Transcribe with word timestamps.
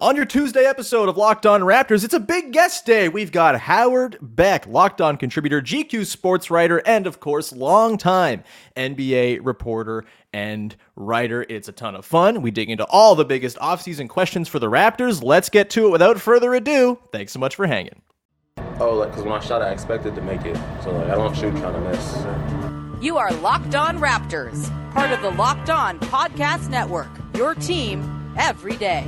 On 0.00 0.16
your 0.16 0.24
Tuesday 0.24 0.64
episode 0.64 1.08
of 1.08 1.16
Locked 1.16 1.46
On 1.46 1.60
Raptors, 1.60 2.02
it's 2.02 2.14
a 2.14 2.18
big 2.18 2.52
guest 2.52 2.84
day. 2.84 3.08
We've 3.08 3.30
got 3.30 3.60
Howard 3.60 4.18
Beck, 4.20 4.66
Locked 4.66 5.00
On 5.00 5.16
contributor, 5.16 5.62
GQ 5.62 6.04
sports 6.04 6.50
writer, 6.50 6.82
and 6.84 7.06
of 7.06 7.20
course, 7.20 7.52
longtime 7.52 8.42
NBA 8.76 9.38
reporter 9.44 10.04
and 10.32 10.74
writer. 10.96 11.46
It's 11.48 11.68
a 11.68 11.72
ton 11.72 11.94
of 11.94 12.04
fun. 12.04 12.42
We 12.42 12.50
dig 12.50 12.70
into 12.70 12.84
all 12.86 13.14
the 13.14 13.24
biggest 13.24 13.56
offseason 13.58 14.08
questions 14.08 14.48
for 14.48 14.58
the 14.58 14.66
Raptors. 14.66 15.22
Let's 15.22 15.48
get 15.48 15.70
to 15.70 15.86
it 15.86 15.90
without 15.90 16.20
further 16.20 16.54
ado. 16.54 16.98
Thanks 17.12 17.30
so 17.30 17.38
much 17.38 17.54
for 17.54 17.64
hanging. 17.64 18.02
Oh, 18.80 18.94
like, 18.94 19.10
because 19.10 19.22
when 19.22 19.32
I 19.32 19.38
shot, 19.38 19.62
I 19.62 19.70
expected 19.70 20.16
to 20.16 20.22
make 20.22 20.44
it. 20.44 20.56
So, 20.82 20.90
like, 20.90 21.06
I 21.08 21.14
don't 21.14 21.36
shoot 21.36 21.54
trying 21.58 21.72
to 21.72 21.80
miss. 21.80 23.00
You 23.00 23.16
are 23.16 23.32
Locked 23.34 23.76
On 23.76 24.00
Raptors, 24.00 24.68
part 24.92 25.12
of 25.12 25.22
the 25.22 25.30
Locked 25.30 25.70
On 25.70 26.00
Podcast 26.00 26.68
Network. 26.68 27.10
Your 27.36 27.54
team 27.54 28.34
every 28.36 28.76
day. 28.76 29.06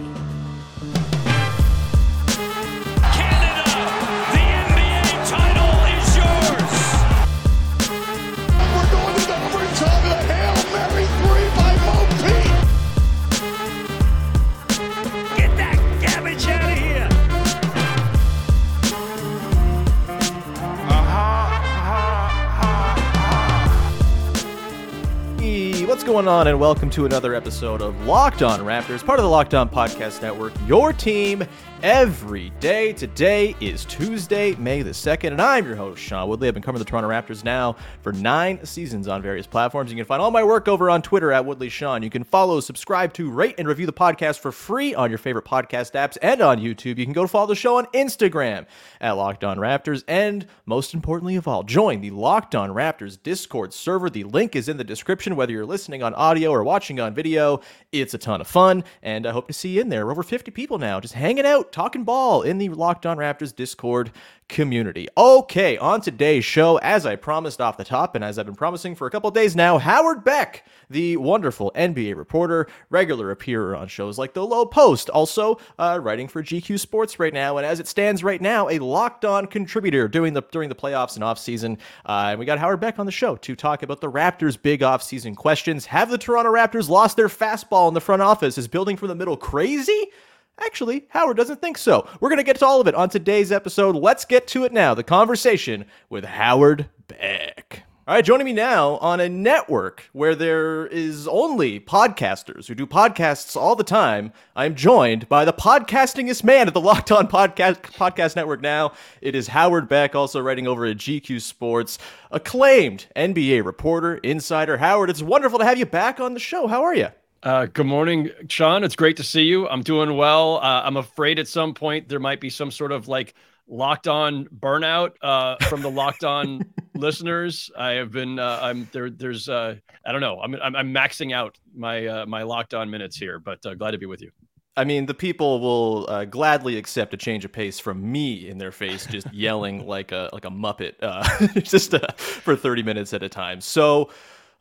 Going 26.07 26.29
on, 26.29 26.47
and 26.47 26.61
welcome 26.61 26.89
to 26.89 27.05
another 27.05 27.35
episode 27.35 27.83
of 27.83 28.07
Locked 28.07 28.41
On 28.41 28.61
Raptors, 28.61 29.05
part 29.05 29.19
of 29.19 29.25
the 29.25 29.29
Locked 29.29 29.55
On 29.55 29.69
Podcast 29.69 30.23
Network, 30.23 30.53
your 30.65 30.93
team 30.93 31.43
every 31.83 32.51
day. 32.61 32.93
Today 32.93 33.55
is 33.61 33.85
Tuesday, 33.85 34.55
May 34.57 34.83
the 34.83 34.91
2nd, 34.91 35.33
and 35.33 35.43
I'm 35.43 35.67
your 35.67 35.77
host, 35.77 36.03
Sean 36.03 36.29
Woodley. 36.29 36.49
I've 36.49 36.55
been 36.55 36.63
covering 36.63 36.79
the 36.79 36.89
Toronto 36.89 37.09
Raptors 37.09 37.45
now 37.45 37.77
for 38.03 38.13
nine 38.13 38.65
seasons 38.65 39.09
on 39.09 39.23
various 39.23 39.47
platforms. 39.47 39.91
You 39.91 39.97
can 39.97 40.05
find 40.05 40.23
all 40.23 40.31
my 40.31 40.43
work 40.43 40.69
over 40.69 40.89
on 40.89 41.03
Twitter 41.03 41.33
at 41.33 41.45
Woodley 41.45 41.69
Sean. 41.69 42.03
You 42.03 42.11
can 42.11 42.25
follow, 42.25 42.61
subscribe 42.61 43.13
to, 43.15 43.31
rate, 43.31 43.57
and 43.59 43.69
review 43.69 43.87
the 43.87 43.93
podcast 43.93 44.39
for 44.39 44.53
free 44.53 44.95
on 44.95 45.11
your 45.11 45.19
favorite 45.19 45.45
podcast 45.45 45.93
apps 45.93 46.17
and 46.23 46.41
on 46.41 46.59
YouTube. 46.59 46.99
You 46.99 47.05
can 47.05 47.13
go 47.13 47.27
follow 47.27 47.49
the 47.49 47.55
show 47.55 47.77
on 47.77 47.87
Instagram 47.87 48.67
at 49.01 49.13
Locked 49.13 49.45
On 49.45 49.59
Raptors. 49.59 50.03
And 50.09 50.47
most 50.65 50.95
importantly 50.95 51.37
of 51.37 51.47
all, 51.47 51.63
join 51.63 52.01
the 52.01 52.11
Locked 52.11 52.55
On 52.55 52.71
Raptors 52.71 53.23
Discord 53.23 53.73
server. 53.75 54.09
The 54.09 54.25
link 54.25 54.57
is 54.57 54.69
in 54.69 54.77
the 54.77 54.85
description, 54.85 55.37
whether 55.37 55.53
you're 55.53 55.67
listening 55.67 56.03
on 56.03 56.15
audio 56.15 56.51
or 56.51 56.65
watching 56.65 57.01
on 57.01 57.15
video. 57.15 57.61
It's 57.93 58.15
a 58.15 58.19
ton 58.19 58.41
of 58.41 58.47
fun, 58.47 58.85
and 59.03 59.27
I 59.27 59.33
hope 59.33 59.47
to 59.49 59.53
see 59.53 59.71
you 59.71 59.83
in 59.83 59.89
there. 59.89 60.07
We're 60.07 60.13
over 60.13 60.23
50 60.23 60.51
people 60.51 60.79
now, 60.79 61.01
just 61.01 61.15
hanging 61.15 61.47
out 61.47 61.66
talking 61.73 62.05
ball 62.05 62.43
in 62.43 62.59
the 62.59 62.69
Locked 62.69 63.07
On 63.07 63.17
Raptors 63.17 63.55
Discord 63.55 64.11
community. 64.49 65.09
Okay, 65.17 65.77
on 65.79 66.01
today's 66.01 66.45
show, 66.45 66.77
as 66.79 67.05
I 67.05 67.17
promised 67.17 67.61
off 67.61 67.77
the 67.77 67.85
top, 67.85 68.15
and 68.15 68.23
as 68.23 68.39
I've 68.39 68.47
been 68.47 68.55
promising 68.55 68.95
for 68.95 69.07
a 69.07 69.11
couple 69.11 69.31
days 69.31 69.57
now, 69.57 69.79
Howard 69.79 70.25
Beck, 70.25 70.65
the 70.89 71.17
wonderful 71.17 71.73
NBA 71.75 72.17
reporter, 72.17 72.69
regular 72.91 73.31
appearer 73.31 73.75
on 73.75 73.89
shows 73.89 74.19
like 74.19 74.35
The 74.35 74.47
Low 74.47 74.65
Post, 74.65 75.09
also 75.11 75.59
uh, 75.79 75.99
writing 76.01 76.29
for 76.29 76.43
GQ 76.43 76.79
Sports 76.79 77.19
right 77.19 77.35
now, 77.35 77.57
and 77.57 77.67
as 77.67 77.81
it 77.81 77.89
stands 77.89 78.23
right 78.23 78.41
now, 78.41 78.69
a 78.69 78.79
Locked 78.79 79.25
On 79.25 79.47
contributor 79.47 80.07
doing 80.07 80.33
the 80.33 80.43
during 80.53 80.69
the 80.69 80.75
playoffs 80.75 81.17
and 81.17 81.25
offseason. 81.25 81.79
Uh, 82.05 82.29
and 82.31 82.39
we 82.39 82.47
got 82.47 82.59
Howard 82.59 82.81
Beck 82.81 82.99
on 82.99 83.07
the 83.07 83.13
show 83.13 83.37
to 83.37 83.57
talk 83.57 83.83
about 83.83 84.01
the 84.01 84.11
Raptors' 84.11 84.61
big 84.61 84.81
offseason 84.81 85.37
questions. 85.37 85.87
Have 85.87 86.11
the 86.11 86.19
Toronto 86.19 86.53
Raptors 86.53 86.89
lost 86.89 87.17
their 87.17 87.29
fastball 87.29 87.89
in 87.89 87.95
the 87.95 88.01
front 88.01 88.23
office? 88.23 88.59
Is 88.59 88.69
building 88.69 88.97
from 88.97 89.09
the 89.09 89.15
middle 89.15 89.37
crazy? 89.37 90.11
Actually, 90.61 91.07
Howard 91.11 91.37
doesn't 91.37 91.61
think 91.61 91.79
so. 91.79 92.09
We're 92.21 92.31
going 92.31 92.39
to 92.39 92.45
get 92.45 92.59
to 92.59 92.67
all 92.67 92.81
of 92.81 92.89
it 92.89 92.95
on 92.95 93.09
today's 93.09 93.53
episode. 93.53 93.95
Let's 93.95 94.25
get 94.25 94.47
to 94.49 94.65
it 94.65 94.73
now. 94.73 94.95
The 94.95 95.03
conversation 95.03 95.85
with 96.09 96.25
Howard 96.25 96.89
Beck. 97.09 97.83
All 98.09 98.15
right, 98.15 98.25
joining 98.25 98.45
me 98.45 98.53
now 98.53 98.99
on 98.99 99.19
a 99.19 99.29
network 99.29 100.09
where 100.13 100.37
there 100.37 100.87
is 100.87 101.27
only 101.27 101.81
podcasters 101.81 102.69
who 102.69 102.75
do 102.77 102.87
podcasts 102.87 103.57
all 103.57 103.75
the 103.75 103.83
time. 103.83 104.33
I'm 104.55 104.77
joined 104.77 105.29
by 105.29 105.45
the 105.45 105.53
podcastingest 105.53 106.45
man 106.45 106.69
at 106.69 106.75
the 106.75 106.81
Locked 106.81 107.11
On 107.11 107.27
Podcast 107.27 107.83
Podcast 107.83 108.37
Network 108.37 108.61
now. 108.61 108.93
It 109.21 109.35
is 109.35 109.49
Howard 109.49 109.89
Beck, 109.89 110.15
also 110.15 110.41
writing 110.41 110.69
over 110.69 110.87
at 110.87 110.99
GQ 110.99 111.43
Sports, 111.43 111.99
acclaimed 112.31 113.07
NBA 113.17 113.65
reporter, 113.65 114.19
insider. 114.19 114.77
Howard, 114.77 115.11
it's 115.11 115.23
wonderful 115.23 115.59
to 115.59 115.65
have 115.65 115.79
you 115.79 115.87
back 115.87 116.21
on 116.21 116.33
the 116.33 116.41
show. 116.41 116.69
How 116.69 116.85
are 116.85 116.95
you? 116.95 117.09
Uh, 117.43 117.67
good 117.67 117.87
morning, 117.87 118.31
Sean. 118.49 118.83
It's 118.83 118.97
great 118.97 119.17
to 119.19 119.23
see 119.23 119.43
you. 119.43 119.69
I'm 119.69 119.83
doing 119.83 120.17
well. 120.17 120.57
Uh, 120.57 120.83
I'm 120.85 120.97
afraid 120.97 121.39
at 121.39 121.47
some 121.47 121.75
point 121.75 122.09
there 122.09 122.19
might 122.19 122.41
be 122.41 122.51
some 122.51 122.71
sort 122.71 122.93
of 122.93 123.09
like 123.09 123.35
locked 123.69 124.09
on 124.09 124.47
burnout 124.47 125.13
uh, 125.23 125.57
from 125.69 125.83
the 125.83 125.91
locked 125.91 126.25
on 126.25 126.63
listeners. 126.95 127.71
I 127.79 127.93
have 127.93 128.11
been. 128.11 128.39
Uh, 128.39 128.59
I'm 128.63 128.89
there. 128.93 129.11
There's. 129.11 129.49
Uh, 129.49 129.77
I 130.05 130.13
don't 130.13 130.21
know. 130.21 130.41
I'm, 130.41 130.55
I'm. 130.57 130.75
I'm 130.75 130.95
maxing 130.95 131.33
out 131.33 131.59
my 131.75 132.07
uh, 132.07 132.27
my 132.27 132.43
locked 132.43 132.75
on 132.75 132.91
minutes 132.91 133.17
here, 133.17 133.39
but 133.39 133.61
glad 133.79 133.93
to 133.93 133.99
be 133.99 134.07
with 134.07 134.23
you. 134.23 134.31
I 134.79 134.85
mean, 134.85 135.07
the 135.07 135.15
people 135.15 135.61
will 135.61 136.07
uh, 136.11 136.27
gladly 136.27 136.77
accept 136.77 137.15
a 137.15 137.17
change 137.17 137.45
of 137.47 137.53
pace 137.53 137.79
from 137.79 138.13
me 138.13 138.49
in 138.49 138.59
their 138.59 138.73
face, 138.73 139.07
just 139.07 139.33
yelling 139.33 139.87
like 139.89 140.13
a 140.13 140.29
like 140.33 140.45
a 140.45 140.51
muppet, 140.51 140.95
uh, 141.01 141.47
just 141.61 141.95
uh, 141.95 142.13
for 142.17 142.57
thirty 142.57 142.83
minutes 142.83 143.15
at 143.15 143.23
a 143.23 143.29
time. 143.29 143.61
So, 143.61 144.11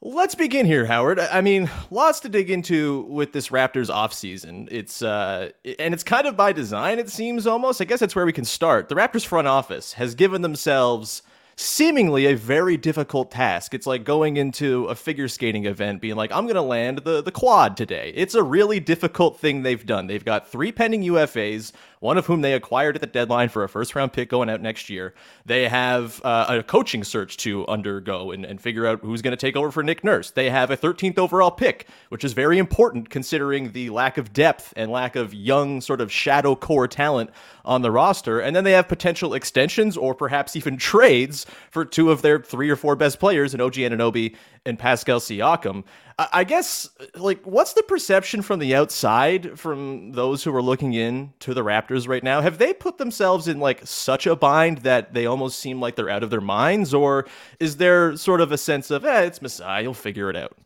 Let's 0.01 0.35
begin 0.35 0.65
here, 0.65 0.85
Howard. 0.85 1.19
I 1.19 1.41
mean, 1.41 1.69
lots 1.89 2.19
to 2.21 2.29
dig 2.29 2.51
into 2.51 3.03
with 3.03 3.31
this 3.31 3.49
Raptors 3.49 3.89
offseason. 3.89 4.67
It's 4.69 5.01
uh 5.01 5.51
and 5.79 5.93
it's 5.93 6.03
kind 6.03 6.27
of 6.27 6.35
by 6.35 6.51
design, 6.51 6.99
it 6.99 7.09
seems 7.09 7.47
almost. 7.47 7.81
I 7.81 7.85
guess 7.85 8.01
that's 8.01 8.15
where 8.15 8.25
we 8.25 8.33
can 8.33 8.45
start. 8.45 8.89
The 8.89 8.95
Raptors 8.95 9.25
front 9.25 9.47
office 9.47 9.93
has 9.93 10.13
given 10.13 10.41
themselves 10.41 11.21
seemingly 11.55 12.25
a 12.25 12.35
very 12.35 12.75
difficult 12.75 13.31
task. 13.31 13.73
It's 13.73 13.87
like 13.87 14.03
going 14.03 14.37
into 14.37 14.85
a 14.85 14.95
figure 14.95 15.27
skating 15.27 15.65
event 15.65 16.01
being 16.01 16.15
like, 16.15 16.31
I'm 16.31 16.43
going 16.43 16.55
to 16.55 16.61
land 16.61 16.99
the, 16.99 17.23
the 17.23 17.31
quad 17.31 17.77
today. 17.77 18.11
It's 18.13 18.35
a 18.35 18.43
really 18.43 18.81
difficult 18.81 19.39
thing 19.39 19.63
they've 19.63 19.85
done. 19.85 20.07
They've 20.07 20.25
got 20.25 20.49
three 20.49 20.73
pending 20.73 21.03
UFAs, 21.03 21.71
one 22.05 22.19
of 22.19 22.27
whom 22.27 22.41
they 22.41 22.53
acquired 22.53 22.93
at 22.95 23.01
the 23.01 23.07
deadline 23.07 23.49
for 23.49 23.63
a 23.63 23.67
first 23.67 23.95
round 23.95 24.13
pick 24.13 24.29
going 24.29 24.47
out 24.47 24.61
next 24.61 24.91
year. 24.91 25.15
They 25.43 25.67
have 25.67 26.21
uh, 26.23 26.45
a 26.47 26.63
coaching 26.63 27.03
search 27.03 27.35
to 27.37 27.67
undergo 27.67 28.29
and, 28.29 28.45
and 28.45 28.61
figure 28.61 28.85
out 28.85 28.99
who's 29.01 29.23
going 29.23 29.31
to 29.31 29.37
take 29.37 29.55
over 29.55 29.71
for 29.71 29.81
Nick 29.81 30.03
Nurse. 30.03 30.29
They 30.29 30.51
have 30.51 30.69
a 30.69 30.77
13th 30.77 31.17
overall 31.17 31.49
pick, 31.49 31.87
which 32.09 32.23
is 32.23 32.33
very 32.33 32.59
important 32.59 33.09
considering 33.09 33.71
the 33.71 33.89
lack 33.89 34.19
of 34.19 34.33
depth 34.33 34.71
and 34.77 34.91
lack 34.91 35.15
of 35.15 35.33
young, 35.33 35.81
sort 35.81 35.99
of 35.99 36.11
shadow 36.11 36.55
core 36.55 36.87
talent 36.87 37.31
on 37.65 37.81
the 37.81 37.89
roster. 37.89 38.39
And 38.39 38.55
then 38.55 38.65
they 38.65 38.73
have 38.73 38.87
potential 38.87 39.33
extensions 39.33 39.97
or 39.97 40.13
perhaps 40.13 40.55
even 40.55 40.77
trades 40.77 41.47
for 41.71 41.83
two 41.83 42.11
of 42.11 42.21
their 42.21 42.39
three 42.39 42.69
or 42.69 42.75
four 42.75 42.95
best 42.95 43.19
players 43.19 43.55
in 43.55 43.61
OG 43.61 43.73
Anunoby 43.73 44.35
and 44.63 44.77
Pascal 44.77 45.19
Siakam. 45.19 45.83
I 46.17 46.45
guess, 46.45 46.89
like, 47.15 47.45
what's 47.45 47.73
the 47.73 47.83
perception 47.83 48.41
from 48.41 48.59
the 48.59 48.73
outside 48.73 49.59
from 49.59 50.13
those 50.13 50.45
who 50.45 50.55
are 50.55 50.61
looking 50.61 50.93
in 50.93 51.33
to 51.41 51.53
the 51.53 51.61
Raptors 51.61 52.07
right 52.07 52.23
now? 52.23 52.39
Have 52.39 52.57
they 52.57 52.73
put 52.73 52.97
themselves 52.97 53.49
in 53.49 53.59
like 53.59 53.85
such 53.85 54.25
a 54.25 54.33
bind 54.33 54.79
that 54.79 55.13
they 55.13 55.25
almost 55.25 55.59
seem 55.59 55.81
like 55.81 55.97
they're 55.97 56.09
out 56.09 56.23
of 56.23 56.29
their 56.29 56.39
minds, 56.39 56.93
or 56.93 57.25
is 57.59 57.75
there 57.77 58.15
sort 58.15 58.39
of 58.39 58.53
a 58.53 58.57
sense 58.57 58.91
of, 58.91 59.03
eh, 59.03 59.23
it's 59.23 59.41
Masai, 59.41 59.81
you'll 59.81 59.93
figure 59.93 60.29
it 60.29 60.37
out? 60.37 60.57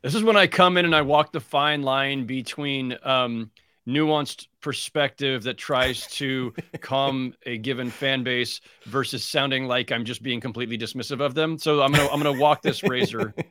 This 0.00 0.14
is 0.14 0.22
when 0.22 0.38
I 0.38 0.46
come 0.46 0.78
in 0.78 0.86
and 0.86 0.96
I 0.96 1.02
walk 1.02 1.32
the 1.32 1.40
fine 1.40 1.82
line 1.82 2.24
between 2.24 2.96
um, 3.02 3.50
nuanced 3.86 4.46
perspective 4.62 5.42
that 5.42 5.58
tries 5.58 6.06
to 6.06 6.54
calm 6.80 7.34
a 7.44 7.58
given 7.58 7.90
fan 7.90 8.22
base 8.22 8.62
versus 8.86 9.22
sounding 9.22 9.66
like 9.66 9.92
I'm 9.92 10.06
just 10.06 10.22
being 10.22 10.40
completely 10.40 10.78
dismissive 10.78 11.20
of 11.20 11.34
them. 11.34 11.58
So 11.58 11.82
I'm 11.82 11.92
gonna 11.92 12.08
I'm 12.10 12.22
gonna 12.22 12.40
walk 12.40 12.62
this 12.62 12.82
razor 12.82 13.34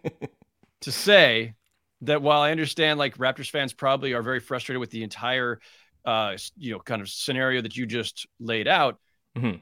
to 0.82 0.92
say 0.92 1.54
that 2.02 2.22
while 2.22 2.42
I 2.42 2.52
understand 2.52 3.00
like 3.00 3.18
Raptors 3.18 3.50
fans 3.50 3.74
probably 3.74 4.14
are 4.14 4.22
very 4.22 4.40
frustrated 4.40 4.80
with 4.80 4.92
the 4.92 5.04
entire 5.04 5.60
uh 6.06 6.38
you 6.56 6.72
know 6.72 6.80
kind 6.80 7.02
of 7.02 7.10
scenario 7.10 7.62
that 7.62 7.76
you 7.76 7.86
just 7.86 8.28
laid 8.40 8.68
out, 8.68 9.00
mm-hmm. 9.38 9.58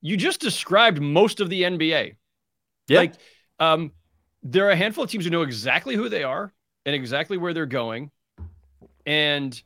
you 0.00 0.16
just 0.16 0.40
described 0.40 1.00
most 1.00 1.40
of 1.40 1.50
the 1.50 1.62
NBA. 1.62 2.16
Yeah. 2.88 2.98
Like 2.98 3.14
um 3.58 3.92
there 4.42 4.66
are 4.66 4.70
a 4.70 4.76
handful 4.76 5.04
of 5.04 5.10
teams 5.10 5.24
who 5.24 5.30
know 5.30 5.42
exactly 5.42 5.94
who 5.94 6.08
they 6.08 6.24
are 6.24 6.52
and 6.84 6.94
exactly 6.94 7.36
where 7.36 7.54
they're 7.54 7.66
going. 7.66 8.10
And 9.06 9.60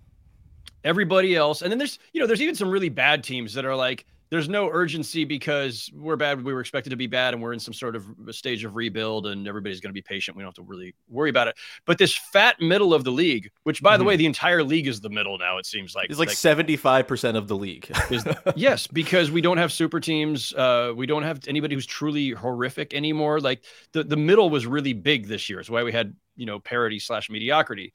everybody 0.87 1.35
else. 1.35 1.63
And 1.63 1.71
then 1.71 1.79
there's, 1.79 1.99
you 2.13 2.21
know, 2.21 2.27
there's 2.27 2.41
even 2.41 2.55
some 2.55 2.71
really 2.71 2.89
bad 2.89 3.25
teams 3.25 3.55
that 3.55 3.65
are 3.65 3.75
like, 3.75 4.07
there's 4.31 4.49
no 4.49 4.69
urgency 4.69 5.25
because 5.25 5.91
we're 5.95 6.17
bad. 6.17 6.43
We 6.43 6.53
were 6.53 6.61
expected 6.61 6.91
to 6.91 6.97
be 6.97 7.07
bad, 7.07 7.33
and 7.33 7.43
we're 7.43 7.53
in 7.53 7.61
some 7.61 7.75
sort 7.75 7.95
of 7.95 8.07
stage 8.31 8.65
of 8.65 8.75
rebuild, 8.75 9.27
and 9.27 9.47
everybody's 9.47 9.81
going 9.81 9.91
to 9.91 9.95
be 9.95 10.03
patient. 10.03 10.37
We 10.37 10.43
don't 10.43 10.49
have 10.49 10.55
to 10.55 10.63
really 10.63 10.95
worry 11.09 11.31
about 11.31 11.49
it. 11.49 11.57
But 11.85 11.99
this 11.99 12.15
fat 12.15 12.61
middle 12.61 12.93
of 12.93 13.05
the 13.05 13.13
league, 13.13 13.51
which 13.63 13.83
by 13.83 13.93
mm-hmm. 13.93 13.99
the 13.99 14.05
way, 14.05 14.17
the 14.17 14.27
entire 14.27 14.65
league 14.65 14.89
is 14.89 15.01
the 15.01 15.11
middle 15.11 15.39
now. 15.39 15.59
It 15.59 15.67
seems 15.67 15.95
like 15.95 16.11
it's 16.11 16.19
like 16.19 16.31
seventy 16.31 16.77
five 16.77 17.07
percent 17.07 17.37
of 17.37 17.47
the 17.47 17.57
league. 17.57 17.91
is, 18.11 18.25
yes, 18.57 18.87
because 18.87 19.31
we 19.31 19.41
don't 19.41 19.59
have 19.59 19.73
super 19.73 20.01
teams. 20.01 20.53
Uh, 20.55 20.93
we 20.97 21.07
don't 21.07 21.23
have 21.23 21.41
anybody 21.47 21.75
who's 21.75 21.87
truly 21.87 22.31
horrific 22.31 22.95
anymore. 22.95 23.41
Like 23.41 23.65
the 23.93 24.03
the 24.03 24.17
middle 24.17 24.51
was 24.51 24.67
really 24.67 24.93
big 24.93 25.29
this 25.29 25.49
year. 25.49 25.61
It's 25.61 25.71
why 25.71 25.85
we 25.85 25.93
had 25.93 26.15
you 26.35 26.47
know 26.47 26.59
parity 26.59 26.99
slash 26.99 27.31
mediocrity. 27.31 27.95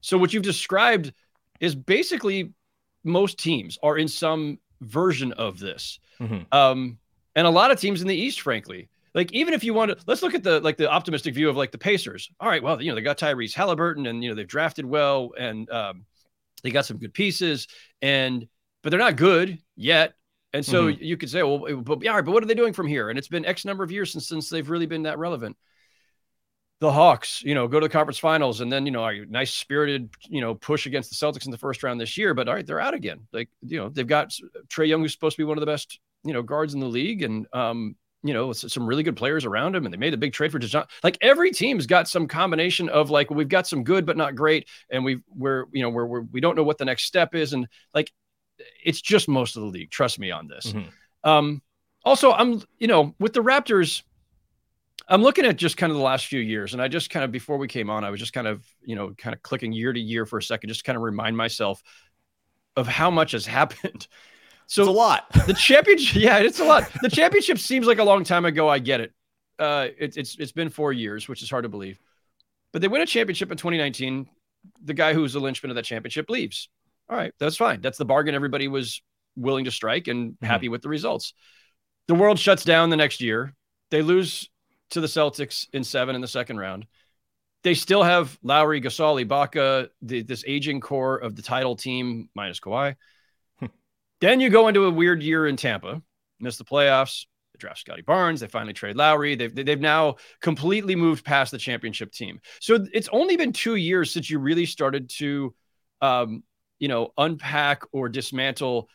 So 0.00 0.18
what 0.18 0.32
you've 0.32 0.42
described 0.42 1.12
is 1.60 1.76
basically 1.76 2.52
most 3.04 3.38
teams 3.38 3.78
are 3.82 3.96
in 3.96 4.08
some 4.08 4.58
version 4.82 5.32
of 5.32 5.58
this. 5.58 5.98
Mhm. 6.20 6.52
Um, 6.52 6.98
and 7.34 7.46
a 7.46 7.50
lot 7.50 7.70
of 7.70 7.80
teams 7.80 8.02
in 8.02 8.08
the 8.08 8.16
East, 8.16 8.40
frankly. 8.40 8.88
Like 9.14 9.32
even 9.32 9.52
if 9.54 9.62
you 9.62 9.74
want 9.74 9.90
to, 9.90 10.04
let's 10.06 10.22
look 10.22 10.34
at 10.34 10.42
the 10.42 10.60
like 10.60 10.76
the 10.76 10.90
optimistic 10.90 11.34
view 11.34 11.48
of 11.48 11.56
like 11.56 11.70
the 11.70 11.78
Pacers. 11.78 12.30
All 12.40 12.48
right, 12.48 12.62
well, 12.62 12.80
you 12.80 12.90
know 12.90 12.94
they 12.94 13.02
got 13.02 13.18
Tyrese 13.18 13.54
Haliburton, 13.54 14.08
and 14.08 14.22
you 14.22 14.30
know 14.30 14.34
they've 14.34 14.46
drafted 14.46 14.86
well, 14.86 15.32
and 15.38 15.68
um, 15.70 16.06
they 16.62 16.70
got 16.70 16.86
some 16.86 16.96
good 16.96 17.12
pieces, 17.12 17.68
and 18.00 18.46
but 18.82 18.90
they're 18.90 18.98
not 18.98 19.16
good 19.16 19.58
yet. 19.76 20.14
And 20.54 20.64
so 20.64 20.86
you 20.88 21.16
could 21.16 21.30
say, 21.30 21.42
well, 21.42 21.82
but 21.82 22.02
yeah, 22.02 22.10
all 22.10 22.16
right, 22.16 22.24
but 22.24 22.32
what 22.32 22.42
are 22.42 22.46
they 22.46 22.54
doing 22.54 22.74
from 22.74 22.86
here? 22.86 23.08
And 23.08 23.18
it's 23.18 23.28
been 23.28 23.46
X 23.46 23.64
number 23.64 23.82
of 23.82 23.90
years 23.90 24.12
since 24.12 24.28
since 24.28 24.50
they've 24.50 24.68
really 24.68 24.84
been 24.86 25.04
that 25.04 25.18
relevant. 25.18 25.56
The 26.82 26.90
Hawks, 26.90 27.44
you 27.44 27.54
know, 27.54 27.68
go 27.68 27.78
to 27.78 27.86
the 27.86 27.92
conference 27.92 28.18
finals, 28.18 28.60
and 28.60 28.72
then 28.72 28.86
you 28.86 28.90
know, 28.90 29.06
a 29.06 29.24
nice 29.26 29.54
spirited, 29.54 30.10
you 30.28 30.40
know, 30.40 30.56
push 30.56 30.84
against 30.84 31.10
the 31.10 31.14
Celtics 31.14 31.44
in 31.44 31.52
the 31.52 31.56
first 31.56 31.84
round 31.84 32.00
this 32.00 32.18
year. 32.18 32.34
But 32.34 32.48
all 32.48 32.54
right, 32.54 32.66
they're 32.66 32.80
out 32.80 32.92
again. 32.92 33.20
Like 33.32 33.48
you 33.64 33.78
know, 33.78 33.88
they've 33.88 34.04
got 34.04 34.34
Trae 34.68 34.88
Young, 34.88 35.00
who's 35.00 35.12
supposed 35.12 35.36
to 35.36 35.42
be 35.42 35.46
one 35.46 35.56
of 35.56 35.60
the 35.60 35.66
best, 35.66 36.00
you 36.24 36.32
know, 36.32 36.42
guards 36.42 36.74
in 36.74 36.80
the 36.80 36.88
league, 36.88 37.22
and 37.22 37.46
um, 37.52 37.94
you 38.24 38.34
know, 38.34 38.52
some 38.52 38.84
really 38.84 39.04
good 39.04 39.14
players 39.14 39.44
around 39.44 39.76
him, 39.76 39.84
and 39.84 39.94
they 39.94 39.96
made 39.96 40.12
a 40.12 40.16
big 40.16 40.32
trade 40.32 40.50
for 40.50 40.58
Dejounte. 40.58 40.88
Like 41.04 41.18
every 41.20 41.52
team's 41.52 41.86
got 41.86 42.08
some 42.08 42.26
combination 42.26 42.88
of 42.88 43.10
like 43.10 43.30
we've 43.30 43.48
got 43.48 43.68
some 43.68 43.84
good 43.84 44.04
but 44.04 44.16
not 44.16 44.34
great, 44.34 44.68
and 44.90 45.04
we've 45.04 45.22
we're 45.28 45.66
you 45.70 45.82
know 45.82 45.88
we're, 45.88 46.06
we're 46.06 46.22
we 46.22 46.40
don't 46.40 46.56
know 46.56 46.64
what 46.64 46.78
the 46.78 46.84
next 46.84 47.04
step 47.04 47.36
is, 47.36 47.52
and 47.52 47.68
like 47.94 48.10
it's 48.84 49.00
just 49.00 49.28
most 49.28 49.54
of 49.54 49.62
the 49.62 49.68
league. 49.68 49.92
Trust 49.92 50.18
me 50.18 50.32
on 50.32 50.48
this. 50.48 50.72
Mhm. 50.72 50.88
Um, 51.22 51.62
also, 52.04 52.32
I'm 52.32 52.60
you 52.80 52.88
know 52.88 53.14
with 53.20 53.34
the 53.34 53.42
Raptors, 53.44 54.02
I'm 55.12 55.22
looking 55.22 55.44
at 55.44 55.56
just 55.56 55.76
kind 55.76 55.90
of 55.90 55.98
the 55.98 56.02
last 56.02 56.26
few 56.26 56.40
years, 56.40 56.72
and 56.72 56.80
I 56.80 56.88
just 56.88 57.10
kind 57.10 57.22
of 57.22 57.30
before 57.30 57.58
we 57.58 57.68
came 57.68 57.90
on, 57.90 58.02
I 58.02 58.08
was 58.08 58.18
just 58.18 58.32
kind 58.32 58.46
of 58.46 58.64
you 58.82 58.96
know 58.96 59.12
kind 59.16 59.34
of 59.34 59.42
clicking 59.42 59.70
year 59.70 59.92
to 59.92 60.00
year 60.00 60.24
for 60.24 60.38
a 60.38 60.42
second, 60.42 60.68
just 60.68 60.84
kind 60.84 60.96
of 60.96 61.02
remind 61.02 61.36
myself 61.36 61.82
of 62.76 62.88
how 62.88 63.10
much 63.10 63.32
has 63.32 63.44
happened. 63.58 64.08
So 64.66 64.82
it's 64.82 64.88
a 64.88 64.92
lot. 64.92 65.30
the 65.46 65.52
championship, 65.52 66.22
yeah, 66.22 66.38
it's 66.38 66.60
a 66.60 66.64
lot. 66.64 66.90
The 67.02 67.10
championship 67.10 67.58
seems 67.58 67.86
like 67.86 67.98
a 67.98 68.04
long 68.04 68.24
time 68.24 68.46
ago. 68.46 68.70
I 68.70 68.78
get 68.78 69.00
it. 69.00 69.12
Uh, 69.58 69.88
it 69.98 70.16
it's 70.16 70.36
it's 70.38 70.52
been 70.52 70.70
four 70.70 70.94
years, 70.94 71.28
which 71.28 71.42
is 71.42 71.50
hard 71.50 71.64
to 71.64 71.68
believe. 71.68 71.98
But 72.72 72.80
they 72.80 72.88
win 72.88 73.02
a 73.02 73.06
championship 73.06 73.50
in 73.52 73.58
2019. 73.58 74.28
The 74.82 74.94
guy 74.94 75.12
who's 75.12 75.34
the 75.34 75.40
linchpin 75.40 75.68
of 75.70 75.76
that 75.76 75.84
championship 75.84 76.30
leaves. 76.30 76.70
All 77.10 77.16
right, 77.18 77.34
that's 77.38 77.58
fine. 77.58 77.82
That's 77.82 77.98
the 77.98 78.06
bargain 78.06 78.34
everybody 78.34 78.66
was 78.66 79.02
willing 79.36 79.66
to 79.66 79.70
strike 79.70 80.08
and 80.08 80.32
Mhm. 80.38 80.46
happy 80.46 80.68
with 80.70 80.80
the 80.80 80.88
results. 80.88 81.34
The 82.08 82.14
world 82.14 82.38
shuts 82.38 82.64
down 82.64 82.88
the 82.88 82.96
next 82.96 83.20
year. 83.20 83.54
They 83.90 84.00
lose 84.00 84.48
to 84.92 85.00
the 85.00 85.06
Celtics 85.06 85.66
in 85.72 85.84
seven 85.84 86.14
in 86.14 86.20
the 86.20 86.28
second 86.28 86.58
round. 86.58 86.86
They 87.64 87.74
still 87.74 88.02
have 88.02 88.38
Lowry, 88.42 88.80
Gasol, 88.80 89.24
Ibaka, 89.24 89.88
the, 90.02 90.22
this 90.22 90.44
aging 90.46 90.80
core 90.80 91.16
of 91.16 91.36
the 91.36 91.42
title 91.42 91.76
team 91.76 92.28
minus 92.34 92.60
Kawhi. 92.60 92.96
then 94.20 94.40
you 94.40 94.50
go 94.50 94.68
into 94.68 94.84
a 94.84 94.90
weird 94.90 95.22
year 95.22 95.46
in 95.46 95.56
Tampa, 95.56 96.02
miss 96.40 96.58
the 96.58 96.64
playoffs. 96.64 97.26
They 97.52 97.58
draft 97.58 97.78
Scottie 97.78 98.02
Barnes. 98.02 98.40
They 98.40 98.48
finally 98.48 98.72
trade 98.72 98.96
Lowry. 98.96 99.34
They've 99.34 99.54
they've 99.54 99.80
now 99.80 100.16
completely 100.40 100.96
moved 100.96 101.24
past 101.24 101.52
the 101.52 101.58
championship 101.58 102.12
team. 102.12 102.40
So 102.60 102.84
it's 102.92 103.08
only 103.12 103.36
been 103.36 103.52
two 103.52 103.76
years 103.76 104.10
since 104.10 104.28
you 104.28 104.38
really 104.38 104.66
started 104.66 105.08
to, 105.18 105.54
um, 106.00 106.42
you 106.78 106.88
know, 106.88 107.12
unpack 107.16 107.82
or 107.92 108.08
dismantle 108.08 108.88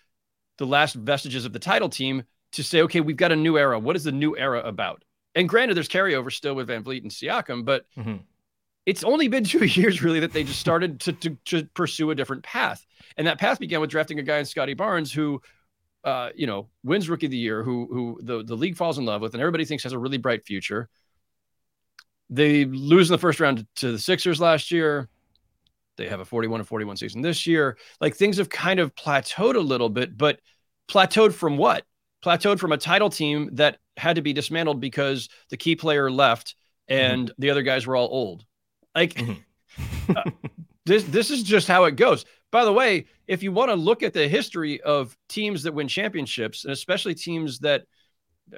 the 0.58 0.66
last 0.66 0.96
vestiges 0.96 1.46
of 1.46 1.54
the 1.54 1.60
title 1.60 1.90
team 1.90 2.24
to 2.54 2.64
say, 2.64 2.82
okay, 2.82 3.00
we've 3.00 3.16
got 3.16 3.32
a 3.32 3.36
new 3.36 3.58
era. 3.58 3.80
What 3.80 3.96
is 3.96 4.04
the 4.04 4.12
new 4.12 4.36
era 4.36 4.62
about? 4.62 5.04
And 5.38 5.48
granted, 5.48 5.76
there's 5.76 5.88
carryover 5.88 6.32
still 6.32 6.56
with 6.56 6.68
VanVleet 6.68 7.04
and 7.04 7.12
Siakam, 7.12 7.64
but 7.64 7.86
Mhm. 7.98 8.22
it's 8.88 9.04
only 9.04 9.28
been 9.28 9.44
two 9.46 9.66
years 9.66 10.02
really 10.02 10.20
that 10.20 10.34
they 10.34 10.44
just 10.44 10.60
started 10.60 11.00
to, 11.02 11.14
to, 11.14 11.38
to 11.46 11.66
pursue 11.76 12.10
a 12.12 12.16
different 12.16 12.44
path. 12.44 12.86
And 13.18 13.28
that 13.28 13.40
path 13.40 13.60
began 13.60 13.80
with 13.80 13.90
drafting 13.92 14.18
a 14.20 14.24
guy 14.24 14.40
in 14.40 14.46
Scottie 14.46 14.74
Barnes 14.74 15.14
who, 15.14 15.42
uh, 16.04 16.30
you 16.36 16.48
know, 16.48 16.70
wins 16.84 17.10
rookie 17.10 17.28
of 17.28 17.32
the 17.32 17.38
year, 17.38 17.64
who, 17.64 17.88
who 17.92 18.20
the, 18.24 18.44
the 18.44 18.56
league 18.56 18.78
falls 18.78 18.98
in 18.98 19.06
love 19.06 19.22
with, 19.22 19.34
and 19.34 19.42
everybody 19.42 19.64
thinks 19.64 19.84
has 19.84 19.94
a 19.94 20.00
really 20.00 20.18
bright 20.18 20.46
future. 20.46 20.90
They 22.30 22.66
lose 22.66 23.10
in 23.10 23.14
the 23.14 23.18
first 23.20 23.40
round 23.40 23.66
to 23.78 23.92
the 23.94 24.00
Sixers 24.00 24.42
last 24.42 24.72
year. 24.72 25.08
They 25.98 26.08
have 26.08 26.20
a 26.20 26.26
41 26.26 26.60
and 26.62 26.68
41 26.68 26.98
season 26.98 27.22
this 27.22 27.48
year. 27.48 27.78
Like 28.02 28.16
things 28.16 28.38
have 28.38 28.50
kind 28.50 28.80
of 28.80 28.94
plateaued 28.96 29.56
a 29.56 29.60
little 29.60 29.90
bit, 29.90 30.18
but 30.18 30.40
plateaued 30.90 31.34
from 31.34 31.58
what? 31.58 31.84
Plateaued 32.24 32.60
from 32.60 32.72
a 32.72 32.78
title 32.78 33.10
team 33.10 33.50
that 33.54 33.78
had 33.96 34.16
to 34.16 34.22
be 34.22 34.34
dismantled 34.34 34.80
because 34.80 35.30
the 35.50 35.58
key 35.58 35.76
player 35.76 36.10
left 36.10 36.56
and 36.88 37.32
the 37.38 37.50
other 37.50 37.62
guys 37.64 37.86
were 37.86 37.96
all 37.96 38.08
old. 38.12 38.46
Like 38.96 39.14
Mhm. 39.16 39.44
uh, 40.16 40.32
this 40.86 41.04
this 41.04 41.32
is 41.32 41.44
just 41.44 41.68
how 41.68 41.86
it 41.86 41.96
goes. 41.96 42.26
By 42.52 42.66
the 42.66 42.74
way, 42.74 43.08
if 43.28 43.44
you 43.44 43.52
want 43.52 43.70
to 43.70 43.76
look 43.76 44.04
at 44.04 44.14
the 44.14 44.28
history 44.28 44.82
of 44.82 45.16
teams 45.28 45.64
that 45.64 45.74
win 45.74 45.88
championships, 45.88 46.64
and 46.64 46.72
especially 46.72 47.14
teams 47.14 47.60
that 47.60 47.84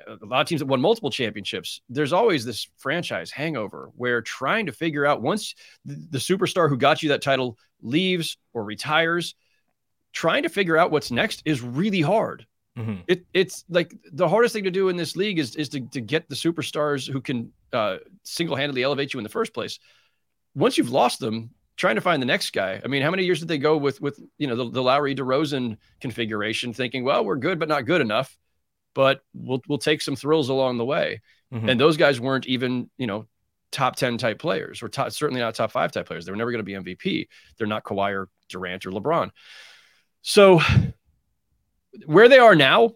a 0.07 0.25
lot 0.25 0.41
of 0.41 0.47
teams 0.47 0.59
that 0.59 0.67
won 0.67 0.79
multiple 0.81 1.09
championships, 1.09 1.81
there's 1.89 2.13
always 2.13 2.45
this 2.45 2.67
franchise 2.77 3.31
hangover 3.31 3.89
where 3.95 4.21
trying 4.21 4.67
to 4.67 4.71
figure 4.71 5.05
out 5.05 5.21
once 5.21 5.55
the 5.83 6.19
superstar 6.19 6.69
who 6.69 6.77
got 6.77 7.01
you 7.01 7.09
that 7.09 7.23
title 7.23 7.57
leaves 7.81 8.37
or 8.53 8.63
retires, 8.63 9.33
trying 10.13 10.43
to 10.43 10.49
figure 10.49 10.77
out 10.77 10.91
what's 10.91 11.09
next 11.09 11.41
is 11.45 11.61
really 11.61 12.01
hard. 12.01 12.45
Mhm. 12.79 13.03
It, 13.07 13.25
it's 13.33 13.65
like 13.69 13.93
the 14.11 14.27
hardest 14.27 14.53
thing 14.53 14.63
to 14.63 14.71
do 14.71 14.89
in 14.89 14.95
this 14.95 15.15
league 15.15 15.37
is, 15.37 15.55
is 15.55 15.69
to, 15.69 15.81
to 15.89 16.01
get 16.01 16.29
the 16.29 16.35
superstars 16.35 17.11
who 17.11 17.19
can 17.19 17.51
uh, 17.73 17.97
single-handedly 18.23 18.83
elevate 18.83 19.13
you 19.13 19.19
in 19.19 19.23
the 19.23 19.29
first 19.29 19.53
place. 19.53 19.79
Once 20.55 20.77
you've 20.77 20.89
lost 20.91 21.19
them, 21.19 21.51
trying 21.75 21.95
to 21.95 22.01
find 22.01 22.21
the 22.21 22.25
next 22.25 22.51
guy. 22.51 22.81
I 22.83 22.87
mean, 22.87 23.01
how 23.01 23.09
many 23.09 23.23
years 23.23 23.39
did 23.39 23.47
they 23.47 23.57
go 23.57 23.77
with 23.77 24.01
with 24.01 24.19
you 24.37 24.47
know 24.47 24.55
the, 24.55 24.69
the 24.69 24.83
Lowry 24.83 25.15
DeRozan 25.15 25.77
configuration, 26.01 26.73
thinking, 26.73 27.03
well, 27.03 27.23
we're 27.23 27.37
good 27.37 27.59
but 27.59 27.69
not 27.69 27.85
good 27.85 28.01
enough, 28.01 28.37
but 28.93 29.21
we'll 29.33 29.61
we'll 29.67 29.77
take 29.77 30.01
some 30.01 30.15
thrills 30.15 30.49
along 30.49 30.77
the 30.77 30.85
way. 30.85 31.21
Mhm. 31.53 31.71
And 31.71 31.79
those 31.79 31.97
guys 31.97 32.19
weren't 32.19 32.47
even 32.47 32.89
you 32.97 33.07
know 33.07 33.27
top 33.71 33.95
ten 33.95 34.17
type 34.17 34.39
players, 34.39 34.83
or 34.83 34.89
top, 34.89 35.11
certainly 35.11 35.41
not 35.41 35.55
top 35.55 35.71
five 35.71 35.91
type 35.91 36.05
players. 36.07 36.25
They 36.25 36.31
were 36.31 36.37
never 36.37 36.51
going 36.51 36.65
to 36.65 36.83
be 36.83 36.95
MVP. 36.95 37.27
They're 37.57 37.67
not 37.67 37.83
Kawhi 37.83 38.13
or 38.13 38.29
Durant 38.49 38.85
or 38.85 38.91
LeBron. 38.91 39.31
So 40.21 40.59
where 42.05 42.29
they 42.29 42.37
are 42.39 42.55
now 42.55 42.91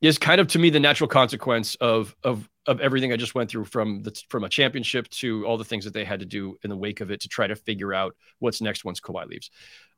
is 0.00 0.18
kind 0.18 0.40
of 0.40 0.46
to 0.48 0.58
me 0.58 0.70
the 0.70 0.80
natural 0.80 1.08
consequence 1.08 1.74
of 1.76 2.14
of 2.22 2.48
of 2.66 2.80
everything 2.80 3.12
I 3.12 3.16
just 3.16 3.34
went 3.34 3.48
through 3.50 3.64
from 3.66 4.02
the 4.02 4.20
from 4.28 4.44
a 4.44 4.48
championship 4.48 5.08
to 5.10 5.44
all 5.46 5.56
the 5.56 5.64
things 5.64 5.84
that 5.84 5.94
they 5.94 6.04
had 6.04 6.20
to 6.20 6.26
do 6.26 6.56
in 6.62 6.70
the 6.70 6.76
wake 6.76 7.00
of 7.00 7.10
it 7.10 7.20
to 7.20 7.28
try 7.28 7.46
to 7.46 7.56
figure 7.56 7.94
out 7.94 8.16
what's 8.40 8.60
next 8.60 8.84
once 8.84 9.00
Kawhi 9.00 9.26
leaves. 9.26 9.50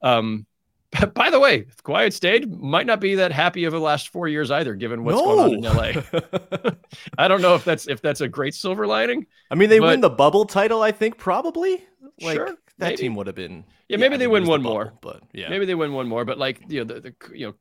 Um, 0.02 0.46
by 1.14 1.28
the 1.30 1.38
way, 1.40 1.66
Kawhi 1.84 2.04
had 2.04 2.14
stayed, 2.14 2.50
might 2.50 2.86
not 2.86 2.98
be 3.00 3.16
that 3.16 3.30
happy 3.32 3.66
over 3.66 3.76
the 3.76 3.82
last 3.82 4.08
four 4.08 4.26
years 4.28 4.50
either, 4.50 4.74
given 4.74 5.04
what's 5.04 5.20
going 5.20 5.38
on 5.38 5.52
in 5.54 5.62
LA. 5.62 6.70
I 7.18 7.28
don't 7.28 7.42
know 7.42 7.54
if 7.54 7.64
that's 7.64 7.86
if 7.88 8.00
that's 8.00 8.20
a 8.22 8.28
great 8.28 8.54
silver 8.54 8.86
lining. 8.86 9.26
I 9.50 9.54
mean, 9.54 9.68
they 9.68 9.78
But- 9.80 9.88
win 9.88 10.00
the 10.00 10.10
bubble 10.10 10.44
title. 10.46 10.82
I 10.82 10.92
think 10.92 11.18
probably. 11.18 11.84
Like 12.22 12.36
Sure, 12.36 12.46
that 12.46 12.56
maybe. 12.78 12.96
team 12.96 13.14
would 13.16 13.26
have 13.28 13.36
been. 13.36 13.64
Yeah, 13.88 13.96
maybe 13.98 14.16
they 14.16 14.24
I 14.24 14.26
mean, 14.28 14.32
win 14.32 14.46
one 14.46 14.62
the 14.62 14.68
more. 14.68 14.92
but 15.00 15.22
yeah. 15.32 15.48
Maybe 15.48 15.66
they 15.66 15.74
win 15.74 15.92
one 15.92 16.08
more, 16.08 16.24
but 16.24 16.36
like 16.38 16.60
you 16.68 16.84
know, 16.84 16.94
the, 16.94 17.00
the 17.00 17.14
you 17.36 17.46
know, 17.46 17.54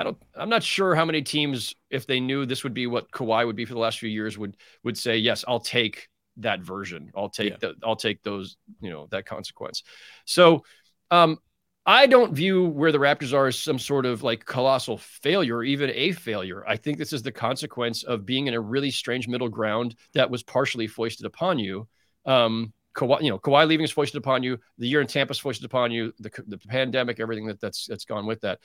I 0.00 0.04
don't. 0.04 0.18
I'm 0.34 0.48
not 0.48 0.62
sure 0.62 0.94
how 0.94 1.04
many 1.04 1.22
teams, 1.22 1.74
if 1.90 2.06
they 2.06 2.20
knew 2.20 2.46
this 2.46 2.64
would 2.64 2.74
be 2.74 2.86
what 2.86 3.10
Kawhi 3.10 3.44
would 3.46 3.56
be 3.56 3.64
for 3.64 3.74
the 3.74 3.80
last 3.80 3.98
few 3.98 4.08
years, 4.08 4.38
would 4.38 4.56
would 4.82 4.96
say 4.96 5.18
yes, 5.18 5.44
I'll 5.46 5.60
take 5.60 6.08
that 6.38 6.60
version. 6.60 7.10
I'll 7.14 7.28
take 7.28 7.50
Yeah. 7.50 7.56
the, 7.60 7.74
I'll 7.84 7.96
take 7.96 8.22
those, 8.22 8.56
you 8.80 8.90
know, 8.90 9.06
that 9.10 9.26
consequence. 9.26 9.82
So, 10.24 10.64
um, 11.10 11.38
I 11.86 12.06
don't 12.06 12.34
view 12.34 12.66
where 12.66 12.92
the 12.92 12.98
Raptors 12.98 13.34
are 13.34 13.48
as 13.48 13.58
some 13.58 13.78
sort 13.78 14.06
of 14.06 14.22
like 14.22 14.44
colossal 14.44 14.98
failure 14.98 15.56
or 15.56 15.64
even 15.64 15.90
a 15.90 16.12
failure. 16.12 16.64
I 16.66 16.76
think 16.76 16.98
this 16.98 17.12
is 17.12 17.22
the 17.22 17.32
consequence 17.32 18.02
of 18.04 18.24
being 18.24 18.46
in 18.46 18.54
a 18.54 18.60
really 18.60 18.90
strange 18.90 19.28
middle 19.28 19.48
ground 19.48 19.96
that 20.14 20.30
was 20.30 20.42
partially 20.42 20.86
foisted 20.86 21.26
upon 21.26 21.58
you. 21.58 21.88
Um, 22.26 22.72
Kawhi, 22.94 23.22
you 23.22 23.30
know, 23.30 23.38
Kawhi 23.38 23.66
leaving 23.66 23.84
is 23.84 23.90
foisted 23.92 24.18
upon 24.18 24.42
you. 24.42 24.58
The 24.78 24.88
year 24.88 25.00
in 25.00 25.06
Tampa 25.06 25.30
is 25.32 25.38
foisted 25.38 25.64
upon 25.64 25.90
you. 25.90 26.12
The, 26.18 26.30
the 26.46 26.58
pandemic, 26.58 27.20
everything 27.20 27.46
that 27.46 27.60
that's 27.60 27.86
that's 27.86 28.04
gone 28.04 28.26
with 28.26 28.40
that. 28.42 28.58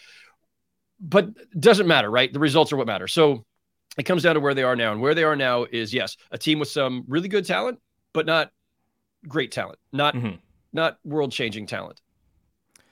But 1.00 1.30
doesn't 1.60 1.88
matter, 1.88 2.10
right? 2.10 2.32
The 2.32 2.40
results 2.40 2.72
are 2.72 2.78
what 2.78 2.88
matter. 2.88 3.08
So 3.08 3.46
it 3.98 4.04
comes 4.04 4.24
down 4.24 4.36
to 4.36 4.42
where 4.42 4.54
they 4.54 4.64
are 4.64 4.76
now, 4.76 4.92
and 4.92 5.02
where 5.02 5.14
they 5.16 5.24
are 5.24 5.36
now 5.36 5.66
is 5.66 5.94
yes, 5.94 6.18
a 6.32 6.38
team 6.38 6.60
with 6.60 6.70
some 6.70 7.04
really 7.08 7.28
good 7.28 7.46
talent, 7.46 7.80
but 8.14 8.26
not 8.26 8.52
great 9.28 9.52
talent, 9.52 9.80
not 9.92 10.14
Mhm. 10.16 10.40
not 10.74 11.00
world 11.04 11.32
changing 11.32 11.66
talent. 11.66 12.02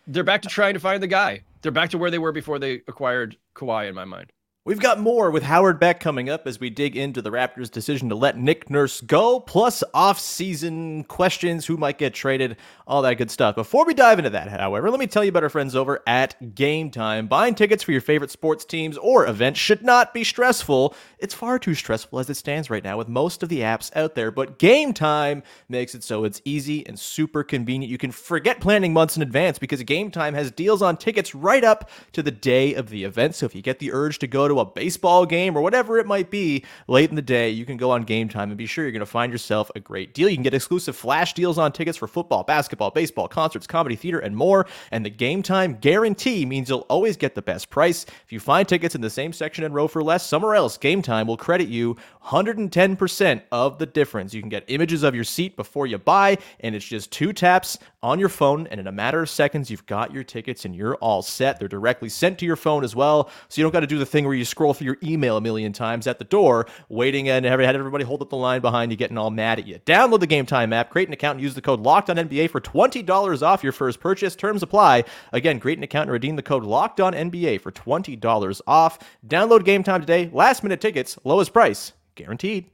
They're 0.07 0.23
back 0.23 0.41
to 0.41 0.49
trying 0.49 0.73
to 0.73 0.79
find 0.79 1.01
the 1.01 1.07
guy. 1.07 1.43
They're 1.61 1.71
back 1.71 1.89
to 1.91 1.97
where 1.97 2.11
they 2.11 2.19
were 2.19 2.31
before 2.31 2.59
they 2.59 2.81
acquired 2.87 3.37
Kawhi, 3.55 3.87
in 3.87 3.95
my 3.95 4.05
mind. 4.05 4.31
We've 4.65 4.79
got 4.79 4.97
more 4.97 5.29
with 5.29 5.43
Howard 5.43 5.77
Beck 5.77 5.99
coming 5.99 6.29
up 6.29 6.47
as 6.47 6.57
we 6.57 6.69
dig 6.69 6.95
into 6.95 7.21
the 7.21 7.31
Raptors' 7.31 7.69
decision 7.69 8.07
to 8.07 8.15
let 8.15 8.37
Nick 8.37 8.69
Nurse 8.69 9.01
go, 9.01 9.41
plus 9.41 9.83
off-season 9.93 11.03
questions, 11.03 11.65
who 11.65 11.75
might 11.75 11.97
get 11.97 12.13
traded, 12.13 12.55
all 12.87 13.01
that 13.01 13.17
good 13.17 13.29
stuff. 13.29 13.55
Before 13.55 13.85
we 13.85 13.93
dive 13.93 14.19
into 14.19 14.29
that, 14.29 14.47
however, 14.47 14.89
let 14.89 15.01
me 15.01 15.07
tell 15.07 15.21
you 15.21 15.31
about 15.31 15.43
our 15.43 15.49
friends 15.49 15.75
over 15.75 16.01
at 16.07 16.55
Game 16.55 16.91
Time. 16.91 17.27
Buying 17.27 17.55
tickets 17.55 17.83
for 17.83 17.91
your 17.91 17.99
favorite 17.99 18.31
sports 18.31 18.63
teams 18.63 18.97
or 18.97 19.27
events 19.27 19.59
should 19.59 19.83
not 19.83 20.13
be 20.13 20.23
stressful. 20.23 20.95
It's 21.19 21.33
far 21.33 21.59
too 21.59 21.75
stressful 21.75 22.19
as 22.19 22.29
it 22.29 22.35
stands 22.35 22.69
right 22.69 22.85
now 22.85 22.97
with 22.97 23.09
most 23.09 23.43
of 23.43 23.49
the 23.49 23.59
apps 23.59 23.93
out 23.97 24.15
there, 24.15 24.31
but 24.31 24.59
Game 24.59 24.93
Time 24.93 25.43
makes 25.67 25.93
it 25.93 26.05
so 26.05 26.23
it's 26.23 26.41
easy 26.45 26.87
and 26.87 26.97
super 26.97 27.43
convenient. 27.43 27.91
You 27.91 27.97
can 27.97 28.13
forget 28.13 28.61
planning 28.61 28.93
months 28.93 29.17
in 29.17 29.23
advance 29.23 29.59
because 29.59 29.83
Game 29.83 30.09
Time 30.09 30.33
has 30.33 30.51
deals 30.51 30.81
on 30.81 30.95
tickets 30.95 31.35
right 31.35 31.65
up 31.65 31.89
to 32.13 32.23
the 32.23 32.31
day 32.31 32.75
of 32.75 32.87
the 32.87 33.03
event. 33.03 33.35
So 33.35 33.45
if 33.45 33.53
you 33.53 33.61
get 33.61 33.79
the 33.79 33.91
urge 33.91 34.19
to 34.19 34.27
go 34.27 34.47
to 34.47 34.52
to 34.53 34.61
a 34.61 34.65
baseball 34.65 35.25
game 35.25 35.57
or 35.57 35.61
whatever 35.61 35.97
it 35.97 36.05
might 36.05 36.29
be 36.29 36.63
late 36.87 37.09
in 37.09 37.15
the 37.15 37.21
day, 37.21 37.49
you 37.49 37.65
can 37.65 37.77
go 37.77 37.91
on 37.91 38.03
game 38.03 38.29
time 38.29 38.49
and 38.49 38.57
be 38.57 38.65
sure 38.65 38.83
you're 38.83 38.91
going 38.91 38.99
to 38.99 39.05
find 39.05 39.31
yourself 39.31 39.69
a 39.75 39.79
great 39.79 40.13
deal. 40.13 40.29
You 40.29 40.35
can 40.35 40.43
get 40.43 40.53
exclusive 40.53 40.95
flash 40.95 41.33
deals 41.33 41.57
on 41.57 41.71
tickets 41.71 41.97
for 41.97 42.07
football, 42.07 42.43
basketball, 42.43 42.91
baseball, 42.91 43.27
concerts, 43.27 43.67
comedy, 43.67 43.95
theater, 43.95 44.19
and 44.19 44.35
more. 44.35 44.65
And 44.91 45.05
the 45.05 45.09
game 45.09 45.43
time 45.43 45.75
guarantee 45.75 46.45
means 46.45 46.69
you'll 46.69 46.81
always 46.81 47.17
get 47.17 47.35
the 47.35 47.41
best 47.41 47.69
price. 47.69 48.05
If 48.25 48.31
you 48.31 48.39
find 48.39 48.67
tickets 48.67 48.95
in 48.95 49.01
the 49.01 49.09
same 49.09 49.33
section 49.33 49.63
and 49.63 49.73
row 49.73 49.87
for 49.87 50.03
less 50.03 50.25
somewhere 50.25 50.55
else, 50.55 50.77
game 50.77 51.01
time 51.01 51.27
will 51.27 51.37
credit 51.37 51.67
you 51.67 51.97
110% 52.25 53.41
of 53.51 53.77
the 53.77 53.85
difference. 53.85 54.33
You 54.33 54.41
can 54.41 54.49
get 54.49 54.63
images 54.67 55.03
of 55.03 55.15
your 55.15 55.23
seat 55.23 55.55
before 55.55 55.87
you 55.87 55.97
buy, 55.97 56.37
and 56.61 56.75
it's 56.75 56.85
just 56.85 57.11
two 57.11 57.33
taps 57.33 57.77
on 58.01 58.19
your 58.19 58.29
phone, 58.29 58.67
and 58.67 58.79
in 58.79 58.87
a 58.87 58.91
matter 58.91 59.21
of 59.21 59.29
seconds, 59.29 59.71
you've 59.71 59.85
got 59.85 60.13
your 60.13 60.23
tickets 60.23 60.65
and 60.65 60.75
you're 60.75 60.95
all 60.95 61.21
set. 61.21 61.59
They're 61.59 61.67
directly 61.67 62.09
sent 62.09 62.37
to 62.39 62.45
your 62.45 62.55
phone 62.55 62.83
as 62.83 62.95
well, 62.95 63.29
so 63.49 63.59
you 63.59 63.63
don't 63.63 63.71
got 63.71 63.79
to 63.81 63.87
do 63.87 63.97
the 63.97 64.05
thing 64.05 64.25
where 64.25 64.33
you 64.33 64.42
scroll 64.45 64.73
through 64.73 64.85
your 64.85 64.97
email 65.03 65.37
a 65.37 65.41
million 65.41 65.73
times 65.73 66.07
at 66.07 66.19
the 66.19 66.25
door, 66.25 66.67
waiting 66.89 67.29
and 67.29 67.45
had 67.45 67.61
everybody 67.61 68.03
hold 68.03 68.21
up 68.21 68.29
the 68.29 68.37
line 68.37 68.61
behind 68.61 68.91
you, 68.91 68.97
getting 68.97 69.17
all 69.17 69.29
mad 69.29 69.59
at 69.59 69.67
you. 69.67 69.79
Download 69.79 70.19
the 70.19 70.27
Game 70.27 70.45
Time 70.45 70.73
app, 70.73 70.89
create 70.89 71.07
an 71.07 71.13
account, 71.13 71.37
and 71.37 71.43
use 71.43 71.55
the 71.55 71.61
code 71.61 71.79
Locked 71.79 72.09
On 72.09 72.17
NBA 72.17 72.49
for 72.49 72.59
twenty 72.59 73.01
dollars 73.01 73.43
off 73.43 73.63
your 73.63 73.71
first 73.71 73.99
purchase. 73.99 74.35
Terms 74.35 74.63
apply. 74.63 75.03
Again, 75.31 75.59
create 75.59 75.77
an 75.77 75.83
account 75.83 76.03
and 76.03 76.11
redeem 76.11 76.35
the 76.35 76.43
code 76.43 76.63
Locked 76.63 76.99
On 76.99 77.13
NBA 77.13 77.61
for 77.61 77.71
twenty 77.71 78.15
dollars 78.15 78.61
off. 78.67 78.99
Download 79.27 79.63
Game 79.63 79.83
Time 79.83 80.01
today. 80.01 80.29
Last 80.33 80.63
minute 80.63 80.81
tickets, 80.81 81.17
lowest 81.23 81.53
price 81.53 81.93
guaranteed. 82.15 82.69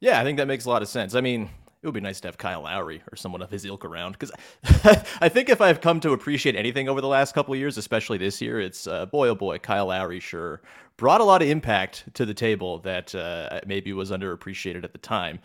Yeah, 0.00 0.20
I 0.20 0.24
think 0.24 0.38
that 0.38 0.48
makes 0.48 0.66
a 0.66 0.68
lot 0.68 0.82
of 0.82 0.88
sense. 0.88 1.14
I 1.14 1.20
mean, 1.20 1.48
it 1.86 1.90
would 1.90 1.94
be 1.94 2.00
nice 2.00 2.20
to 2.20 2.28
have 2.28 2.36
Kyle 2.36 2.62
Lowry 2.62 3.00
or 3.12 3.16
someone 3.16 3.42
of 3.42 3.50
his 3.50 3.64
ilk 3.64 3.84
around 3.84 4.18
because 4.18 4.32
I 5.20 5.28
think 5.28 5.48
if 5.48 5.60
I've 5.60 5.80
come 5.80 6.00
to 6.00 6.12
appreciate 6.12 6.56
anything 6.56 6.88
over 6.88 7.00
the 7.00 7.06
last 7.06 7.32
couple 7.32 7.54
of 7.54 7.60
years, 7.60 7.78
especially 7.78 8.18
this 8.18 8.42
year, 8.42 8.60
it's 8.60 8.86
uh, 8.86 9.06
boy 9.06 9.28
oh 9.28 9.36
boy, 9.36 9.58
Kyle 9.58 9.86
Lowry 9.86 10.18
sure 10.18 10.60
brought 10.96 11.20
a 11.20 11.24
lot 11.24 11.42
of 11.42 11.48
impact 11.48 12.04
to 12.14 12.26
the 12.26 12.34
table 12.34 12.78
that 12.80 13.14
uh, 13.14 13.60
maybe 13.66 13.92
was 13.92 14.10
underappreciated 14.10 14.82
at 14.82 14.92
the 14.92 14.98
time. 14.98 15.38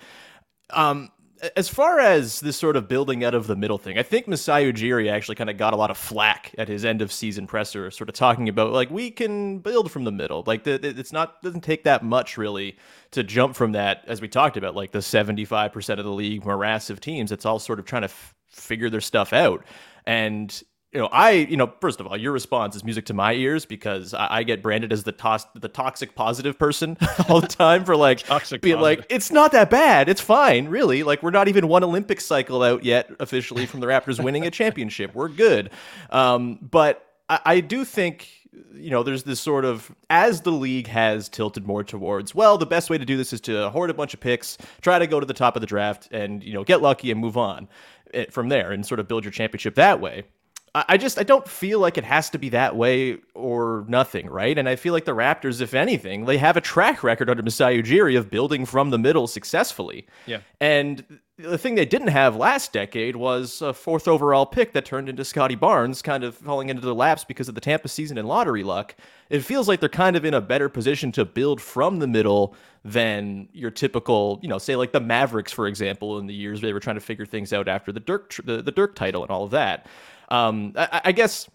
Um, 0.71 1.09
as 1.55 1.69
far 1.69 1.99
as 1.99 2.39
this 2.39 2.57
sort 2.57 2.75
of 2.75 2.87
building 2.87 3.23
out 3.23 3.33
of 3.33 3.47
the 3.47 3.55
middle 3.55 3.77
thing, 3.77 3.97
I 3.97 4.03
think 4.03 4.27
Masai 4.27 4.71
Ujiri 4.71 5.11
actually 5.11 5.35
kind 5.35 5.49
of 5.49 5.57
got 5.57 5.73
a 5.73 5.75
lot 5.75 5.89
of 5.89 5.97
flack 5.97 6.53
at 6.57 6.67
his 6.67 6.85
end 6.85 7.01
of 7.01 7.11
season 7.11 7.47
presser, 7.47 7.89
sort 7.91 8.09
of 8.09 8.15
talking 8.15 8.47
about 8.47 8.71
like 8.71 8.91
we 8.91 9.11
can 9.11 9.59
build 9.59 9.91
from 9.91 10.03
the 10.03 10.11
middle. 10.11 10.43
Like 10.45 10.63
the, 10.63 10.73
it's 10.85 11.11
not 11.11 11.41
doesn't 11.41 11.61
take 11.61 11.83
that 11.83 12.03
much 12.03 12.37
really 12.37 12.77
to 13.11 13.23
jump 13.23 13.55
from 13.55 13.71
that, 13.71 14.03
as 14.07 14.21
we 14.21 14.27
talked 14.27 14.57
about, 14.57 14.75
like 14.75 14.91
the 14.91 15.01
seventy 15.01 15.45
five 15.45 15.71
percent 15.71 15.99
of 15.99 16.05
the 16.05 16.11
league 16.11 16.45
morass 16.45 16.89
of 16.89 16.99
teams. 16.99 17.31
It's 17.31 17.45
all 17.45 17.59
sort 17.59 17.79
of 17.79 17.85
trying 17.85 18.03
to 18.03 18.09
f- 18.09 18.35
figure 18.47 18.89
their 18.89 19.01
stuff 19.01 19.33
out. 19.33 19.63
And 20.05 20.61
you 20.93 20.99
know, 20.99 21.07
I, 21.07 21.31
you 21.31 21.55
know, 21.55 21.71
first 21.79 22.01
of 22.01 22.07
all, 22.07 22.17
your 22.17 22.33
response 22.33 22.75
is 22.75 22.83
music 22.83 23.05
to 23.05 23.13
my 23.13 23.33
ears 23.33 23.65
because 23.65 24.13
I, 24.13 24.39
I 24.39 24.43
get 24.43 24.61
branded 24.61 24.91
as 24.91 25.03
the 25.03 25.13
tos- 25.13 25.45
the 25.55 25.69
toxic 25.69 26.15
positive 26.15 26.59
person 26.59 26.97
all 27.29 27.39
the 27.39 27.47
time 27.47 27.85
for 27.85 27.95
like 27.95 28.19
toxic 28.19 28.61
being 28.61 28.75
positive. 28.75 28.99
like, 28.99 29.11
it's 29.11 29.31
not 29.31 29.53
that 29.53 29.69
bad, 29.69 30.09
it's 30.09 30.21
fine, 30.21 30.67
really. 30.67 31.03
Like 31.03 31.23
we're 31.23 31.31
not 31.31 31.47
even 31.47 31.69
one 31.69 31.83
Olympic 31.83 32.19
cycle 32.19 32.61
out 32.61 32.83
yet 32.83 33.09
officially 33.19 33.65
from 33.65 33.79
the 33.79 33.87
Raptors 33.87 34.21
winning 34.21 34.45
a 34.45 34.51
championship. 34.51 35.15
We're 35.15 35.29
good, 35.29 35.71
um, 36.09 36.59
but 36.61 37.07
I, 37.29 37.39
I 37.45 37.59
do 37.61 37.85
think 37.85 38.29
you 38.73 38.89
know, 38.89 39.01
there's 39.01 39.23
this 39.23 39.39
sort 39.39 39.63
of 39.63 39.95
as 40.09 40.41
the 40.41 40.51
league 40.51 40.87
has 40.87 41.29
tilted 41.29 41.65
more 41.65 41.85
towards, 41.85 42.35
well, 42.35 42.57
the 42.57 42.65
best 42.65 42.89
way 42.89 42.97
to 42.97 43.05
do 43.05 43.15
this 43.15 43.31
is 43.31 43.39
to 43.41 43.69
hoard 43.69 43.89
a 43.89 43.93
bunch 43.93 44.13
of 44.13 44.19
picks, 44.19 44.57
try 44.81 44.99
to 44.99 45.07
go 45.07 45.21
to 45.21 45.25
the 45.25 45.33
top 45.33 45.55
of 45.55 45.61
the 45.61 45.67
draft, 45.67 46.09
and 46.11 46.43
you 46.43 46.53
know, 46.53 46.65
get 46.65 46.81
lucky 46.81 47.11
and 47.11 47.19
move 47.19 47.37
on 47.37 47.69
eh, 48.13 48.25
from 48.29 48.49
there, 48.49 48.73
and 48.73 48.85
sort 48.85 48.99
of 48.99 49.07
build 49.07 49.23
your 49.23 49.31
championship 49.31 49.75
that 49.75 50.01
way. 50.01 50.25
I 50.73 50.95
just 50.95 51.19
I 51.19 51.23
don't 51.23 51.45
feel 51.45 51.79
like 51.79 51.97
it 51.97 52.05
has 52.05 52.29
to 52.29 52.37
be 52.37 52.47
that 52.49 52.77
way 52.77 53.17
or 53.33 53.83
nothing, 53.89 54.29
right? 54.29 54.57
And 54.57 54.69
I 54.69 54.77
feel 54.77 54.93
like 54.93 55.03
the 55.03 55.11
Raptors, 55.11 55.59
if 55.59 55.73
anything, 55.73 56.23
they 56.25 56.37
have 56.37 56.55
a 56.55 56.61
track 56.61 57.03
record 57.03 57.29
under 57.29 57.43
Masai 57.43 57.83
Ujiri 57.83 58.17
of 58.17 58.29
building 58.29 58.65
from 58.65 58.89
the 58.89 58.97
middle 58.97 59.27
successfully. 59.27 60.07
Yeah. 60.25 60.39
And 60.61 61.19
the 61.37 61.57
thing 61.57 61.75
they 61.75 61.85
didn't 61.85 62.07
have 62.07 62.37
last 62.37 62.71
decade 62.71 63.17
was 63.17 63.61
a 63.61 63.73
fourth 63.73 64.07
overall 64.07 64.45
pick 64.45 64.71
that 64.71 64.85
turned 64.85 65.09
into 65.09 65.25
Scottie 65.25 65.55
Barnes, 65.55 66.01
kind 66.01 66.23
of 66.23 66.35
falling 66.35 66.69
into 66.69 66.81
the 66.81 66.95
laps 66.95 67.25
because 67.25 67.49
of 67.49 67.55
the 67.55 67.61
Tampa 67.61 67.89
season 67.89 68.17
and 68.17 68.27
lottery 68.27 68.63
luck. 68.63 68.95
It 69.29 69.41
feels 69.41 69.67
like 69.67 69.81
they're 69.81 69.89
kind 69.89 70.15
of 70.15 70.23
in 70.23 70.33
a 70.33 70.41
better 70.41 70.69
position 70.69 71.11
to 71.13 71.25
build 71.25 71.59
from 71.59 71.99
the 71.99 72.07
middle 72.07 72.55
than 72.85 73.49
your 73.51 73.71
typical, 73.71 74.39
you 74.41 74.47
know, 74.47 74.57
say 74.57 74.77
like 74.77 74.93
the 74.93 75.01
Mavericks, 75.01 75.51
for 75.51 75.67
example, 75.67 76.17
in 76.17 76.27
the 76.27 76.33
years 76.33 76.61
they 76.61 76.71
were 76.71 76.79
trying 76.79 76.95
to 76.95 77.01
figure 77.01 77.25
things 77.25 77.51
out 77.51 77.67
after 77.67 77.91
the 77.91 77.99
Dirk 77.99 78.35
the, 78.45 78.61
the 78.61 78.71
Dirk 78.71 78.95
title 78.95 79.21
and 79.21 79.31
all 79.31 79.43
of 79.43 79.51
that. 79.51 79.87
Um, 80.31 80.73
I, 80.75 81.01
I 81.05 81.11
guess 81.11 81.47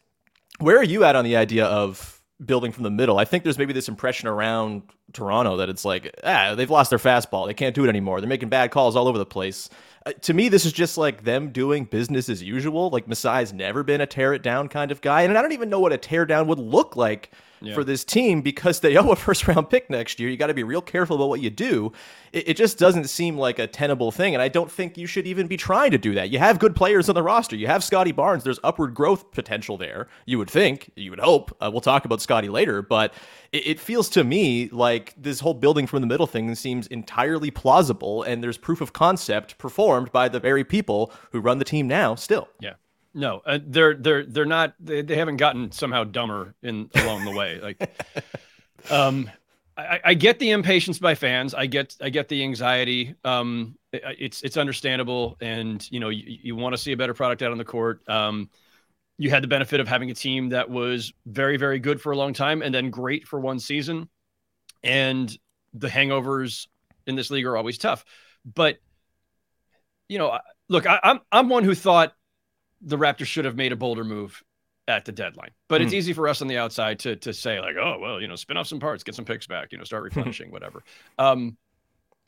where 0.59 0.79
are 0.79 0.85
you 0.85 1.05
at 1.05 1.17
on 1.17 1.25
the 1.25 1.37
idea 1.37 1.65
of 1.65 2.21
building 2.45 2.71
from 2.71 2.85
the 2.85 2.91
middle? 2.91 3.19
I 3.19 3.25
think 3.25 3.43
there's 3.43 3.59
maybe 3.59 3.73
this 3.73 3.89
impression 3.89 4.29
around 4.29 4.83
Toronto 5.13 5.57
that 5.57 5.69
it's 5.69 5.85
like, 5.85 6.15
ah, 6.23 6.55
they've 6.55 6.71
lost 6.71 6.91
their 6.91 6.99
fastball. 6.99 7.47
They 7.47 7.55
can't 7.55 7.75
do 7.75 7.85
it 7.85 7.89
anymore. 7.89 8.21
They're 8.21 8.29
making 8.29 8.51
bad 8.51 8.71
calls 8.71 8.95
all 8.95 9.09
over 9.09 9.19
the 9.19 9.27
place. 9.27 9.71
Uh, 10.05 10.13
to 10.23 10.35
me, 10.35 10.49
this 10.49 10.67
is 10.67 10.73
just 10.73 10.99
like 10.99 11.25
them 11.25 11.51
doing 11.51 11.85
business 11.85 12.29
as 12.29 12.43
usual. 12.43 12.91
Like 12.91 13.07
Masai's 13.07 13.53
never 13.53 13.83
been 13.83 14.01
a 14.01 14.07
tear 14.07 14.35
it 14.35 14.43
down 14.43 14.69
kind 14.69 14.93
of 14.93 15.01
guy. 15.01 15.23
And 15.23 15.37
I 15.37 15.43
don't 15.43 15.53
even 15.53 15.71
know 15.71 15.81
what 15.81 15.93
a 15.93 15.99
tear 15.99 16.27
down 16.27 16.47
would 16.49 16.59
look 16.59 16.97
like 16.97 17.33
yeah. 17.61 17.75
for 17.75 17.85
this 17.85 18.05
team 18.05 18.43
because 18.43 18.81
they 18.81 18.97
owe 18.99 19.11
a 19.11 19.17
first 19.17 19.47
round 19.47 19.71
pick 19.71 19.91
next 19.91 20.21
year. 20.21 20.29
You 20.29 20.37
got 20.37 20.49
to 20.49 20.55
be 20.55 20.63
real 20.63 20.83
careful 20.83 21.17
about 21.17 21.29
what 21.29 21.41
you 21.41 21.51
do. 21.51 21.93
It, 22.33 22.51
it, 22.51 22.57
just 22.57 22.79
doesn't 22.79 23.09
seem 23.09 23.37
like 23.37 23.59
a 23.59 23.67
tenable 23.67 24.11
thing. 24.11 24.35
And 24.35 24.43
I 24.43 24.49
don't 24.49 24.71
think 24.71 24.97
you 24.97 25.07
should 25.07 25.27
even 25.27 25.47
be 25.47 25.57
trying 25.57 25.91
to 25.91 25.99
do 25.99 26.15
that. 26.15 26.31
You 26.31 26.39
have 26.39 26.59
good 26.59 26.75
players 26.75 27.09
on 27.09 27.15
the 27.15 27.23
roster. 27.23 27.57
You 27.57 27.67
have 27.67 27.85
Scottie 27.85 28.13
Barnes. 28.13 28.45
There's 28.45 28.61
upward 28.65 28.95
growth 28.95 29.31
potential 29.31 29.77
there. 29.77 30.09
You 30.25 30.39
would 30.39 30.51
think, 30.51 30.91
you 30.97 31.11
would 31.11 31.21
hope. 31.21 31.55
Uh, 31.61 31.71
we'll 31.73 31.81
talk 31.81 32.05
about 32.05 32.21
Scottie 32.21 32.49
later. 32.49 32.83
But 32.83 33.15
it, 33.53 33.67
it 33.67 33.81
feels 33.81 34.09
to 34.11 34.25
me 34.25 34.69
like 34.71 35.15
this 35.17 35.41
whole 35.41 35.55
building 35.55 35.87
from 35.87 36.01
the 36.01 36.07
middle 36.07 36.27
thing 36.27 36.55
seems 36.55 36.87
entirely 36.89 37.51
plausible. 37.51 38.23
And 38.23 38.43
there's 38.43 38.59
proof 38.59 38.81
of 38.81 38.93
concept 38.93 39.59
performed 39.59 40.13
by 40.13 40.29
the 40.29 40.41
very 40.41 40.65
people 40.65 41.13
who 41.33 41.41
run 41.41 41.59
the 41.59 41.65
team 41.65 41.87
now 41.89 42.15
still. 42.15 42.49
Yeah. 42.61 42.75
No, 43.17 43.41
uh, 43.47 43.59
they're 43.67 43.95
they're 43.95 44.27
they're 44.27 44.45
not. 44.45 44.75
They, 44.79 45.01
they 45.01 45.17
haven't 45.17 45.39
gotten 45.39 45.73
somehow 45.73 46.05
dumber 46.05 46.55
in 46.63 46.91
along 46.97 47.25
the 47.25 47.31
way. 47.31 47.59
Like, 47.59 47.91
um, 48.91 49.31
I, 49.75 50.01
I 50.05 50.15
get 50.15 50.39
the 50.39 50.51
impatience 50.51 50.99
by 50.99 51.15
fans. 51.15 51.55
I 51.55 51.65
get 51.65 51.97
I 52.03 52.11
get 52.11 52.29
the 52.29 52.43
anxiety. 52.43 53.15
Um, 53.25 53.79
it, 53.91 54.03
it's 54.19 54.43
it's 54.43 54.59
understandable, 54.59 55.39
and 55.41 55.91
you 55.91 55.99
know 55.99 56.11
you, 56.11 56.25
you 56.27 56.57
want 56.57 56.75
to 56.75 56.77
see 56.79 56.93
a 56.93 56.97
better 56.97 57.15
product 57.15 57.41
out 57.41 57.53
on 57.53 57.57
the 57.57 57.65
court. 57.65 58.07
Um, 58.07 58.51
you 59.17 59.31
had 59.31 59.43
the 59.43 59.49
benefit 59.49 59.81
of 59.81 59.89
having 59.89 60.11
a 60.11 60.15
team 60.15 60.51
that 60.51 60.69
was 60.69 61.15
very 61.25 61.57
very 61.57 61.79
good 61.79 61.99
for 62.03 62.13
a 62.13 62.17
long 62.19 62.35
time, 62.35 62.61
and 62.61 62.75
then 62.75 62.91
great 62.91 63.27
for 63.27 63.41
one 63.41 63.59
season, 63.59 64.11
and 64.85 65.35
the 65.73 65.89
hangovers 65.89 66.67
in 67.07 67.15
this 67.15 67.31
league 67.31 67.47
are 67.47 67.57
always 67.57 67.79
tough. 67.79 68.05
But 68.45 68.77
you 70.07 70.19
know, 70.19 70.39
look, 70.69 70.85
I, 70.85 71.01
I'm 71.03 71.21
I'm 71.33 71.49
one 71.49 71.65
who 71.65 71.75
thought 71.75 72.13
the 72.81 72.97
Raptors 72.97 73.27
should 73.27 73.45
have 73.45 73.57
made 73.57 73.73
a 73.73 73.77
bolder 73.77 74.05
move 74.05 74.43
at 74.89 75.05
the 75.05 75.13
deadline. 75.13 75.51
But 75.69 75.81
mm. 75.81 75.85
it's 75.85 75.93
hmm. 75.93 75.99
easy 75.99 76.13
for 76.13 76.29
us 76.29 76.43
on 76.43 76.49
the 76.49 76.59
outside 76.59 76.99
to 77.01 77.17
to 77.17 77.33
say 77.33 77.61
like, 77.61 77.77
oh 77.81 77.99
well, 78.01 78.21
you 78.21 78.29
know, 78.29 78.37
spin 78.37 78.57
off 78.57 78.67
some 78.67 78.81
parts, 78.81 79.03
get 79.03 79.15
some 79.15 79.25
picks 79.25 79.47
back, 79.47 79.73
you 79.73 79.79
know, 79.79 79.85
start 79.85 80.03
replenishing, 80.05 80.51
whatever. 80.51 80.83
Um, 81.19 81.57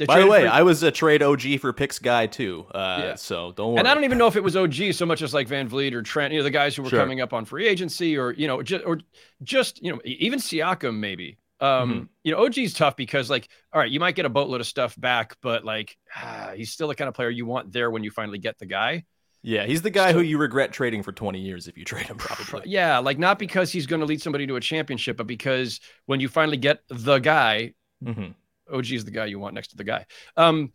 By 0.07 0.21
the 0.21 0.27
way, 0.27 0.45
for, 0.45 0.51
I 0.51 0.63
was 0.63 0.83
a 0.83 0.91
trade 0.91 1.23
OG 1.23 1.61
for 1.61 1.73
picks 1.73 1.99
guy 1.99 2.27
too. 2.27 2.67
Uh, 2.73 3.01
yeah. 3.03 3.15
So 3.15 3.53
don't 3.53 3.71
worry. 3.71 3.79
And 3.79 3.89
I 3.89 3.95
don't 3.95 4.05
even 4.05 4.19
know 4.19 4.27
if 4.27 4.37
it 4.37 4.43
was 4.43 4.57
OG 4.57 4.93
so 4.93 5.07
much 5.07 5.23
as 5.23 5.35
like 5.35 5.49
VanVleet 5.49 5.93
or 5.93 6.03
Trent, 6.03 6.33
you 6.33 6.41
know, 6.41 6.45
the 6.45 6.51
guys 6.51 6.75
who 6.75 6.83
were 6.83 6.91
sure. 6.91 6.99
coming 6.99 7.21
up 7.21 7.33
on 7.33 7.45
free 7.45 7.69
agency 7.69 8.17
or 8.17 8.33
you 8.33 8.47
know, 8.47 8.63
just 8.63 8.85
or 8.85 9.01
just 9.43 9.83
you 9.83 9.93
know, 9.93 10.01
even 10.05 10.39
Siakam 10.39 10.99
maybe. 10.99 11.39
Um, 11.61 11.93
mm-hmm. 11.93 12.05
you 12.23 12.33
know, 12.33 12.45
OG's 12.45 12.73
tough 12.73 12.95
because 12.95 13.29
like, 13.29 13.49
all 13.73 13.81
right, 13.81 13.91
you 13.91 13.99
might 13.99 14.15
get 14.15 14.25
a 14.25 14.29
boatload 14.29 14.61
of 14.61 14.67
stuff 14.67 14.95
back, 14.97 15.37
but 15.43 15.65
like, 15.65 15.97
ah, 16.15 16.53
he's 16.55 16.71
still 16.71 16.87
the 16.87 16.95
kind 16.95 17.09
of 17.09 17.15
player 17.15 17.31
you 17.31 17.47
want 17.47 17.73
there 17.73 17.91
when 17.91 18.05
you 18.05 18.13
finally 18.13 18.39
get 18.39 18.59
the 18.59 18.67
guy. 18.67 19.05
Yeah, 19.43 19.67
he's 19.67 19.83
the 19.83 19.91
guy 19.91 20.13
who 20.13 20.21
you 20.21 20.39
regret 20.39 20.73
trading 20.73 21.03
for 21.03 21.13
20 21.13 21.41
years 21.41 21.69
if 21.69 21.79
you 21.79 21.85
trade 21.87 22.07
him, 22.07 22.17
probably. 22.17 22.69
Yeah, 22.69 22.99
like 22.99 23.19
not 23.19 23.39
because 23.39 23.71
he's 23.71 23.87
going 23.87 24.01
to 24.01 24.07
lead 24.07 24.21
somebody 24.21 24.47
to 24.47 24.57
a 24.57 24.61
championship, 24.61 25.17
but 25.17 25.27
because 25.27 25.81
when 26.07 26.21
you 26.21 26.29
finally 26.29 26.57
get 26.57 26.81
the 26.89 27.19
guy, 27.19 27.75
mm-hmm. 28.05 28.31
OG 28.75 28.93
is 28.93 29.05
the 29.05 29.11
guy 29.11 29.27
you 29.27 29.39
want 29.39 29.55
next 29.55 29.69
to 29.69 29.77
the 29.77 29.85
guy. 29.85 30.07
Um, 30.37 30.73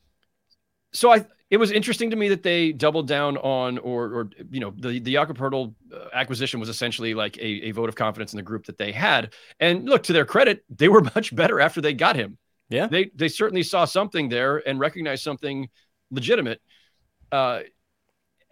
so 0.93 1.12
I, 1.12 1.25
it 1.50 1.58
was 1.58 1.72
interesting 1.72 2.12
to 2.12 2.15
me 2.15 2.29
that 2.29 2.43
they 2.43 2.72
doubled 2.72 3.08
down 3.08 3.38
on, 3.38 3.77
or, 3.79 4.05
or 4.05 4.29
you 4.50 4.60
know, 4.60 4.74
the 4.75 5.00
the 5.00 5.13
Jakob 5.13 5.38
Poeltl 5.38 5.75
uh, 5.93 6.05
acquisition 6.13 6.60
was 6.60 6.70
essentially 6.70 7.13
like 7.13 7.38
a, 7.38 7.67
a 7.67 7.72
vote 7.72 7.89
of 7.89 7.96
confidence 7.96 8.34
in 8.34 8.38
the 8.38 8.43
group 8.43 8.65
that 8.65 8.77
they 8.77 8.91
had. 8.91 9.34
And 9.60 9.86
look, 9.88 10.03
to 10.03 10.13
their 10.13 10.25
credit, 10.25 10.63
they 10.70 10.88
were 10.88 11.01
much 11.15 11.36
better 11.36 11.60
after 11.60 11.82
they 11.82 11.93
got 11.93 12.15
him. 12.15 12.38
Yeah, 12.70 12.88
they 12.88 13.12
they 13.13 13.27
certainly 13.27 13.63
saw 13.63 13.86
something 13.86 14.29
there 14.29 14.67
and 14.67 14.79
recognized 14.79 15.24
something 15.24 15.70
legitimate. 16.10 16.62
Uh, 17.32 17.62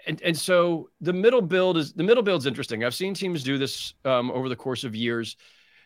and 0.07 0.21
and 0.21 0.37
so 0.37 0.89
the 0.99 1.13
middle 1.13 1.41
build 1.41 1.77
is 1.77 1.93
the 1.93 2.03
middle 2.03 2.23
build's 2.23 2.45
interesting. 2.45 2.83
I've 2.83 2.95
seen 2.95 3.13
teams 3.13 3.43
do 3.43 3.57
this 3.57 3.93
um, 4.05 4.31
over 4.31 4.49
the 4.49 4.55
course 4.55 4.83
of 4.83 4.95
years. 4.95 5.37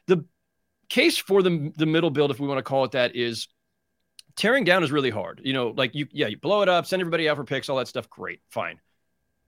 The 0.07 0.25
case 0.89 1.17
for 1.17 1.41
the 1.41 1.71
the 1.75 1.85
middle 1.85 2.09
build, 2.09 2.31
if 2.31 2.39
we 2.39 2.47
want 2.47 2.59
to 2.59 2.63
call 2.63 2.83
it 2.83 2.91
that, 2.91 3.15
is 3.15 3.47
tearing 4.35 4.63
down 4.63 4.83
is 4.83 4.91
really 4.91 5.09
hard. 5.09 5.41
You 5.43 5.53
know, 5.53 5.69
like 5.69 5.95
you, 5.95 6.07
yeah, 6.11 6.27
you 6.27 6.37
blow 6.37 6.61
it 6.61 6.69
up, 6.69 6.85
send 6.85 7.01
everybody 7.01 7.29
out 7.29 7.37
for 7.37 7.43
picks, 7.43 7.69
all 7.69 7.77
that 7.77 7.87
stuff. 7.87 8.09
Great, 8.09 8.41
fine. 8.49 8.79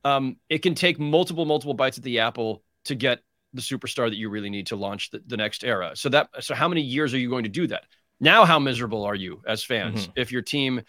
Um, 0.03 0.37
it 0.49 0.59
can 0.59 0.75
take 0.75 0.99
multiple, 0.99 1.45
multiple 1.45 1.73
bites 1.73 1.97
at 1.97 2.03
the 2.03 2.19
apple 2.19 2.63
to 2.85 2.95
get 2.95 3.19
the 3.53 3.61
superstar 3.61 4.09
that 4.09 4.15
you 4.15 4.29
really 4.29 4.49
need 4.49 4.67
to 4.67 4.75
launch 4.75 5.09
the, 5.09 5.21
the 5.25 5.37
next 5.37 5.63
era. 5.63 5.91
So 5.95 6.09
that, 6.09 6.29
so 6.39 6.55
how 6.55 6.67
many 6.67 6.81
years 6.81 7.13
are 7.13 7.17
you 7.17 7.29
going 7.29 7.43
to 7.43 7.49
do 7.49 7.67
that? 7.67 7.83
Now, 8.19 8.45
how 8.45 8.59
miserable 8.59 9.03
are 9.03 9.15
you 9.15 9.41
as 9.45 9.63
fans 9.63 10.03
mm-hmm. 10.03 10.11
if 10.15 10.31
your 10.31 10.41
team 10.41 10.81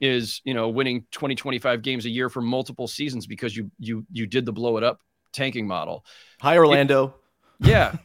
is, 0.00 0.40
you 0.44 0.54
know, 0.54 0.68
winning 0.68 1.06
20, 1.10 1.34
25 1.34 1.82
games 1.82 2.06
a 2.06 2.10
year 2.10 2.28
for 2.28 2.40
multiple 2.40 2.86
seasons 2.86 3.26
because 3.26 3.56
you, 3.56 3.70
you, 3.78 4.04
you 4.10 4.26
did 4.26 4.46
the 4.46 4.52
blow 4.52 4.76
it 4.76 4.84
up 4.84 5.00
tanking 5.32 5.66
model. 5.66 6.04
Hi, 6.40 6.56
Orlando. 6.56 7.14
It, 7.60 7.68
yeah. 7.68 7.96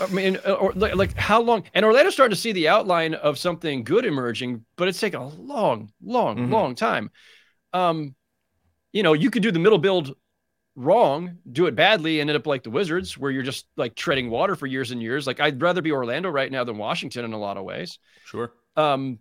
I 0.00 0.06
mean, 0.08 0.38
uh, 0.46 0.52
or 0.52 0.72
like 0.72 1.16
how 1.16 1.40
long? 1.40 1.64
And 1.74 1.84
Orlando's 1.84 2.14
starting 2.14 2.34
to 2.34 2.40
see 2.40 2.52
the 2.52 2.68
outline 2.68 3.14
of 3.14 3.38
something 3.38 3.84
good 3.84 4.04
emerging, 4.04 4.64
but 4.76 4.88
it's 4.88 5.00
taken 5.00 5.20
a 5.20 5.28
long, 5.28 5.90
long, 6.02 6.36
mm-hmm. 6.36 6.52
long 6.52 6.74
time. 6.74 7.10
Um, 7.72 8.14
you 8.92 9.02
know, 9.02 9.14
you 9.14 9.30
could 9.30 9.42
do 9.42 9.50
the 9.50 9.58
middle 9.58 9.78
build 9.78 10.14
wrong, 10.76 11.38
do 11.50 11.66
it 11.66 11.74
badly, 11.74 12.20
and 12.20 12.30
end 12.30 12.36
up 12.36 12.46
like 12.46 12.62
the 12.62 12.70
Wizards, 12.70 13.18
where 13.18 13.30
you're 13.30 13.42
just 13.42 13.66
like 13.76 13.94
treading 13.94 14.30
water 14.30 14.54
for 14.54 14.66
years 14.66 14.90
and 14.90 15.02
years. 15.02 15.26
Like 15.26 15.40
I'd 15.40 15.60
rather 15.60 15.82
be 15.82 15.92
Orlando 15.92 16.30
right 16.30 16.50
now 16.50 16.64
than 16.64 16.78
Washington 16.78 17.24
in 17.24 17.32
a 17.32 17.38
lot 17.38 17.56
of 17.56 17.64
ways. 17.64 17.98
Sure. 18.24 18.52
Um, 18.76 19.18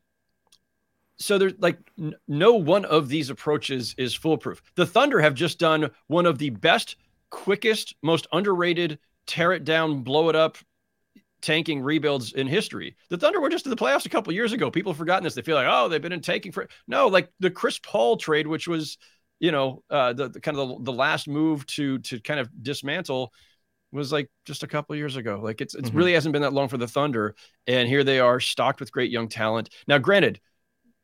so 1.18 1.38
there's 1.38 1.54
like 1.60 1.80
n- 2.00 2.16
no 2.28 2.54
one 2.54 2.86
of 2.86 3.10
these 3.10 3.30
approaches 3.30 3.96
is 3.98 4.14
foolproof. 4.14 4.62
The 4.76 4.86
Thunder 4.86 5.20
have 5.20 5.34
just 5.34 5.60
done 5.60 5.90
one 6.08 6.26
of 6.26 6.38
the 6.38 6.52
best, 6.52 6.96
quickest, 7.30 7.96
most 8.02 8.28
underrated 8.32 9.00
tear 9.28 9.52
it 9.52 9.66
down, 9.66 10.04
blow 10.04 10.30
it 10.30 10.36
up, 10.36 10.58
tanking 11.42 11.82
rebuilds 11.82 12.34
in 12.34 12.48
history. 12.48 12.96
The 13.10 13.18
Thunder 13.18 13.40
were 13.40 13.50
just 13.50 13.66
in 13.66 13.70
the 13.70 13.76
playoffs 13.76 14.06
a 14.06 14.10
couple 14.10 14.34
years 14.34 14.54
ago. 14.54 14.72
People 14.72 14.94
have 14.94 14.98
forgotten 14.98 15.24
this. 15.24 15.36
They 15.36 15.42
feel 15.42 15.56
like, 15.56 15.68
oh, 15.70 15.88
they've 15.88 16.02
been 16.02 16.12
in 16.12 16.22
tanking 16.22 16.52
for 16.52 16.68
no, 16.88 17.08
like 17.08 17.30
the 17.40 17.52
Chris 17.52 17.78
Paul 17.78 18.18
trade, 18.18 18.48
which 18.48 18.68
was, 18.68 18.98
you 19.40 19.52
know, 19.52 19.84
uh, 19.90 20.14
the, 20.14 20.30
the 20.30 20.40
kind 20.40 20.58
of 20.58 20.70
the, 20.70 20.92
the, 20.92 20.94
last 20.94 21.28
move 21.28 21.66
to 21.68 22.00
to 22.00 22.20
kind 22.22 22.40
of 22.40 22.50
dismantle 22.64 23.32
was 23.92 24.12
like 24.12 24.30
just 24.46 24.64
a 24.64 24.68
couple 24.68 24.96
years 24.96 25.16
ago. 25.16 25.40
Like 25.42 25.62
it's 25.62 25.76
it's 25.76 25.90
mm-hmm. 25.90 25.98
really 25.98 26.14
hasn't 26.14 26.34
been 26.34 26.42
that 26.42 26.54
long 26.54 26.70
for 26.70 26.78
the 26.78 26.88
Thunder, 26.88 27.36
and 27.68 27.88
here 27.88 28.04
they 28.04 28.20
are 28.20 28.40
stocked 28.40 28.80
with 28.80 28.92
great 28.92 29.12
young 29.12 29.28
talent. 29.28 29.70
Now, 29.88 30.00
granted, 30.00 30.40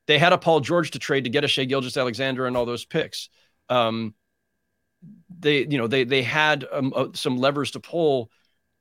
they 0.07 0.19
had 0.19 0.33
a 0.33 0.38
Paul 0.38 0.60
George 0.60 0.91
to 0.91 1.00
trade 1.00 1.24
to 1.24 1.29
get 1.29 1.43
a 1.43 1.48
Shai 1.48 1.65
Gilgeous-Alexander 1.65 2.45
and 2.45 2.57
all 2.57 2.65
those 2.65 2.86
picks. 2.86 3.29
Um, 3.69 4.13
they 5.39 5.65
you 5.65 5.77
know 5.77 5.88
they 5.88 6.03
they 6.03 6.24
had 6.24 6.65
um, 6.72 6.93
uh, 6.95 7.07
some 7.13 7.38
levers 7.38 7.72
to 7.72 7.79
pull, 7.79 8.29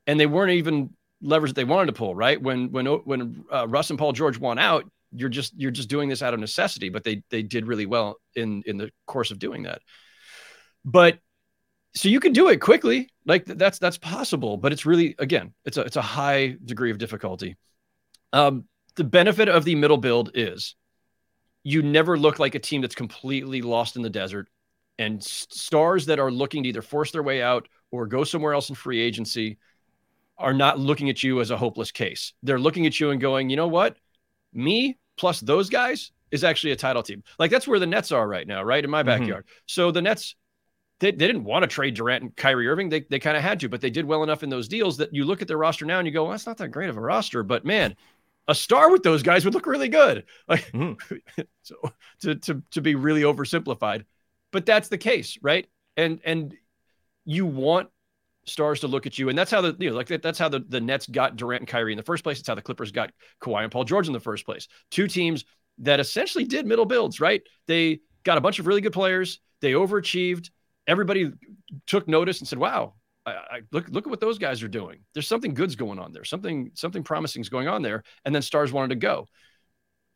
and 0.07 0.19
they 0.19 0.26
weren't 0.26 0.52
even 0.52 0.91
levers 1.21 1.50
that 1.50 1.55
they 1.55 1.64
wanted 1.64 1.87
to 1.87 1.93
pull. 1.93 2.14
Right 2.14 2.41
when 2.41 2.71
when 2.71 2.87
when 2.87 3.45
uh, 3.52 3.67
Russ 3.69 3.91
and 3.91 3.99
Paul 3.99 4.12
George 4.12 4.38
won 4.38 4.59
out, 4.59 4.91
you're 5.12 5.29
just 5.29 5.52
you're 5.57 5.71
just 5.71 5.88
doing 5.88 6.09
this 6.09 6.23
out 6.23 6.35
of 6.35 6.41
necessity. 6.41 6.88
But 6.88 7.05
they 7.05 7.23
they 7.31 7.43
did 7.43 7.67
really 7.67 7.87
well 7.87 8.17
in 8.35 8.62
in 8.67 8.76
the 8.76 8.91
course 9.07 9.31
of 9.31 9.38
doing 9.38 9.64
that. 9.64 9.83
But 10.85 11.19
so 11.95 12.09
you 12.09 12.21
can 12.21 12.33
do 12.33 12.49
it 12.49 12.61
quickly, 12.61 13.11
like 13.26 13.45
that's 13.45 13.79
that's 13.79 13.99
possible. 13.99 14.57
But 14.57 14.73
it's 14.73 14.87
really 14.87 15.14
again, 15.19 15.55
it's 15.64 15.76
a 15.76 15.83
it's 15.83 15.97
a 15.97 16.02
high 16.02 16.57
degree 16.64 16.91
of 16.91 16.99
difficulty. 16.99 17.57
Um, 18.33 18.64
the 18.97 19.05
benefit 19.05 19.49
of 19.49 19.64
the 19.64 19.75
middle 19.75 19.99
build 19.99 20.31
is 20.35 20.75
you 21.64 21.83
never 21.83 22.19
look 22.19 22.38
like 22.38 22.54
a 22.54 22.59
team 22.59 22.81
that's 22.81 22.95
completely 22.95 23.62
lost 23.62 23.97
in 23.97 24.02
the 24.02 24.11
desert 24.11 24.49
and 24.99 25.23
stars 25.23 26.07
that 26.07 26.19
are 26.19 26.31
looking 26.31 26.62
to 26.62 26.69
either 26.69 26.83
force 26.83 27.11
their 27.11 27.23
way 27.23 27.42
out 27.42 27.69
or 27.90 28.07
go 28.07 28.25
somewhere 28.25 28.54
else 28.54 28.69
in 28.69 28.75
free 28.75 29.00
agency 29.00 29.59
are 30.38 30.54
not 30.54 30.78
looking 30.78 31.09
at 31.09 31.23
you 31.23 31.40
as 31.40 31.50
a 31.50 31.57
hopeless 31.57 31.92
case. 31.92 32.33
They're 32.42 32.59
looking 32.59 32.87
at 32.87 32.99
you 32.99 33.11
and 33.11 33.21
going, 33.21 33.50
you 33.50 33.57
know 33.57 33.69
what? 33.69 33.97
Me 34.52 34.99
plus 35.16 35.40
those 35.40 35.69
guys 35.71 36.11
is 36.31 36.45
actually 36.45 36.73
a 36.73 36.76
title 36.76 37.02
team. 37.02 37.23
Like 37.38 37.50
that's 37.50 37.69
where 37.69 37.78
the 37.78 37.87
Nets 37.87 38.12
are 38.12 38.26
right 38.26 38.47
now, 38.47 38.62
right? 38.62 38.83
In 38.83 38.90
my 38.90 39.02
mm-hmm. 39.02 39.07
backyard. 39.21 39.45
Mm-hmm. 39.47 39.62
So 39.66 39.90
the 39.90 40.02
Nets, 40.02 40.35
they, 41.00 41.11
they 41.11 41.26
didn't 41.26 41.45
want 41.45 41.62
to 41.62 41.69
trade 41.69 41.95
Durant 41.95 42.23
and 42.23 42.37
Kyrie 42.37 42.69
Irving. 42.69 42.88
They, 42.88 43.00
they 43.09 43.19
kind 43.19 43.37
of 43.37 43.42
had 43.42 43.61
to, 43.61 43.69
but 43.69 43.81
they 43.81 43.90
did 43.90 44.04
well 44.04 44.23
enough 44.23 44.42
in 44.42 44.50
those 44.50 44.69
deals 44.69 44.97
that 44.97 45.14
you 45.14 45.25
look 45.25 45.42
at 45.42 45.49
their 45.49 45.59
roster 45.59 45.85
now 45.85 45.99
and 45.99 46.07
you 46.07 46.12
go, 46.12 46.25
well, 46.25 46.33
that's 46.33 46.47
not 46.47 46.59
that 46.59 46.69
great 46.69 46.90
of 46.90 46.97
a 46.97 47.00
roster, 47.00 47.42
but 47.42 47.64
man, 47.64 47.95
a 48.49 48.54
star 48.54 48.90
with 48.90 49.02
those 49.02 49.22
guys 49.22 49.44
would 49.44 49.55
look 49.55 49.66
really 49.66 49.88
good. 49.88 50.24
Like 50.48 50.70
mm-hmm. 50.72 51.42
so 51.62 51.76
to, 52.22 52.35
to, 52.37 52.62
to 52.72 52.81
be 52.81 52.94
really 52.94 53.22
oversimplified 53.22 54.05
but 54.52 54.66
that's 54.66 54.88
the 54.88 54.98
case, 54.98 55.38
right? 55.42 55.66
And 55.96 56.20
and 56.24 56.55
you 57.24 57.46
want 57.46 57.88
stars 58.44 58.81
to 58.81 58.87
look 58.87 59.07
at 59.07 59.18
you, 59.18 59.28
and 59.28 59.37
that's 59.37 59.50
how 59.50 59.62
the 59.62 59.74
you 59.78 59.90
know 59.90 59.96
like 59.96 60.07
that, 60.09 60.22
that's 60.22 60.38
how 60.38 60.48
the, 60.48 60.61
the 60.61 60.81
Nets 60.81 61.07
got 61.07 61.37
Durant 61.37 61.62
and 61.62 61.68
Kyrie 61.68 61.92
in 61.92 61.96
the 61.96 62.05
first 62.05 62.22
place. 62.22 62.38
It's 62.38 62.46
how 62.46 62.55
the 62.55 62.62
Clippers 62.62 62.92
got 62.92 63.11
Kawhi 63.42 63.64
and 63.64 63.72
Paul 63.72 63.85
George 63.85 64.07
in 64.07 64.12
the 64.12 64.20
first 64.20 64.44
place. 64.44 64.68
Two 64.90 65.09
teams 65.09 65.44
that 65.78 65.98
essentially 65.98 66.44
did 66.44 66.66
middle 66.66 66.85
builds, 66.85 67.20
right? 67.20 67.42
They 67.66 68.00
got 68.22 68.38
a 68.38 68.40
bunch 68.40 68.59
of 68.59 68.66
really 68.66 68.83
good 68.83 68.92
players. 68.92 69.40
They 69.61 69.72
overachieved. 69.72 70.50
Everybody 70.87 71.33
took 71.87 72.07
notice 72.07 72.40
and 72.40 72.48
said, 72.48 72.59
"Wow, 72.59 72.94
I, 73.24 73.30
I, 73.30 73.61
look 73.70 73.88
look 73.88 74.06
at 74.06 74.11
what 74.11 74.20
those 74.20 74.38
guys 74.38 74.62
are 74.62 74.68
doing. 74.68 75.00
There's 75.14 75.28
something 75.28 75.54
good's 75.54 75.76
going 75.76 75.98
on 75.98 76.12
there. 76.12 76.24
Something 76.24 76.70
something 76.74 77.02
promising 77.02 77.42
is 77.42 77.48
going 77.48 77.68
on 77.68 77.82
there." 77.82 78.02
And 78.24 78.35
then 78.35 78.42
stars 78.42 78.72
wanted 78.72 78.90
to 78.90 78.96
go. 78.96 79.26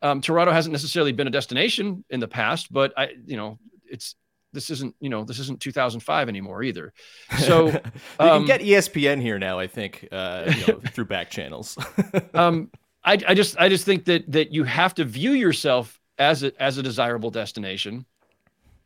Um, 0.01 0.21
Toronto 0.21 0.51
hasn't 0.51 0.73
necessarily 0.73 1.11
been 1.11 1.27
a 1.27 1.31
destination 1.31 2.03
in 2.09 2.19
the 2.19 2.27
past, 2.27 2.71
but 2.71 2.93
I 2.97 3.09
you 3.25 3.37
know 3.37 3.59
it's 3.85 4.15
this 4.53 4.69
isn't 4.69 4.95
you 4.99 5.09
know 5.09 5.23
this 5.23 5.39
isn't 5.39 5.59
2005 5.59 6.29
anymore 6.29 6.63
either 6.63 6.93
so 7.37 7.67
you 7.67 7.73
um, 8.19 8.45
can 8.45 8.45
get 8.45 8.61
espn 8.61 9.21
here 9.21 9.37
now 9.37 9.59
i 9.59 9.67
think 9.67 10.07
uh, 10.11 10.51
you 10.55 10.67
know, 10.67 10.79
through 10.91 11.05
back 11.05 11.29
channels 11.29 11.77
um, 12.33 12.69
I, 13.03 13.13
I 13.27 13.33
just 13.33 13.59
i 13.59 13.69
just 13.69 13.85
think 13.85 14.05
that 14.05 14.29
that 14.31 14.53
you 14.53 14.63
have 14.63 14.95
to 14.95 15.05
view 15.05 15.31
yourself 15.31 15.99
as 16.17 16.43
a 16.43 16.61
as 16.61 16.77
a 16.77 16.83
desirable 16.83 17.29
destination 17.29 18.05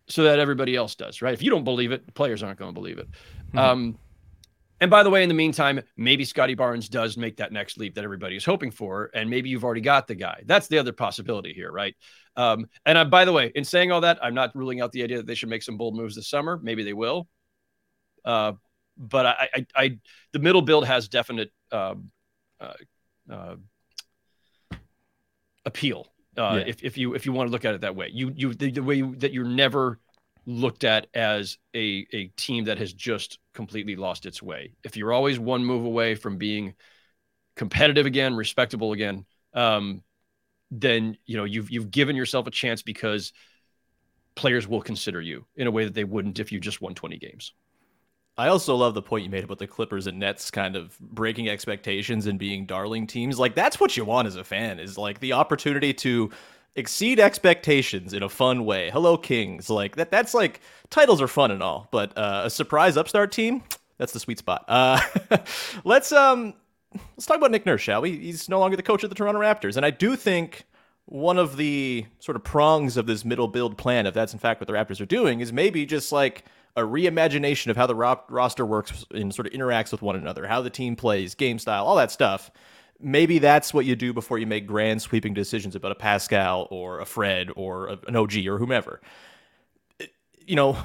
so 0.07 0.23
that 0.23 0.39
everybody 0.39 0.75
else 0.75 0.95
does 0.95 1.21
right 1.21 1.33
if 1.33 1.41
you 1.41 1.49
don't 1.49 1.63
believe 1.63 1.91
it 1.91 2.13
players 2.13 2.43
aren't 2.43 2.59
going 2.59 2.71
to 2.71 2.79
believe 2.79 2.97
it 2.97 3.09
mm-hmm. 3.09 3.57
um, 3.57 3.97
and 4.81 4.89
by 4.89 5.03
the 5.03 5.09
way, 5.09 5.21
in 5.21 5.29
the 5.29 5.35
meantime, 5.35 5.79
maybe 5.95 6.25
Scottie 6.25 6.55
Barnes 6.55 6.89
does 6.89 7.15
make 7.15 7.37
that 7.37 7.51
next 7.51 7.77
leap 7.77 7.95
that 7.95 8.03
everybody 8.03 8.35
is 8.35 8.43
hoping 8.43 8.71
for, 8.71 9.11
and 9.13 9.29
maybe 9.29 9.47
you've 9.49 9.63
already 9.63 9.81
got 9.81 10.07
the 10.07 10.15
guy. 10.15 10.41
That's 10.45 10.67
the 10.67 10.79
other 10.79 10.91
possibility 10.91 11.53
here, 11.53 11.71
right? 11.71 11.95
Um, 12.35 12.65
and 12.85 12.97
I, 12.97 13.03
by 13.03 13.25
the 13.25 13.31
way, 13.31 13.51
in 13.53 13.63
saying 13.63 13.91
all 13.91 14.01
that, 14.01 14.17
I'm 14.23 14.33
not 14.33 14.55
ruling 14.55 14.81
out 14.81 14.91
the 14.91 15.03
idea 15.03 15.17
that 15.17 15.27
they 15.27 15.35
should 15.35 15.49
make 15.49 15.63
some 15.63 15.77
bold 15.77 15.95
moves 15.95 16.15
this 16.15 16.27
summer. 16.27 16.59
Maybe 16.61 16.83
they 16.83 16.93
will. 16.93 17.27
Uh, 18.25 18.53
but 18.97 19.25
I, 19.25 19.49
I, 19.53 19.65
I, 19.75 19.99
the 20.33 20.39
middle 20.39 20.61
build 20.61 20.85
has 20.85 21.07
definite 21.07 21.51
um, 21.71 22.11
uh, 22.59 22.73
uh, 23.31 23.55
appeal. 25.65 26.07
Uh, 26.37 26.55
yeah. 26.57 26.63
If, 26.67 26.83
if 26.83 26.97
you 26.97 27.13
if 27.13 27.25
you 27.25 27.33
want 27.33 27.49
to 27.49 27.51
look 27.51 27.65
at 27.65 27.75
it 27.75 27.81
that 27.81 27.95
way, 27.95 28.09
you 28.11 28.31
you 28.35 28.53
the, 28.53 28.71
the 28.71 28.83
way 28.83 28.95
you, 28.95 29.15
that 29.17 29.33
you're 29.33 29.43
never 29.43 29.99
looked 30.45 30.83
at 30.83 31.07
as 31.13 31.57
a 31.75 32.05
a 32.13 32.25
team 32.37 32.65
that 32.65 32.77
has 32.77 32.93
just 32.93 33.39
completely 33.53 33.95
lost 33.95 34.25
its 34.25 34.41
way. 34.41 34.73
If 34.83 34.97
you're 34.97 35.13
always 35.13 35.39
one 35.39 35.65
move 35.65 35.85
away 35.85 36.15
from 36.15 36.37
being 36.37 36.73
competitive 37.55 38.05
again, 38.05 38.35
respectable 38.35 38.93
again, 38.93 39.25
um, 39.53 40.03
then 40.71 41.17
you 41.25 41.37
know 41.37 41.43
you've 41.43 41.69
you've 41.69 41.91
given 41.91 42.15
yourself 42.15 42.47
a 42.47 42.51
chance 42.51 42.81
because 42.81 43.33
players 44.35 44.67
will 44.67 44.81
consider 44.81 45.21
you 45.21 45.45
in 45.55 45.67
a 45.67 45.71
way 45.71 45.83
that 45.83 45.93
they 45.93 46.05
wouldn't 46.05 46.39
if 46.39 46.51
you 46.51 46.59
just 46.59 46.81
won 46.81 46.95
20 46.95 47.17
games. 47.17 47.53
I 48.37 48.47
also 48.47 48.75
love 48.75 48.93
the 48.93 49.01
point 49.01 49.25
you 49.25 49.29
made 49.29 49.43
about 49.43 49.59
the 49.59 49.67
Clippers 49.67 50.07
and 50.07 50.17
Nets 50.17 50.49
kind 50.49 50.75
of 50.75 50.97
breaking 50.99 51.49
expectations 51.49 52.27
and 52.27 52.39
being 52.39 52.65
darling 52.65 53.05
teams. 53.05 53.37
Like 53.37 53.55
that's 53.55 53.79
what 53.79 53.97
you 53.97 54.05
want 54.05 54.27
as 54.27 54.37
a 54.37 54.43
fan 54.43 54.79
is 54.79 54.97
like 54.97 55.19
the 55.19 55.33
opportunity 55.33 55.93
to 55.95 56.31
exceed 56.75 57.19
expectations 57.19 58.13
in 58.13 58.23
a 58.23 58.29
fun 58.29 58.65
way. 58.65 58.89
Hello 58.91 59.17
Kings. 59.17 59.69
Like 59.69 59.95
that 59.97 60.11
that's 60.11 60.33
like 60.33 60.61
titles 60.89 61.21
are 61.21 61.27
fun 61.27 61.51
and 61.51 61.61
all, 61.61 61.87
but 61.91 62.17
uh, 62.17 62.43
a 62.45 62.49
surprise 62.49 62.97
upstart 62.97 63.31
team, 63.31 63.63
that's 63.97 64.13
the 64.13 64.19
sweet 64.19 64.39
spot. 64.39 64.65
Uh, 64.67 64.99
let's 65.83 66.11
um 66.11 66.53
let's 66.93 67.25
talk 67.25 67.37
about 67.37 67.51
Nick 67.51 67.65
Nurse, 67.65 67.81
shall 67.81 68.01
we? 68.01 68.17
He's 68.17 68.49
no 68.49 68.59
longer 68.59 68.77
the 68.77 68.83
coach 68.83 69.03
of 69.03 69.09
the 69.09 69.15
Toronto 69.15 69.39
Raptors, 69.39 69.77
and 69.77 69.85
I 69.85 69.91
do 69.91 70.15
think 70.15 70.65
one 71.05 71.37
of 71.37 71.57
the 71.57 72.05
sort 72.19 72.35
of 72.35 72.43
prongs 72.43 72.95
of 72.95 73.05
this 73.05 73.25
middle 73.25 73.47
build 73.47 73.77
plan, 73.77 74.05
if 74.05 74.13
that's 74.13 74.33
in 74.33 74.39
fact 74.39 74.61
what 74.61 74.67
the 74.67 74.73
Raptors 74.73 75.01
are 75.01 75.05
doing, 75.05 75.41
is 75.41 75.51
maybe 75.51 75.85
just 75.85 76.11
like 76.11 76.45
a 76.77 76.81
reimagination 76.81 77.67
of 77.67 77.75
how 77.75 77.85
the 77.85 77.95
ro- 77.95 78.21
roster 78.29 78.65
works 78.65 79.05
and 79.11 79.33
sort 79.33 79.45
of 79.45 79.51
interacts 79.53 79.91
with 79.91 80.01
one 80.01 80.15
another, 80.15 80.47
how 80.47 80.61
the 80.61 80.69
team 80.69 80.95
plays, 80.95 81.35
game 81.35 81.59
style, 81.59 81.85
all 81.85 81.97
that 81.97 82.11
stuff. 82.11 82.49
Maybe 83.01 83.39
that's 83.39 83.73
what 83.73 83.85
you 83.85 83.95
do 83.95 84.13
before 84.13 84.37
you 84.37 84.47
make 84.47 84.67
grand 84.67 85.01
sweeping 85.01 85.33
decisions 85.33 85.75
about 85.75 85.91
a 85.91 85.95
Pascal 85.95 86.67
or 86.71 86.99
a 86.99 87.05
Fred 87.05 87.49
or 87.55 87.97
an 88.07 88.15
OG 88.15 88.45
or 88.47 88.57
whomever. 88.57 89.01
you 90.45 90.55
know, 90.55 90.77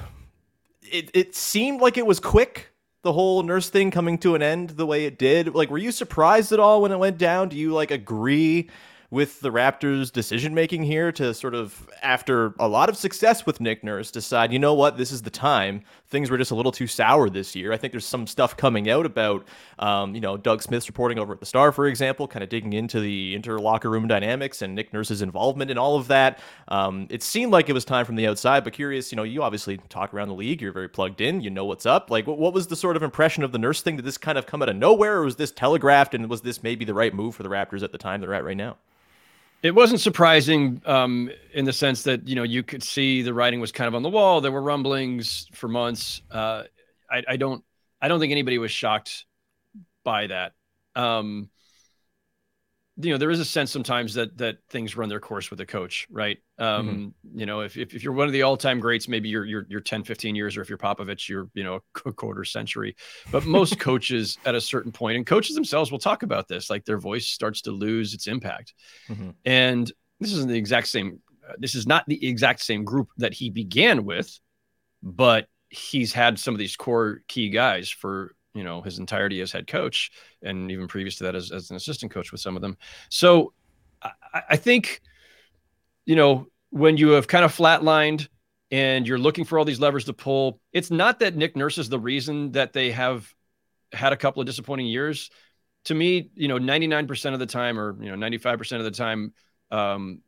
it 0.81 1.11
it 1.13 1.35
seemed 1.35 1.81
like 1.81 1.97
it 1.97 2.05
was 2.05 2.19
quick. 2.19 2.69
The 3.03 3.13
whole 3.13 3.43
nurse 3.43 3.69
thing 3.69 3.91
coming 3.91 4.17
to 4.19 4.35
an 4.35 4.41
end 4.41 4.71
the 4.71 4.85
way 4.85 5.05
it 5.05 5.17
did. 5.17 5.53
Like, 5.53 5.69
were 5.69 5.77
you 5.77 5.91
surprised 5.91 6.51
at 6.51 6.59
all 6.59 6.81
when 6.81 6.91
it 6.91 6.97
went 6.97 7.17
down? 7.17 7.49
Do 7.49 7.57
you 7.57 7.73
like 7.73 7.91
agree 7.91 8.69
with 9.09 9.39
the 9.39 9.49
Raptors' 9.49 10.11
decision 10.11 10.53
making 10.53 10.83
here 10.83 11.13
to 11.13 11.33
sort 11.33 11.55
of, 11.55 11.89
after 12.01 12.53
a 12.59 12.67
lot 12.67 12.89
of 12.89 12.97
success 12.97 13.45
with 13.45 13.61
Nick 13.61 13.81
Nurse, 13.81 14.11
decide, 14.11 14.51
you 14.51 14.59
know 14.59 14.73
what, 14.73 14.97
this 14.97 15.13
is 15.13 15.21
the 15.21 15.29
time. 15.29 15.81
Things 16.09 16.29
were 16.29 16.37
just 16.37 16.51
a 16.51 16.55
little 16.55 16.73
too 16.73 16.87
sour 16.87 17.29
this 17.29 17.55
year. 17.55 17.71
I 17.71 17.77
think 17.77 17.93
there's 17.93 18.05
some 18.05 18.27
stuff 18.27 18.57
coming 18.57 18.89
out 18.89 19.05
about, 19.05 19.47
um, 19.79 20.13
you 20.13 20.19
know, 20.19 20.35
Doug 20.35 20.61
Smith's 20.61 20.89
reporting 20.89 21.19
over 21.19 21.31
at 21.31 21.39
the 21.39 21.45
Star, 21.45 21.71
for 21.71 21.87
example, 21.87 22.27
kind 22.27 22.43
of 22.43 22.49
digging 22.49 22.73
into 22.73 22.99
the 22.99 23.33
inter 23.33 23.59
locker 23.59 23.89
room 23.89 24.09
dynamics 24.09 24.61
and 24.61 24.75
Nick 24.75 24.91
Nurse's 24.91 25.21
involvement 25.21 25.71
in 25.71 25.77
all 25.77 25.95
of 25.95 26.07
that. 26.09 26.39
Um, 26.67 27.07
it 27.09 27.23
seemed 27.23 27.53
like 27.53 27.69
it 27.69 27.73
was 27.73 27.85
time 27.85 28.05
from 28.05 28.15
the 28.15 28.27
outside, 28.27 28.65
but 28.65 28.73
curious, 28.73 29.09
you 29.11 29.15
know, 29.15 29.23
you 29.23 29.41
obviously 29.41 29.77
talk 29.87 30.13
around 30.13 30.27
the 30.27 30.35
league. 30.35 30.61
You're 30.61 30.73
very 30.73 30.89
plugged 30.89 31.21
in. 31.21 31.39
You 31.39 31.49
know 31.49 31.63
what's 31.63 31.85
up. 31.85 32.11
Like, 32.11 32.27
what, 32.27 32.39
what 32.39 32.53
was 32.53 32.67
the 32.67 32.75
sort 32.75 32.97
of 32.97 33.03
impression 33.03 33.43
of 33.45 33.53
the 33.53 33.59
Nurse 33.59 33.81
thing? 33.81 33.95
Did 33.95 34.03
this 34.03 34.17
kind 34.17 34.37
of 34.37 34.45
come 34.45 34.61
out 34.61 34.67
of 34.67 34.75
nowhere, 34.75 35.19
or 35.19 35.23
was 35.23 35.37
this 35.37 35.51
telegraphed? 35.51 36.13
And 36.13 36.29
was 36.29 36.41
this 36.41 36.61
maybe 36.61 36.83
the 36.83 36.93
right 36.93 37.13
move 37.13 37.35
for 37.35 37.43
the 37.43 37.49
Raptors 37.49 37.83
at 37.83 37.93
the 37.93 37.97
time 37.97 38.19
they're 38.19 38.33
at 38.33 38.43
right 38.43 38.57
now? 38.57 38.75
It 39.67 39.75
wasn't 39.75 39.99
surprising 39.99 40.81
um, 40.85 41.29
in 41.53 41.65
the 41.65 41.73
sense 41.73 42.03
that 42.03 42.25
you 42.25 42.35
know 42.35 42.43
you 42.43 42.63
could 42.63 42.81
see 42.81 43.21
the 43.21 43.33
writing 43.33 43.59
was 43.59 43.73
kind 43.73 43.89
of 43.89 43.95
on 43.95 44.01
the 44.01 44.09
wall. 44.09 44.39
There 44.39 44.51
were 44.51 44.61
rumblings 44.61 45.47
for 45.51 45.67
months. 45.67 46.21
Uh, 46.31 46.63
I, 47.11 47.23
I, 47.27 47.35
don't 47.35 47.61
I 48.01 48.07
don't 48.07 48.21
think 48.21 48.31
anybody 48.31 48.59
was 48.59 48.71
shocked 48.71 49.25
by 50.05 50.27
that. 50.27 50.53
Um, 50.95 51.49
you 52.99 53.11
know 53.11 53.17
there 53.17 53.29
is 53.29 53.39
a 53.39 53.45
sense 53.45 53.71
sometimes 53.71 54.13
that 54.15 54.37
that 54.37 54.57
things 54.69 54.97
run 54.97 55.07
their 55.07 55.19
course 55.19 55.51
with 55.51 55.59
a 55.61 55.65
coach 55.65 56.07
right 56.09 56.39
um 56.57 57.13
mm-hmm. 57.23 57.39
you 57.39 57.45
know 57.45 57.61
if, 57.61 57.77
if, 57.77 57.93
if 57.93 58.03
you're 58.03 58.13
one 58.13 58.27
of 58.27 58.33
the 58.33 58.41
all-time 58.41 58.79
greats 58.79 59.07
maybe 59.07 59.29
you're, 59.29 59.45
you're 59.45 59.65
you're 59.69 59.79
10 59.79 60.03
15 60.03 60.35
years 60.35 60.57
or 60.57 60.61
if 60.61 60.69
you're 60.69 60.77
popovich 60.77 61.29
you're 61.29 61.49
you 61.53 61.63
know 61.63 61.79
a 62.05 62.11
quarter 62.11 62.43
century 62.43 62.95
but 63.31 63.45
most 63.45 63.79
coaches 63.79 64.37
at 64.45 64.55
a 64.55 64.61
certain 64.61 64.91
point 64.91 65.17
and 65.17 65.25
coaches 65.25 65.55
themselves 65.55 65.91
will 65.91 65.99
talk 65.99 66.23
about 66.23 66.47
this 66.47 66.69
like 66.69 66.85
their 66.85 66.97
voice 66.97 67.27
starts 67.27 67.61
to 67.61 67.71
lose 67.71 68.13
its 68.13 68.27
impact 68.27 68.73
mm-hmm. 69.07 69.29
and 69.45 69.91
this 70.19 70.31
isn't 70.31 70.49
the 70.49 70.57
exact 70.57 70.87
same 70.87 71.19
uh, 71.47 71.53
this 71.59 71.75
is 71.75 71.85
not 71.85 72.03
the 72.07 72.27
exact 72.27 72.61
same 72.61 72.83
group 72.83 73.09
that 73.17 73.33
he 73.33 73.49
began 73.49 74.03
with 74.05 74.39
but 75.03 75.47
he's 75.69 76.13
had 76.13 76.39
some 76.39 76.53
of 76.53 76.59
these 76.59 76.75
core 76.75 77.21
key 77.27 77.49
guys 77.49 77.89
for 77.89 78.33
you 78.57 78.63
know 78.63 78.81
his 78.81 78.97
entirety 78.97 79.39
as 79.41 79.51
head 79.51 79.67
coach 79.67 80.11
and 80.41 80.71
even 80.71 80.87
previous 80.87 81.17
to 81.17 81.25
that 81.25 81.35
as, 81.35 81.51
as 81.51 81.69
an 81.69 81.75
assistant 81.75 82.11
coach 82.11 82.31
with 82.31 82.41
some 82.41 82.55
of 82.55 82.61
them. 82.61 82.75
So 83.09 83.53
I, 84.01 84.11
I 84.49 84.55
think 84.55 85.01
you 86.05 86.15
know 86.15 86.47
when 86.71 86.97
you 86.97 87.09
have 87.09 87.27
kind 87.27 87.45
of 87.45 87.55
flatlined 87.55 88.27
and 88.71 89.07
you're 89.07 89.19
looking 89.19 89.45
for 89.45 89.59
all 89.59 89.65
these 89.65 89.79
levers 89.79 90.05
to 90.05 90.13
pull 90.13 90.59
it's 90.73 90.91
not 90.91 91.19
that 91.19 91.35
nick 91.35 91.55
nurse 91.55 91.77
is 91.77 91.87
the 91.87 91.99
reason 91.99 92.51
that 92.51 92.73
they 92.73 92.91
have 92.91 93.31
had 93.93 94.11
a 94.11 94.17
couple 94.17 94.41
of 94.41 94.45
disappointing 94.45 94.87
years. 94.87 95.29
To 95.85 95.95
me 95.95 96.31
you 96.33 96.47
know 96.47 96.57
99% 96.57 97.33
of 97.33 97.39
the 97.39 97.45
time 97.45 97.79
or 97.79 97.95
you 98.03 98.13
know 98.13 98.17
95% 98.17 98.77
of 98.79 98.83
the 98.83 98.91
time 98.91 99.33
um, 99.69 100.21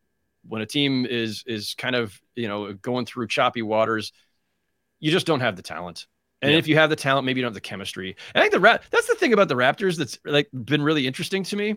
when 0.47 0.61
a 0.61 0.65
team 0.65 1.05
is 1.05 1.43
is 1.47 1.73
kind 1.73 1.95
of 1.95 2.17
you 2.35 2.47
know 2.47 2.73
going 2.73 3.05
through 3.05 3.27
choppy 3.27 3.63
waters 3.63 4.13
you 4.99 5.11
just 5.11 5.25
don't 5.25 5.39
have 5.39 5.55
the 5.55 5.61
talent 5.61 6.05
and 6.41 6.51
yeah. 6.51 6.57
if 6.57 6.67
you 6.67 6.75
have 6.75 6.89
the 6.89 6.95
talent, 6.95 7.25
maybe 7.25 7.39
you 7.39 7.43
don't 7.43 7.49
have 7.49 7.55
the 7.55 7.61
chemistry. 7.61 8.15
And 8.33 8.41
I 8.41 8.43
think 8.43 8.53
the 8.53 8.59
Ra- 8.59 8.77
that's 8.91 9.07
the 9.07 9.15
thing 9.15 9.33
about 9.33 9.47
the 9.47 9.55
Raptors 9.55 9.97
that's 9.97 10.17
like 10.25 10.49
been 10.53 10.81
really 10.81 11.05
interesting 11.05 11.43
to 11.43 11.55
me. 11.55 11.75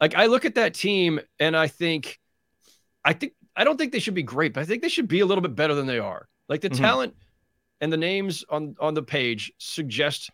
Like 0.00 0.14
I 0.14 0.26
look 0.26 0.44
at 0.44 0.54
that 0.54 0.74
team 0.74 1.20
and 1.38 1.56
I 1.56 1.66
think, 1.68 2.18
I 3.04 3.12
think 3.12 3.34
I 3.56 3.64
don't 3.64 3.76
think 3.76 3.92
they 3.92 3.98
should 3.98 4.14
be 4.14 4.22
great, 4.22 4.54
but 4.54 4.60
I 4.60 4.64
think 4.64 4.82
they 4.82 4.88
should 4.88 5.08
be 5.08 5.20
a 5.20 5.26
little 5.26 5.42
bit 5.42 5.54
better 5.54 5.74
than 5.74 5.86
they 5.86 5.98
are. 5.98 6.28
Like 6.48 6.60
the 6.60 6.70
mm-hmm. 6.70 6.82
talent 6.82 7.14
and 7.80 7.92
the 7.92 7.96
names 7.96 8.44
on 8.48 8.76
on 8.80 8.94
the 8.94 9.02
page 9.02 9.52
suggest 9.58 10.30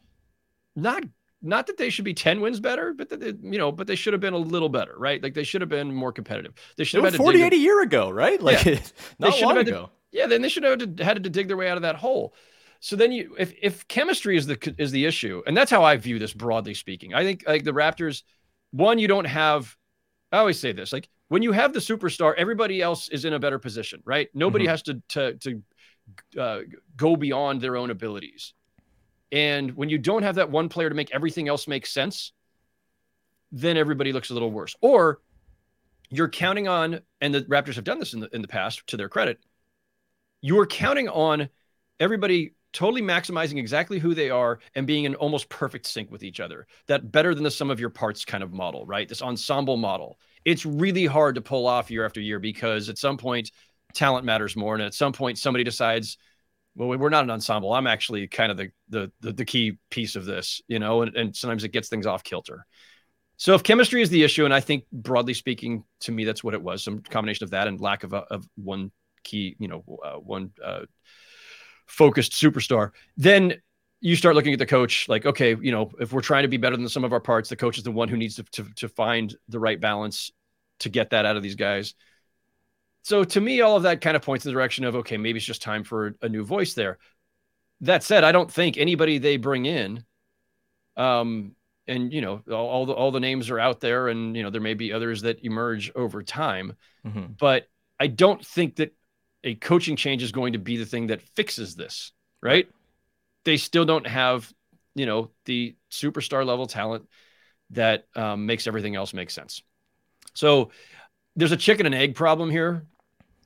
not 0.76 1.04
not 1.42 1.66
that 1.66 1.76
they 1.76 1.90
should 1.90 2.06
be 2.06 2.14
10 2.14 2.40
wins 2.40 2.58
better, 2.58 2.94
but 2.94 3.10
that 3.10 3.20
they, 3.20 3.34
you 3.42 3.58
know, 3.58 3.70
but 3.70 3.86
they 3.86 3.96
should 3.96 4.14
have 4.14 4.20
been 4.20 4.32
a 4.32 4.38
little 4.38 4.70
better, 4.70 4.94
right? 4.96 5.22
Like 5.22 5.34
they 5.34 5.44
should 5.44 5.60
have 5.60 5.68
been 5.68 5.94
more 5.94 6.10
competitive. 6.10 6.54
They 6.76 6.84
should 6.84 7.04
have 7.04 7.12
had 7.12 7.18
48 7.18 7.52
a 7.52 7.56
year 7.56 7.82
ago, 7.82 8.10
right? 8.10 8.40
Like 8.40 8.64
yeah. 8.64 8.78
not 9.18 9.32
they 9.32 9.42
long 9.42 9.56
have 9.56 9.66
ago. 9.66 9.84
To, 9.84 9.90
yeah, 10.10 10.26
then 10.26 10.42
they 10.42 10.48
should 10.48 10.62
have 10.62 10.98
had 10.98 11.22
to 11.22 11.30
dig 11.30 11.48
their 11.48 11.56
way 11.56 11.68
out 11.68 11.76
of 11.76 11.82
that 11.82 11.96
hole. 11.96 12.34
So 12.84 12.96
then 12.96 13.12
you, 13.12 13.34
if 13.38 13.54
if 13.62 13.88
chemistry 13.88 14.36
is 14.36 14.44
the 14.44 14.74
is 14.76 14.90
the 14.90 15.06
issue, 15.06 15.42
and 15.46 15.56
that's 15.56 15.70
how 15.70 15.84
I 15.84 15.96
view 15.96 16.18
this 16.18 16.34
broadly 16.34 16.74
speaking. 16.74 17.14
I 17.14 17.24
think 17.24 17.42
like 17.48 17.64
the 17.64 17.72
Raptors, 17.72 18.24
one, 18.72 18.98
you 18.98 19.08
don't 19.08 19.24
have. 19.24 19.74
I 20.30 20.36
always 20.36 20.60
say 20.60 20.72
this, 20.72 20.92
like 20.92 21.08
when 21.28 21.42
you 21.42 21.52
have 21.52 21.72
the 21.72 21.78
superstar, 21.78 22.34
everybody 22.36 22.82
else 22.82 23.08
is 23.08 23.24
in 23.24 23.32
a 23.32 23.38
better 23.38 23.58
position, 23.58 24.02
right? 24.04 24.28
Nobody 24.34 24.66
mm-hmm. 24.66 24.70
has 24.70 24.82
to 24.82 25.02
to 25.08 25.34
to 25.38 25.62
uh, 26.38 26.60
go 26.94 27.16
beyond 27.16 27.62
their 27.62 27.78
own 27.78 27.90
abilities. 27.90 28.52
And 29.32 29.74
when 29.74 29.88
you 29.88 29.96
don't 29.96 30.22
have 30.22 30.34
that 30.34 30.50
one 30.50 30.68
player 30.68 30.90
to 30.90 30.94
make 30.94 31.10
everything 31.10 31.48
else 31.48 31.66
make 31.66 31.86
sense, 31.86 32.32
then 33.50 33.78
everybody 33.78 34.12
looks 34.12 34.28
a 34.28 34.34
little 34.34 34.50
worse. 34.50 34.76
Or 34.82 35.22
you're 36.10 36.28
counting 36.28 36.68
on, 36.68 37.00
and 37.22 37.34
the 37.34 37.44
Raptors 37.44 37.76
have 37.76 37.84
done 37.84 37.98
this 37.98 38.12
in 38.12 38.20
the 38.20 38.28
in 38.34 38.42
the 38.42 38.48
past, 38.48 38.86
to 38.88 38.98
their 38.98 39.08
credit. 39.08 39.38
You 40.42 40.58
are 40.58 40.66
counting 40.66 41.08
on 41.08 41.48
everybody 41.98 42.52
totally 42.74 43.00
maximizing 43.00 43.56
exactly 43.56 43.98
who 43.98 44.14
they 44.14 44.28
are 44.28 44.58
and 44.74 44.86
being 44.86 45.04
in 45.04 45.14
almost 45.14 45.48
perfect 45.48 45.86
sync 45.86 46.10
with 46.10 46.22
each 46.22 46.40
other. 46.40 46.66
That 46.88 47.10
better 47.10 47.34
than 47.34 47.44
the 47.44 47.50
sum 47.50 47.70
of 47.70 47.80
your 47.80 47.88
parts 47.88 48.24
kind 48.26 48.42
of 48.42 48.52
model, 48.52 48.84
right? 48.84 49.08
This 49.08 49.22
ensemble 49.22 49.78
model. 49.78 50.18
It's 50.44 50.66
really 50.66 51.06
hard 51.06 51.36
to 51.36 51.40
pull 51.40 51.66
off 51.66 51.90
year 51.90 52.04
after 52.04 52.20
year 52.20 52.38
because 52.38 52.90
at 52.90 52.98
some 52.98 53.16
point 53.16 53.50
talent 53.94 54.26
matters 54.26 54.56
more, 54.56 54.74
and 54.74 54.82
at 54.82 54.92
some 54.92 55.12
point 55.12 55.38
somebody 55.38 55.64
decides, 55.64 56.18
well, 56.74 56.98
we're 56.98 57.08
not 57.08 57.24
an 57.24 57.30
ensemble. 57.30 57.72
I'm 57.72 57.86
actually 57.86 58.26
kind 58.26 58.50
of 58.50 58.58
the 58.58 58.70
the 58.88 59.12
the, 59.20 59.32
the 59.32 59.44
key 59.44 59.78
piece 59.90 60.16
of 60.16 60.26
this, 60.26 60.60
you 60.66 60.80
know, 60.80 61.02
and, 61.02 61.16
and 61.16 61.34
sometimes 61.34 61.64
it 61.64 61.72
gets 61.72 61.88
things 61.88 62.06
off 62.06 62.24
kilter. 62.24 62.66
So 63.36 63.54
if 63.54 63.62
chemistry 63.62 64.02
is 64.02 64.10
the 64.10 64.22
issue, 64.22 64.44
and 64.44 64.54
I 64.54 64.60
think 64.60 64.84
broadly 64.92 65.34
speaking, 65.34 65.84
to 66.00 66.12
me 66.12 66.24
that's 66.24 66.44
what 66.44 66.54
it 66.54 66.62
was, 66.62 66.84
some 66.84 67.00
combination 67.00 67.44
of 67.44 67.50
that 67.50 67.68
and 67.68 67.80
lack 67.80 68.04
of 68.04 68.12
a, 68.12 68.18
of 68.18 68.46
one 68.56 68.90
key, 69.22 69.56
you 69.58 69.68
know, 69.68 69.84
uh, 70.04 70.18
one 70.18 70.52
uh, 70.62 70.82
focused 71.86 72.32
superstar, 72.32 72.90
then 73.16 73.54
you 74.00 74.16
start 74.16 74.34
looking 74.34 74.52
at 74.52 74.58
the 74.58 74.66
coach 74.66 75.08
like, 75.08 75.24
okay, 75.24 75.56
you 75.60 75.72
know, 75.72 75.90
if 75.98 76.12
we're 76.12 76.20
trying 76.20 76.42
to 76.42 76.48
be 76.48 76.56
better 76.56 76.76
than 76.76 76.88
some 76.88 77.04
of 77.04 77.12
our 77.12 77.20
parts, 77.20 77.48
the 77.48 77.56
coach 77.56 77.78
is 77.78 77.84
the 77.84 77.90
one 77.90 78.08
who 78.08 78.16
needs 78.16 78.36
to, 78.36 78.42
to, 78.52 78.66
to 78.76 78.88
find 78.88 79.34
the 79.48 79.58
right 79.58 79.80
balance 79.80 80.30
to 80.80 80.88
get 80.88 81.10
that 81.10 81.24
out 81.24 81.36
of 81.36 81.42
these 81.42 81.54
guys. 81.54 81.94
So 83.02 83.24
to 83.24 83.40
me, 83.40 83.60
all 83.60 83.76
of 83.76 83.82
that 83.84 84.00
kind 84.00 84.16
of 84.16 84.22
points 84.22 84.44
in 84.44 84.50
the 84.50 84.54
direction 84.54 84.84
of, 84.84 84.96
okay, 84.96 85.16
maybe 85.16 85.38
it's 85.38 85.46
just 85.46 85.62
time 85.62 85.84
for 85.84 86.16
a 86.22 86.28
new 86.28 86.44
voice 86.44 86.74
there. 86.74 86.98
That 87.80 88.02
said, 88.02 88.24
I 88.24 88.32
don't 88.32 88.50
think 88.50 88.76
anybody 88.76 89.18
they 89.18 89.36
bring 89.36 89.66
in, 89.66 90.04
um, 90.96 91.54
and 91.86 92.12
you 92.12 92.22
know, 92.22 92.42
all, 92.50 92.68
all 92.68 92.86
the 92.86 92.92
all 92.92 93.10
the 93.10 93.20
names 93.20 93.50
are 93.50 93.58
out 93.58 93.80
there, 93.80 94.08
and 94.08 94.34
you 94.34 94.42
know, 94.42 94.48
there 94.48 94.60
may 94.60 94.74
be 94.74 94.92
others 94.92 95.22
that 95.22 95.44
emerge 95.44 95.92
over 95.94 96.22
time, 96.22 96.74
mm-hmm. 97.06 97.32
but 97.38 97.68
I 98.00 98.06
don't 98.06 98.44
think 98.44 98.76
that 98.76 98.94
a 99.44 99.54
coaching 99.54 99.94
change 99.94 100.22
is 100.22 100.32
going 100.32 100.54
to 100.54 100.58
be 100.58 100.76
the 100.76 100.86
thing 100.86 101.08
that 101.08 101.22
fixes 101.22 101.76
this, 101.76 102.12
right? 102.42 102.68
They 103.44 103.58
still 103.58 103.84
don't 103.84 104.06
have, 104.06 104.52
you 104.94 105.06
know, 105.06 105.30
the 105.44 105.76
superstar 105.90 106.44
level 106.44 106.66
talent 106.66 107.06
that 107.70 108.06
um, 108.16 108.46
makes 108.46 108.66
everything 108.66 108.96
else 108.96 109.12
make 109.12 109.30
sense. 109.30 109.62
So 110.32 110.70
there's 111.36 111.52
a 111.52 111.56
chicken 111.56 111.86
and 111.86 111.94
egg 111.94 112.14
problem 112.14 112.50
here 112.50 112.86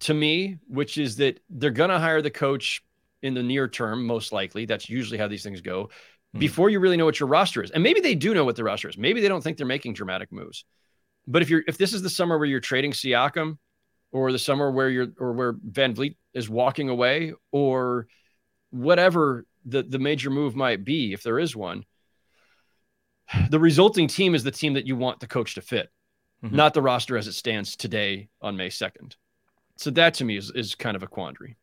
to 0.01 0.15
me, 0.15 0.59
which 0.69 0.99
is 0.99 1.17
that 1.17 1.41
they're 1.51 1.71
going 1.71 1.91
to 1.91 1.99
hire 1.99 2.23
the 2.23 2.31
coach 2.31 2.83
in 3.23 3.35
the 3.35 3.43
near 3.43 3.67
term, 3.67 4.07
most 4.07 4.33
likely. 4.33 4.65
That's 4.65 4.89
usually 4.89 5.19
how 5.19 5.27
these 5.27 5.43
things 5.43 5.61
go 5.61 5.85
mm-hmm. 5.85 6.39
before 6.39 6.71
you 6.71 6.79
really 6.79 6.97
know 6.97 7.05
what 7.05 7.19
your 7.19 7.29
roster 7.29 7.63
is. 7.63 7.73
And 7.73 7.83
maybe 7.83 8.01
they 8.01 8.15
do 8.15 8.35
know 8.35 8.45
what 8.45 8.55
the 8.57 8.65
roster 8.65 8.89
is. 8.89 8.97
Maybe 8.97 9.21
they 9.21 9.29
don't 9.29 9.43
think 9.43 9.57
they're 9.57 9.67
making 9.67 9.95
dramatic 9.95 10.31
moves. 10.31 10.65
But 11.27 11.43
if 11.43 11.51
you're 11.51 11.65
if 11.67 11.77
this 11.77 11.93
is 11.93 12.03
the 12.03 12.11
summer 12.11 12.39
where 12.39 12.47
you're 12.47 12.61
trading 12.61 12.93
Siakam 12.93 13.59
or 14.13 14.33
the 14.33 14.39
summer 14.39 14.71
where 14.71 14.89
you're 14.89 15.09
or 15.19 15.33
where 15.33 15.53
VanVleet 15.55 16.17
is 16.35 16.49
walking 16.49 16.89
away 16.89 17.33
or 17.53 18.07
whatever 18.71 19.47
the 19.65 19.83
the 19.83 19.99
major 19.99 20.31
move 20.31 20.57
might 20.57 20.85
be 20.85 21.13
if 21.13 21.23
there 21.23 21.39
is 21.39 21.55
one 21.55 21.85
the 23.51 23.61
resulting 23.61 24.09
team 24.09 24.35
is 24.35 24.45
the 24.45 24.51
team 24.51 24.75
that 24.75 24.87
you 24.87 24.97
want 24.97 25.21
the 25.21 25.27
coach 25.27 25.55
to 25.55 25.61
fit 25.61 25.89
mm-hmm. 26.45 26.55
not 26.55 26.75
the 26.75 26.83
roster 26.83 27.17
as 27.17 27.27
it 27.27 27.33
stands 27.33 27.77
today 27.77 28.29
on 28.41 28.57
May 28.57 28.69
2nd 28.69 29.15
so 29.77 29.91
that 29.91 30.15
to 30.15 30.25
me 30.25 30.37
is, 30.37 30.51
is 30.55 30.75
kind 30.75 30.97
of 30.97 31.03
a 31.03 31.07
quandary 31.09 31.57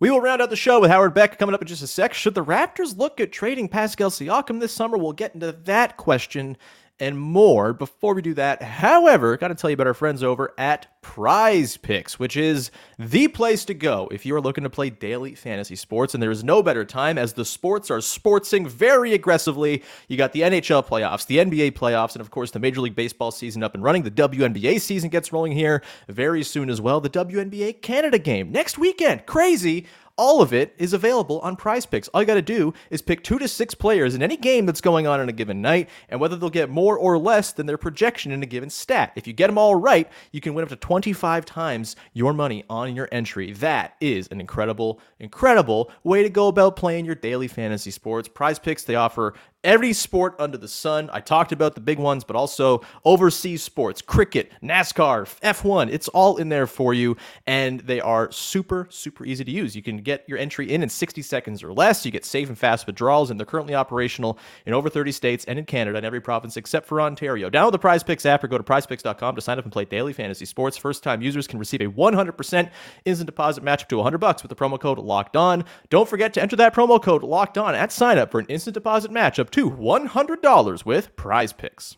we 0.00 0.10
will 0.10 0.20
round 0.20 0.42
out 0.42 0.50
the 0.50 0.56
show 0.56 0.80
with 0.80 0.90
Howard 0.90 1.14
Beck 1.14 1.38
coming 1.38 1.54
up 1.54 1.62
in 1.62 1.68
just 1.68 1.82
a 1.82 1.86
sec. 1.86 2.12
Should 2.12 2.34
the 2.34 2.44
Raptors 2.44 2.98
look 2.98 3.20
at 3.20 3.32
trading 3.32 3.68
Pascal 3.68 4.10
Siakam 4.10 4.60
this 4.60 4.72
summer? 4.72 4.98
We'll 4.98 5.12
get 5.12 5.34
into 5.34 5.52
that 5.52 5.96
question 5.96 6.56
and 7.00 7.18
more. 7.18 7.72
Before 7.72 8.14
we 8.14 8.22
do 8.22 8.34
that, 8.34 8.62
however, 8.62 9.36
got 9.36 9.48
to 9.48 9.54
tell 9.54 9.70
you 9.70 9.74
about 9.74 9.86
our 9.86 9.94
friends 9.94 10.22
over 10.22 10.54
at 10.56 10.86
Prize 11.02 11.76
Picks, 11.76 12.18
which 12.18 12.36
is 12.36 12.70
the 12.98 13.28
place 13.28 13.64
to 13.66 13.74
go 13.74 14.08
if 14.10 14.24
you 14.24 14.34
are 14.34 14.40
looking 14.40 14.64
to 14.64 14.70
play 14.70 14.90
daily 14.90 15.34
fantasy 15.34 15.76
sports. 15.76 16.14
And 16.14 16.22
there 16.22 16.30
is 16.30 16.42
no 16.42 16.62
better 16.62 16.84
time 16.84 17.18
as 17.18 17.34
the 17.34 17.44
sports 17.44 17.90
are 17.90 17.98
sportsing 17.98 18.66
very 18.66 19.12
aggressively. 19.12 19.82
You 20.08 20.16
got 20.16 20.32
the 20.32 20.42
NHL 20.42 20.86
playoffs, 20.86 21.26
the 21.26 21.38
NBA 21.38 21.72
playoffs, 21.72 22.14
and 22.14 22.20
of 22.20 22.30
course 22.30 22.52
the 22.52 22.58
Major 22.58 22.80
League 22.80 22.94
Baseball 22.94 23.30
season 23.30 23.62
up 23.62 23.74
and 23.74 23.82
running. 23.82 24.02
The 24.02 24.10
WNBA 24.10 24.80
season 24.80 25.10
gets 25.10 25.32
rolling 25.32 25.52
here 25.52 25.82
very 26.08 26.42
soon 26.42 26.70
as 26.70 26.80
well. 26.80 27.00
The 27.00 27.10
WNBA 27.10 27.82
Canada 27.82 28.18
game 28.18 28.50
next 28.50 28.78
weekend. 28.78 29.26
Crazy 29.26 29.86
All 30.16 30.40
of 30.40 30.52
it 30.52 30.72
is 30.78 30.92
available 30.92 31.40
on 31.40 31.56
Prize 31.56 31.86
Picks. 31.86 32.06
All 32.08 32.22
you 32.22 32.26
got 32.26 32.34
to 32.34 32.42
do 32.42 32.72
is 32.88 33.02
pick 33.02 33.24
two 33.24 33.36
to 33.40 33.48
six 33.48 33.74
players 33.74 34.14
in 34.14 34.22
any 34.22 34.36
game 34.36 34.64
that's 34.64 34.80
going 34.80 35.08
on 35.08 35.20
in 35.20 35.28
a 35.28 35.32
given 35.32 35.60
night, 35.60 35.88
and 36.08 36.20
whether 36.20 36.36
they'll 36.36 36.50
get 36.50 36.70
more 36.70 36.96
or 36.96 37.18
less 37.18 37.52
than 37.52 37.66
their 37.66 37.76
projection 37.76 38.30
in 38.30 38.40
a 38.40 38.46
given 38.46 38.70
stat. 38.70 39.10
If 39.16 39.26
you 39.26 39.32
get 39.32 39.48
them 39.48 39.58
all 39.58 39.74
right, 39.74 40.08
you 40.30 40.40
can 40.40 40.54
win 40.54 40.62
up 40.62 40.68
to 40.68 40.76
25 40.76 41.44
times 41.44 41.96
your 42.12 42.32
money 42.32 42.64
on 42.70 42.94
your 42.94 43.08
entry. 43.10 43.54
That 43.54 43.96
is 44.00 44.28
an 44.28 44.40
incredible, 44.40 45.00
incredible 45.18 45.90
way 46.04 46.22
to 46.22 46.30
go 46.30 46.46
about 46.46 46.76
playing 46.76 47.06
your 47.06 47.16
daily 47.16 47.48
fantasy 47.48 47.90
sports. 47.90 48.28
Prize 48.28 48.60
Picks, 48.60 48.84
they 48.84 48.94
offer 48.94 49.34
every 49.64 49.92
sport 49.92 50.36
under 50.38 50.58
the 50.58 50.68
sun. 50.68 51.10
I 51.12 51.20
talked 51.20 51.50
about 51.50 51.74
the 51.74 51.80
big 51.80 51.98
ones, 51.98 52.22
but 52.22 52.36
also 52.36 52.82
overseas 53.04 53.62
sports, 53.62 54.02
cricket, 54.02 54.52
NASCAR, 54.62 55.24
F1. 55.40 55.90
It's 55.90 56.08
all 56.08 56.36
in 56.36 56.50
there 56.50 56.66
for 56.66 56.94
you, 56.94 57.16
and 57.46 57.80
they 57.80 58.00
are 58.00 58.30
super, 58.30 58.86
super 58.90 59.24
easy 59.24 59.44
to 59.44 59.50
use. 59.50 59.74
You 59.74 59.82
can 59.82 59.96
get 59.98 60.24
your 60.28 60.38
entry 60.38 60.72
in 60.72 60.82
in 60.82 60.88
60 60.88 61.22
seconds 61.22 61.62
or 61.62 61.72
less. 61.72 62.04
You 62.04 62.12
get 62.12 62.24
safe 62.24 62.48
and 62.48 62.58
fast 62.58 62.86
withdrawals, 62.86 63.30
and 63.30 63.40
they're 63.40 63.46
currently 63.46 63.74
operational 63.74 64.38
in 64.66 64.74
over 64.74 64.88
30 64.88 65.10
states 65.10 65.44
and 65.46 65.58
in 65.58 65.64
Canada 65.64 65.96
and 65.96 66.06
every 66.06 66.20
province 66.20 66.56
except 66.56 66.86
for 66.86 67.00
Ontario. 67.00 67.48
Download 67.48 67.72
the 67.72 67.78
Prize 67.78 68.02
Picks 68.02 68.26
app 68.26 68.44
or 68.44 68.48
go 68.48 68.58
to 68.58 68.64
prizepicks.com 68.64 69.34
to 69.34 69.40
sign 69.40 69.58
up 69.58 69.64
and 69.64 69.72
play 69.72 69.84
daily 69.84 70.12
fantasy 70.12 70.44
sports. 70.44 70.76
First 70.76 71.02
time 71.02 71.22
users 71.22 71.46
can 71.46 71.58
receive 71.58 71.80
a 71.80 71.86
100% 71.86 72.70
instant 73.04 73.26
deposit 73.26 73.64
match 73.64 73.82
up 73.82 73.88
to 73.88 73.96
100 73.96 74.18
bucks 74.18 74.42
with 74.42 74.50
the 74.50 74.56
promo 74.56 74.78
code 74.78 74.98
locked 74.98 75.36
on. 75.36 75.64
Don't 75.88 76.08
forget 76.08 76.34
to 76.34 76.42
enter 76.42 76.56
that 76.56 76.74
promo 76.74 77.02
code 77.02 77.22
locked 77.22 77.56
on 77.56 77.74
at 77.74 77.92
sign 77.92 78.18
up 78.18 78.30
for 78.30 78.40
an 78.40 78.46
instant 78.46 78.74
deposit 78.74 79.10
match 79.10 79.38
up 79.38 79.50
to 79.54 79.70
$100 79.70 80.84
with 80.84 81.14
Prize 81.14 81.52
Picks. 81.52 81.96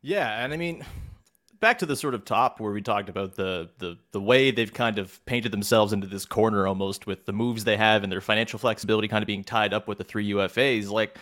Yeah, 0.00 0.44
and 0.44 0.52
I 0.52 0.56
mean, 0.56 0.86
back 1.58 1.78
to 1.78 1.86
the 1.86 1.96
sort 1.96 2.14
of 2.14 2.24
top 2.24 2.60
where 2.60 2.70
we 2.70 2.80
talked 2.80 3.08
about 3.08 3.34
the 3.34 3.70
the 3.78 3.98
the 4.12 4.20
way 4.20 4.52
they've 4.52 4.72
kind 4.72 5.00
of 5.00 5.24
painted 5.26 5.50
themselves 5.50 5.92
into 5.92 6.06
this 6.06 6.24
corner 6.24 6.68
almost 6.68 7.04
with 7.04 7.26
the 7.26 7.32
moves 7.32 7.64
they 7.64 7.76
have 7.76 8.04
and 8.04 8.12
their 8.12 8.20
financial 8.20 8.60
flexibility 8.60 9.08
kind 9.08 9.24
of 9.24 9.26
being 9.26 9.42
tied 9.42 9.74
up 9.74 9.88
with 9.88 9.98
the 9.98 10.04
three 10.04 10.30
UFAs. 10.30 10.88
Like, 10.88 11.18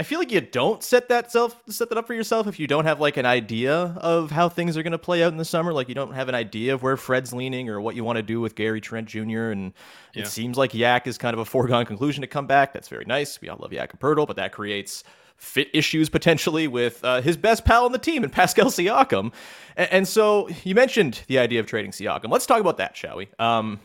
I 0.00 0.02
feel 0.02 0.18
like 0.18 0.32
you 0.32 0.40
don't 0.40 0.82
set 0.82 1.10
that 1.10 1.30
self 1.30 1.60
set 1.68 1.90
that 1.90 1.98
up 1.98 2.06
for 2.06 2.14
yourself 2.14 2.46
if 2.46 2.58
you 2.58 2.66
don't 2.66 2.86
have 2.86 3.00
like 3.00 3.18
an 3.18 3.26
idea 3.26 3.74
of 3.98 4.30
how 4.30 4.48
things 4.48 4.78
are 4.78 4.82
going 4.82 4.92
to 4.92 4.98
play 4.98 5.22
out 5.22 5.30
in 5.30 5.36
the 5.36 5.44
summer. 5.44 5.74
Like, 5.74 5.90
you 5.90 5.94
don't 5.94 6.14
have 6.14 6.30
an 6.30 6.34
idea 6.34 6.72
of 6.72 6.82
where 6.82 6.96
Fred's 6.96 7.34
leaning 7.34 7.68
or 7.68 7.82
what 7.82 7.94
you 7.94 8.02
want 8.02 8.16
to 8.16 8.22
do 8.22 8.40
with 8.40 8.54
Gary 8.54 8.80
Trent 8.80 9.08
Jr. 9.08 9.50
And 9.50 9.74
Yeah. 10.14 10.22
it 10.22 10.28
seems 10.28 10.56
like 10.56 10.72
Yak 10.72 11.06
is 11.06 11.18
kind 11.18 11.34
of 11.34 11.40
a 11.40 11.44
foregone 11.44 11.84
conclusion 11.84 12.22
to 12.22 12.26
come 12.26 12.46
back. 12.46 12.72
That's 12.72 12.88
very 12.88 13.04
nice. 13.04 13.38
We 13.42 13.50
all 13.50 13.58
love 13.60 13.74
Yak 13.74 13.90
and 13.92 14.00
Poeltl, 14.00 14.26
but 14.26 14.36
that 14.36 14.52
creates 14.52 15.04
fit 15.36 15.68
issues 15.74 16.08
potentially 16.08 16.66
with 16.66 17.04
uh, 17.04 17.20
his 17.20 17.36
best 17.36 17.66
pal 17.66 17.84
on 17.84 17.92
the 17.92 17.98
team 17.98 18.24
and 18.24 18.32
Pascal 18.32 18.66
Siakam. 18.70 19.32
And, 19.76 19.92
and 19.92 20.08
so 20.08 20.48
you 20.64 20.74
mentioned 20.74 21.20
the 21.26 21.38
idea 21.38 21.60
of 21.60 21.66
trading 21.66 21.90
Siakam. 21.90 22.30
Let's 22.30 22.46
talk 22.46 22.60
about 22.60 22.78
that, 22.78 22.96
shall 22.96 23.18
we? 23.18 23.28
Um, 23.38 23.78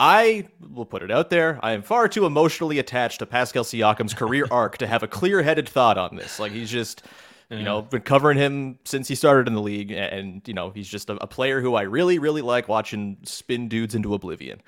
I 0.00 0.48
will 0.60 0.86
put 0.86 1.02
it 1.02 1.10
out 1.10 1.30
there. 1.30 1.58
I 1.62 1.72
am 1.72 1.82
far 1.82 2.08
too 2.08 2.24
emotionally 2.24 2.78
attached 2.78 3.18
to 3.18 3.26
Pascal 3.26 3.64
Siakam's 3.64 4.14
career 4.14 4.46
arc 4.50 4.78
to 4.78 4.86
have 4.86 5.02
a 5.02 5.08
clear-headed 5.08 5.68
thought 5.68 5.98
on 5.98 6.14
this. 6.14 6.38
Like 6.38 6.52
he's 6.52 6.70
just, 6.70 7.02
you 7.50 7.62
know, 7.62 7.82
been 7.82 8.02
covering 8.02 8.38
him 8.38 8.78
since 8.84 9.08
he 9.08 9.14
started 9.14 9.48
in 9.48 9.54
the 9.54 9.62
league, 9.62 9.90
and 9.90 10.46
you 10.46 10.54
know, 10.54 10.70
he's 10.70 10.88
just 10.88 11.10
a, 11.10 11.14
a 11.22 11.26
player 11.26 11.60
who 11.60 11.74
I 11.74 11.82
really, 11.82 12.18
really 12.18 12.42
like 12.42 12.68
watching 12.68 13.16
spin 13.24 13.68
dudes 13.68 13.94
into 13.94 14.14
oblivion 14.14 14.60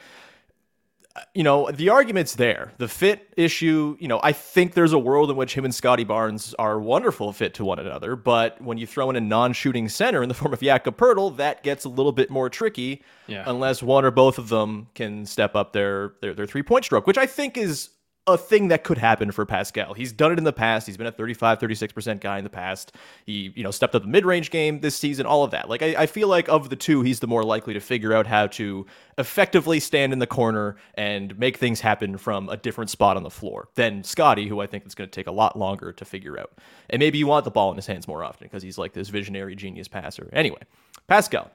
you 1.35 1.42
know, 1.42 1.70
the 1.70 1.88
argument's 1.88 2.35
there. 2.35 2.72
The 2.78 2.88
fit 2.88 3.33
issue, 3.37 3.96
you 4.00 4.09
know, 4.09 4.20
I 4.22 4.33
think 4.33 4.74
there's 4.74 4.92
a 4.92 4.98
world 4.98 5.30
in 5.30 5.37
which 5.37 5.54
him 5.54 5.64
and 5.64 5.74
Scottie 5.74 6.04
Barnes 6.04 6.54
are 6.59 6.78
wonderful 6.78 7.33
fit 7.33 7.54
to 7.54 7.64
one 7.64 7.78
another. 7.78 8.16
But 8.16 8.61
when 8.61 8.78
you 8.78 8.87
throw 8.87 9.11
in 9.11 9.16
a 9.16 9.20
non-shooting 9.20 9.88
center 9.88 10.22
in 10.22 10.28
the 10.28 10.35
form 10.35 10.52
of 10.52 10.61
Jakob 10.61 10.96
Poeltl, 10.96 11.37
that 11.37 11.62
gets 11.62 11.85
a 11.85 11.88
little 11.88 12.12
bit 12.12 12.30
more 12.30 12.48
tricky. 12.48 13.02
Yeah. 13.26 13.44
Unless 13.46 13.83
one 13.83 14.04
or 14.04 14.11
both 14.11 14.38
of 14.38 14.48
them 14.48 14.88
can 14.94 15.26
step 15.26 15.54
up 15.54 15.72
their 15.72 16.14
their, 16.20 16.35
their 16.35 16.46
three 16.46 16.62
point 16.62 16.85
stroke, 16.85 17.06
which 17.06 17.18
I 17.18 17.26
think 17.26 17.56
is 17.56 17.90
a 18.26 18.37
thing 18.37 18.68
that 18.68 18.85
could 18.85 18.98
happen 18.98 19.30
for 19.33 19.46
Pascal. 19.46 19.94
He's 19.94 20.12
done 20.12 20.30
it 20.30 20.38
in 20.38 20.44
the 20.44 20.52
past. 20.52 20.87
He's 20.87 20.96
been 20.96 21.06
a 21.06 21.12
35, 21.12 21.59
36% 21.59 22.20
guy 22.20 22.38
in 22.38 22.44
the 22.44 22.50
past. 22.50 22.92
He, 23.24 23.52
you 23.56 23.62
know, 23.62 23.70
stepped 23.70 23.94
up 23.94 24.02
the 24.02 24.09
mid-range 24.09 24.50
game 24.50 24.80
this 24.80 24.94
season, 24.94 25.26
all 25.26 25.42
of 25.42 25.50
that. 25.52 25.68
Like 25.68 25.83
I, 25.83 25.94
I 25.98 26.06
feel 26.06 26.28
like 26.28 26.48
of 26.48 26.68
the 26.68 26.76
two, 26.76 27.02
he's 27.02 27.20
the 27.20 27.26
more 27.26 27.42
likely 27.42 27.74
to 27.74 27.80
figure 27.80 28.12
out 28.12 28.26
how 28.26 28.46
to 28.48 28.87
effectively 29.18 29.80
stand 29.80 30.12
in 30.12 30.18
the 30.18 30.26
corner 30.26 30.76
and 30.94 31.37
make 31.38 31.56
things 31.56 31.80
happen 31.80 32.18
from 32.18 32.48
a 32.48 32.56
different 32.56 32.90
spot 32.90 33.16
on 33.16 33.22
the 33.22 33.30
floor 33.30 33.68
than 33.74 34.04
Scottie, 34.04 34.48
who 34.48 34.61
I 34.61 34.66
think 34.66 34.87
is 34.87 34.94
going 34.94 35.09
to 35.09 35.14
take 35.14 35.26
a 35.26 35.33
lot 35.33 35.59
longer 35.59 35.92
to 35.92 36.04
figure 36.04 36.38
out. 36.38 36.52
And 36.90 37.00
maybe 37.00 37.18
you 37.18 37.26
want 37.26 37.44
the 37.44 37.50
ball 37.50 37.70
in 37.70 37.76
his 37.76 37.87
hands 37.87 38.06
more 38.06 38.22
often 38.22 38.46
because 38.46 38.62
he's 38.62 38.78
like 38.78 38.92
this 38.92 39.09
visionary 39.09 39.56
genius 39.56 39.88
passer. 39.88 40.28
Anyway, 40.33 40.61
Pascal, 41.09 41.50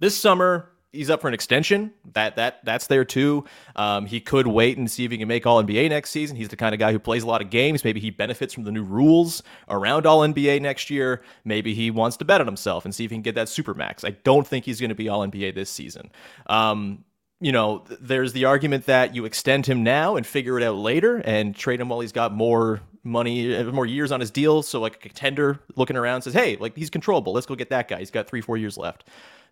this 0.00 0.16
summer 0.16 0.70
he's 0.92 1.10
up 1.10 1.20
for 1.20 1.28
an 1.28 1.34
extension. 1.34 1.92
That 2.12 2.36
that 2.36 2.64
that's 2.64 2.86
there 2.86 3.04
too. 3.04 3.44
Um, 3.76 4.06
he 4.06 4.20
could 4.20 4.46
wait 4.46 4.78
and 4.78 4.90
see 4.90 5.04
if 5.04 5.10
he 5.10 5.18
can 5.18 5.28
make 5.28 5.46
All 5.46 5.62
NBA 5.62 5.88
next 5.90 6.10
season. 6.10 6.36
He's 6.36 6.48
the 6.48 6.56
kind 6.56 6.74
of 6.74 6.78
guy 6.78 6.92
who 6.92 6.98
plays 6.98 7.22
a 7.22 7.26
lot 7.26 7.42
of 7.42 7.50
games. 7.50 7.84
Maybe 7.84 8.00
he 8.00 8.10
benefits 8.10 8.54
from 8.54 8.64
the 8.64 8.72
new 8.72 8.82
rules 8.82 9.42
around 9.68 10.06
All 10.06 10.20
NBA 10.20 10.60
next 10.60 10.90
year. 10.90 11.22
Maybe 11.44 11.74
he 11.74 11.90
wants 11.90 12.16
to 12.18 12.24
bet 12.24 12.40
on 12.40 12.46
himself 12.46 12.84
and 12.84 12.94
see 12.94 13.04
if 13.04 13.10
he 13.10 13.16
can 13.16 13.22
get 13.22 13.34
that 13.34 13.48
super 13.48 13.74
max. 13.74 14.04
I 14.04 14.10
don't 14.10 14.46
think 14.46 14.64
he's 14.64 14.80
going 14.80 14.90
to 14.90 14.94
be 14.94 15.08
All 15.08 15.26
NBA 15.26 15.54
this 15.54 15.70
season. 15.70 16.10
Um, 16.46 17.04
you 17.40 17.52
know, 17.52 17.84
there's 18.00 18.32
the 18.32 18.46
argument 18.46 18.86
that 18.86 19.14
you 19.14 19.24
extend 19.24 19.66
him 19.66 19.84
now 19.84 20.16
and 20.16 20.26
figure 20.26 20.58
it 20.58 20.64
out 20.64 20.74
later 20.74 21.18
and 21.18 21.54
trade 21.54 21.80
him 21.80 21.88
while 21.88 22.00
he's 22.00 22.12
got 22.12 22.32
more 22.32 22.80
money, 23.04 23.54
uh, 23.54 23.64
more 23.64 23.86
years 23.86 24.12
on 24.12 24.20
his 24.20 24.30
deal. 24.30 24.62
So 24.62 24.80
like 24.80 24.96
a 24.96 24.98
contender 24.98 25.60
looking 25.76 25.96
around 25.96 26.22
says, 26.22 26.34
hey, 26.34 26.56
like 26.56 26.76
he's 26.76 26.90
controllable. 26.90 27.32
Let's 27.32 27.46
go 27.46 27.54
get 27.54 27.70
that 27.70 27.88
guy. 27.88 27.98
He's 27.98 28.10
got 28.10 28.28
three, 28.28 28.40
four 28.40 28.56
years 28.56 28.76
left. 28.76 29.04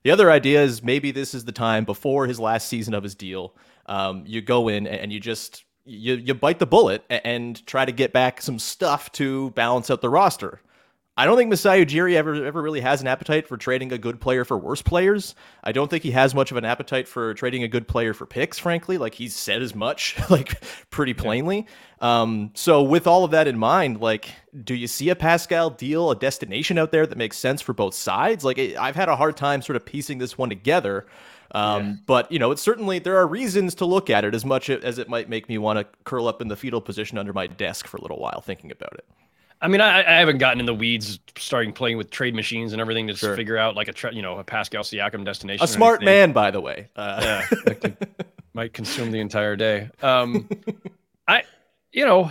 The 0.02 0.10
other 0.10 0.30
idea 0.30 0.62
is 0.62 0.82
maybe 0.82 1.10
this 1.10 1.34
is 1.34 1.44
the 1.44 1.52
time 1.52 1.84
before 1.84 2.26
his 2.26 2.38
last 2.38 2.68
season 2.68 2.94
of 2.94 3.02
his 3.02 3.14
deal. 3.14 3.54
Um, 3.86 4.24
you 4.26 4.40
go 4.40 4.68
in 4.68 4.86
and 4.86 5.12
you 5.12 5.20
just 5.20 5.64
you 5.84 6.14
you 6.14 6.34
bite 6.34 6.58
the 6.58 6.66
bullet 6.66 7.04
and 7.08 7.64
try 7.66 7.84
to 7.84 7.92
get 7.92 8.12
back 8.12 8.42
some 8.42 8.58
stuff 8.58 9.10
to 9.12 9.50
balance 9.50 9.90
out 9.90 10.00
the 10.00 10.08
roster. 10.08 10.60
I 11.18 11.24
don't 11.24 11.38
think 11.38 11.48
Masai 11.48 11.84
Ujiri 11.84 12.14
ever 12.14 12.44
ever 12.44 12.60
really 12.60 12.82
has 12.82 13.00
an 13.00 13.06
appetite 13.06 13.48
for 13.48 13.56
trading 13.56 13.90
a 13.90 13.98
good 13.98 14.20
player 14.20 14.44
for 14.44 14.58
worse 14.58 14.82
players. 14.82 15.34
I 15.64 15.72
don't 15.72 15.88
think 15.88 16.02
he 16.02 16.10
has 16.10 16.34
much 16.34 16.50
of 16.50 16.58
an 16.58 16.66
appetite 16.66 17.08
for 17.08 17.32
trading 17.32 17.62
a 17.62 17.68
good 17.68 17.88
player 17.88 18.12
for 18.12 18.26
picks, 18.26 18.58
frankly. 18.58 18.98
Like 18.98 19.14
he's 19.14 19.34
said 19.34 19.62
as 19.62 19.74
much, 19.74 20.16
like 20.30 20.60
pretty 20.90 21.14
plainly. 21.14 21.66
Um, 22.00 22.50
so 22.54 22.82
with 22.82 23.06
all 23.06 23.24
of 23.24 23.30
that 23.30 23.48
in 23.48 23.56
mind, 23.58 24.00
like, 24.00 24.30
do 24.62 24.74
you 24.74 24.86
see 24.86 25.08
a 25.08 25.16
Pascal 25.16 25.70
deal, 25.70 26.10
a 26.10 26.16
destination 26.16 26.76
out 26.76 26.92
there 26.92 27.06
that 27.06 27.16
makes 27.16 27.38
sense 27.38 27.62
for 27.62 27.72
both 27.72 27.94
sides? 27.94 28.44
Like, 28.44 28.58
it, 28.58 28.76
I've 28.76 28.96
had 28.96 29.08
a 29.08 29.16
hard 29.16 29.38
time 29.38 29.62
sort 29.62 29.76
of 29.76 29.86
piecing 29.86 30.18
this 30.18 30.36
one 30.36 30.50
together. 30.50 31.06
Um, 31.52 32.02
But 32.04 32.30
you 32.30 32.38
know, 32.38 32.50
it's 32.50 32.60
certainly 32.60 32.98
there 32.98 33.16
are 33.16 33.26
reasons 33.26 33.74
to 33.76 33.86
look 33.86 34.10
at 34.10 34.24
it 34.24 34.34
as 34.34 34.44
much 34.44 34.68
as 34.68 34.98
it 34.98 35.08
might 35.08 35.30
make 35.30 35.48
me 35.48 35.56
want 35.56 35.78
to 35.78 35.86
curl 36.04 36.28
up 36.28 36.42
in 36.42 36.48
the 36.48 36.56
fetal 36.56 36.82
position 36.82 37.16
under 37.16 37.32
my 37.32 37.46
desk 37.46 37.86
for 37.86 37.96
a 37.96 38.02
little 38.02 38.18
while 38.18 38.42
thinking 38.42 38.70
about 38.70 38.92
it. 38.94 39.06
I 39.60 39.68
mean, 39.68 39.80
I, 39.80 40.00
I 40.00 40.18
haven't 40.18 40.38
gotten 40.38 40.60
in 40.60 40.66
the 40.66 40.74
weeds, 40.74 41.18
starting 41.36 41.72
playing 41.72 41.96
with 41.96 42.10
trade 42.10 42.34
machines 42.34 42.72
and 42.72 42.80
everything 42.80 43.06
to 43.06 43.14
just 43.14 43.22
Sure. 43.22 43.36
figure 43.36 43.56
out 43.56 43.74
like 43.74 43.88
a 43.88 43.92
tra- 43.92 44.14
you 44.14 44.22
know 44.22 44.38
a 44.38 44.44
Pascal 44.44 44.82
Siakam 44.82 45.24
destination. 45.24 45.64
A 45.64 45.66
smart 45.66 46.02
man, 46.02 46.32
by 46.32 46.50
the 46.50 46.60
way. 46.60 46.88
Uh, 46.94 47.20
Yeah, 47.22 47.72
could, 47.74 47.96
might 48.52 48.72
consume 48.72 49.10
the 49.10 49.20
entire 49.20 49.56
day. 49.56 49.90
Um, 50.02 50.48
I, 51.28 51.44
you 51.90 52.04
know, 52.04 52.30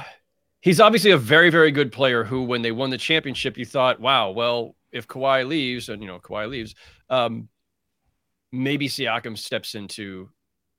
he's 0.61 0.79
obviously 0.79 1.11
a 1.11 1.17
very 1.17 1.49
very 1.49 1.71
good 1.71 1.91
player. 1.91 2.23
Who, 2.23 2.43
when 2.43 2.61
they 2.61 2.71
won 2.71 2.91
the 2.91 2.97
championship, 2.97 3.57
you 3.57 3.65
thought, 3.65 3.99
wow, 3.99 4.29
well, 4.31 4.75
if 4.91 5.07
Kawhi 5.07 5.47
leaves, 5.47 5.89
and 5.89 6.01
you 6.01 6.07
know 6.07 6.19
Kawhi 6.19 6.47
leaves, 6.49 6.75
um, 7.09 7.49
maybe 8.51 8.87
Siakam 8.87 9.37
steps 9.37 9.73
into 9.75 10.29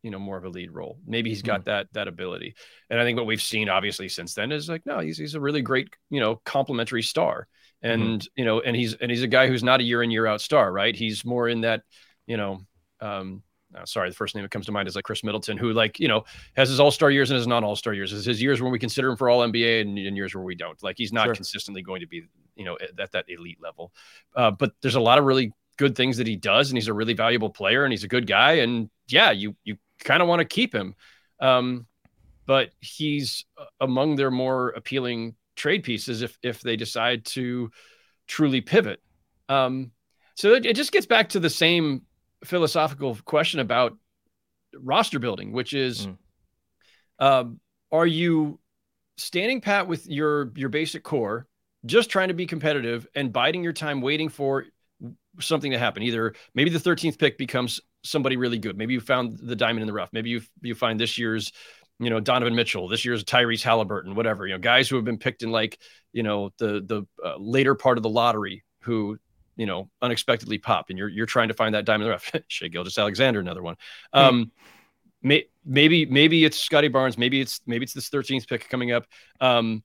you 0.02 0.10
know 0.10 0.18
more 0.18 0.36
of 0.36 0.44
a 0.44 0.48
lead 0.48 0.70
role. 0.72 0.98
Maybe 1.06 1.30
he's 1.30 1.42
got 1.42 1.64
that 1.64 1.88
that 1.92 2.08
ability. 2.08 2.54
And 2.90 3.00
I 3.00 3.04
think 3.04 3.16
what 3.16 3.26
we've 3.26 3.42
seen 3.42 3.68
obviously 3.68 4.08
since 4.08 4.34
then 4.34 4.52
is 4.52 4.68
like 4.68 4.86
no, 4.86 5.00
he's 5.00 5.18
he's 5.18 5.34
a 5.34 5.40
really 5.40 5.62
great 5.62 5.88
you 6.10 6.20
know 6.20 6.40
complementary 6.44 7.02
star. 7.02 7.48
And 7.82 8.26
you 8.36 8.44
know, 8.44 8.60
and 8.60 8.74
he's 8.76 8.94
and 8.94 9.10
he's 9.10 9.22
a 9.22 9.28
guy 9.28 9.48
who's 9.48 9.62
not 9.62 9.80
a 9.80 9.84
year 9.84 10.02
in 10.02 10.10
year 10.10 10.26
out 10.26 10.40
star, 10.40 10.72
right? 10.72 10.94
He's 10.94 11.24
more 11.24 11.48
in 11.48 11.62
that 11.62 11.82
you 12.26 12.36
know. 12.36 12.60
Um, 13.00 13.42
uh, 13.76 13.84
sorry, 13.84 14.08
the 14.08 14.14
first 14.16 14.34
name 14.34 14.42
that 14.42 14.50
comes 14.50 14.66
to 14.66 14.72
mind 14.72 14.88
is 14.88 14.94
like 14.94 15.04
Khris 15.04 15.22
Middleton, 15.24 15.58
who 15.58 15.72
like 15.72 15.98
you 16.00 16.08
know 16.08 16.24
has 16.56 16.68
his 16.68 16.80
All 16.80 16.90
Star 16.90 17.10
years 17.10 17.30
and 17.30 17.36
his 17.36 17.46
non 17.46 17.64
All 17.64 17.76
Star 17.76 17.92
years. 17.92 18.10
His, 18.12 18.24
his 18.24 18.40
years 18.40 18.62
when 18.62 18.72
we 18.72 18.78
consider 18.78 19.10
him 19.10 19.16
for 19.16 19.28
All 19.28 19.40
NBA 19.40 19.82
and, 19.82 19.98
and 19.98 20.16
years 20.16 20.34
where 20.34 20.44
we 20.44 20.54
don't. 20.54 20.80
Like 20.82 20.96
he's 20.96 21.12
not 21.12 21.26
Sure. 21.26 21.34
consistently 21.34 21.82
going 21.82 22.00
to 22.00 22.06
be 22.06 22.22
you 22.54 22.64
know 22.64 22.78
at, 22.80 22.98
at 22.98 23.12
that 23.12 23.26
elite 23.28 23.58
level. 23.60 23.92
Uh, 24.34 24.50
but 24.52 24.72
there's 24.80 24.94
a 24.94 25.00
lot 25.00 25.18
of 25.18 25.24
really 25.24 25.52
good 25.76 25.94
things 25.94 26.16
that 26.16 26.26
he 26.26 26.36
does, 26.36 26.70
and 26.70 26.76
he's 26.78 26.88
a 26.88 26.94
really 26.94 27.12
valuable 27.14 27.50
player, 27.50 27.84
and 27.84 27.92
he's 27.92 28.04
a 28.04 28.08
good 28.08 28.26
guy. 28.26 28.52
And 28.52 28.88
yeah, 29.08 29.32
you 29.32 29.56
you 29.64 29.76
kind 30.04 30.22
of 30.22 30.28
want 30.28 30.40
to 30.40 30.44
keep 30.44 30.74
him, 30.74 30.94
um, 31.40 31.86
but 32.46 32.70
he's 32.80 33.44
uh, 33.58 33.64
among 33.80 34.16
their 34.16 34.30
more 34.30 34.70
appealing 34.70 35.34
trade 35.56 35.82
pieces 35.82 36.22
if 36.22 36.38
if 36.42 36.60
they 36.60 36.76
decide 36.76 37.24
to 37.24 37.70
truly 38.26 38.60
pivot. 38.60 39.00
Um, 39.48 39.90
so 40.34 40.52
it, 40.54 40.66
it 40.66 40.76
just 40.76 40.92
gets 40.92 41.06
back 41.06 41.30
to 41.30 41.40
the 41.40 41.50
same 41.50 42.02
philosophical 42.44 43.16
question 43.24 43.60
about 43.60 43.96
roster 44.78 45.18
building, 45.18 45.52
which 45.52 45.72
is, 45.72 46.06
Mm. 46.06 46.16
um, 47.18 47.60
are 47.92 48.06
you 48.06 48.58
standing 49.16 49.60
pat 49.60 49.88
with 49.88 50.06
your 50.06 50.52
your 50.56 50.68
basic 50.68 51.02
core, 51.02 51.46
just 51.86 52.10
trying 52.10 52.28
to 52.28 52.34
be 52.34 52.46
competitive 52.46 53.06
and 53.14 53.32
biding 53.32 53.62
your 53.64 53.72
time, 53.72 54.00
waiting 54.00 54.28
for 54.28 54.66
something 55.40 55.70
to 55.72 55.78
happen? 55.78 56.02
Either 56.02 56.34
maybe 56.54 56.70
the 56.70 56.78
13th 56.80 57.18
pick 57.18 57.38
becomes 57.38 57.80
somebody 58.06 58.36
really 58.36 58.58
good. 58.58 58.76
Maybe 58.76 58.94
you 58.94 59.00
found 59.00 59.38
the 59.38 59.56
diamond 59.56 59.82
in 59.82 59.86
the 59.86 59.92
rough. 59.92 60.10
Maybe 60.12 60.30
you 60.30 60.42
you 60.62 60.74
find 60.74 60.98
this 60.98 61.18
year's, 61.18 61.52
you 61.98 62.10
know, 62.10 62.20
Donovan 62.20 62.54
Mitchell, 62.54 62.88
this 62.88 63.04
year's 63.04 63.24
Tyrese 63.24 63.64
Haliburton, 63.64 64.14
whatever. 64.14 64.46
You 64.46 64.54
know, 64.54 64.60
guys 64.60 64.88
who 64.88 64.96
have 64.96 65.04
been 65.04 65.18
picked 65.18 65.42
in 65.42 65.50
like 65.50 65.78
you 66.12 66.22
know 66.22 66.50
the 66.58 66.82
the 66.84 67.06
uh, 67.24 67.36
later 67.38 67.74
part 67.74 67.98
of 67.98 68.02
the 68.02 68.08
lottery 68.08 68.64
who 68.80 69.18
you 69.56 69.66
know 69.66 69.88
unexpectedly 70.02 70.58
pop, 70.58 70.90
and 70.90 70.98
you're 70.98 71.08
you're 71.08 71.26
trying 71.26 71.48
to 71.48 71.54
find 71.54 71.74
that 71.74 71.84
diamond 71.84 72.04
in 72.04 72.08
the 72.08 72.12
rough. 72.12 72.44
Shai 72.48 72.68
Gilgeous-Alexander, 72.68 73.40
another 73.40 73.62
one. 73.62 73.76
Hmm. 74.12 74.18
Um, 74.18 74.52
may, 75.22 75.44
maybe 75.64 76.06
maybe 76.06 76.44
it's 76.44 76.58
Scottie 76.58 76.88
Barnes. 76.88 77.18
Maybe 77.18 77.40
it's 77.40 77.60
maybe 77.66 77.84
it's 77.84 77.92
this 77.92 78.10
13th 78.10 78.48
pick 78.48 78.68
coming 78.68 78.92
up. 78.92 79.06
Um, 79.40 79.82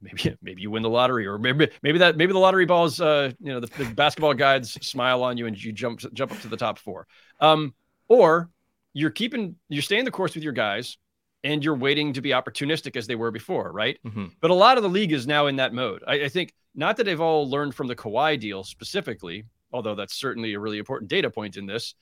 maybe 0.00 0.36
maybe 0.42 0.62
you 0.62 0.70
win 0.70 0.82
the 0.82 0.90
lottery 0.90 1.26
or 1.26 1.38
maybe 1.38 1.68
maybe 1.82 1.98
that 1.98 2.16
maybe 2.16 2.32
the 2.32 2.38
lottery 2.38 2.66
balls 2.66 3.00
uh 3.00 3.30
you 3.40 3.52
know 3.52 3.60
the, 3.60 3.66
the 3.82 3.94
basketball 3.94 4.34
guides 4.34 4.72
smile 4.86 5.22
on 5.22 5.36
you 5.36 5.46
and 5.46 5.62
you 5.62 5.72
jump 5.72 6.00
jump 6.12 6.32
up 6.32 6.40
to 6.40 6.48
the 6.48 6.56
top 6.56 6.78
four 6.78 7.06
um 7.40 7.74
or 8.08 8.48
you're 8.92 9.10
keeping 9.10 9.56
you're 9.68 9.82
staying 9.82 10.04
the 10.04 10.10
course 10.10 10.34
with 10.34 10.44
your 10.44 10.52
guys 10.52 10.98
and 11.44 11.64
you're 11.64 11.74
waiting 11.74 12.12
to 12.12 12.20
be 12.20 12.30
opportunistic 12.30 12.96
as 12.96 13.06
they 13.06 13.14
were 13.14 13.30
before 13.30 13.72
right 13.72 13.98
mm-hmm. 14.04 14.26
but 14.40 14.50
a 14.50 14.54
lot 14.54 14.76
of 14.76 14.82
the 14.82 14.88
league 14.88 15.12
is 15.12 15.26
now 15.26 15.46
in 15.46 15.56
that 15.56 15.72
mode 15.72 16.02
I, 16.06 16.24
I 16.24 16.28
think 16.28 16.54
not 16.74 16.96
that 16.96 17.04
they've 17.04 17.20
all 17.20 17.48
learned 17.48 17.74
from 17.74 17.86
the 17.86 17.96
Kawhi 17.96 18.38
deal 18.38 18.64
specifically 18.64 19.44
although 19.72 19.94
that's 19.94 20.14
certainly 20.14 20.54
a 20.54 20.60
really 20.60 20.78
important 20.78 21.10
data 21.10 21.30
point 21.30 21.56
in 21.56 21.66
this 21.66 21.94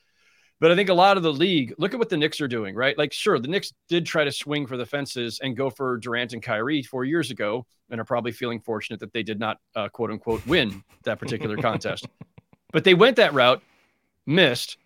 but 0.59 0.73
I 0.73 0.75
think 0.75 0.89
a 0.89 0.95
lot 0.95 1.19
of 1.19 1.23
the 1.23 1.33
league, 1.33 1.75
look 1.77 1.93
at 1.93 1.99
what 1.99 2.09
the 2.09 2.17
Knicks 2.17 2.41
are 2.41 2.49
doing, 2.49 2.75
right? 2.75 2.97
Like, 2.97 3.13
sure, 3.13 3.39
the 3.39 3.49
Knicks 3.49 3.75
did 3.89 4.07
try 4.07 4.25
to 4.25 4.33
swing 4.33 4.67
for 4.67 4.79
the 4.79 4.87
fences 4.87 5.39
and 5.43 5.55
go 5.57 5.69
for 5.69 5.99
Durant 5.99 6.33
and 6.33 6.43
Kyrie 6.43 6.83
four 6.83 7.05
years 7.05 7.31
ago, 7.31 7.67
and 7.91 8.01
are 8.01 8.05
probably 8.05 8.33
feeling 8.33 8.61
fortunate 8.61 9.01
that 9.01 9.13
they 9.13 9.23
did 9.23 9.39
not, 9.39 9.59
uh, 9.75 9.89
quote 9.91 10.11
unquote, 10.11 10.47
win 10.47 10.83
that 11.05 11.19
particular 11.19 11.57
contest. 11.57 12.07
But 12.73 12.83
they 12.85 12.95
went 12.95 13.17
that 13.17 13.33
route, 13.33 13.63
missed, 14.27 14.77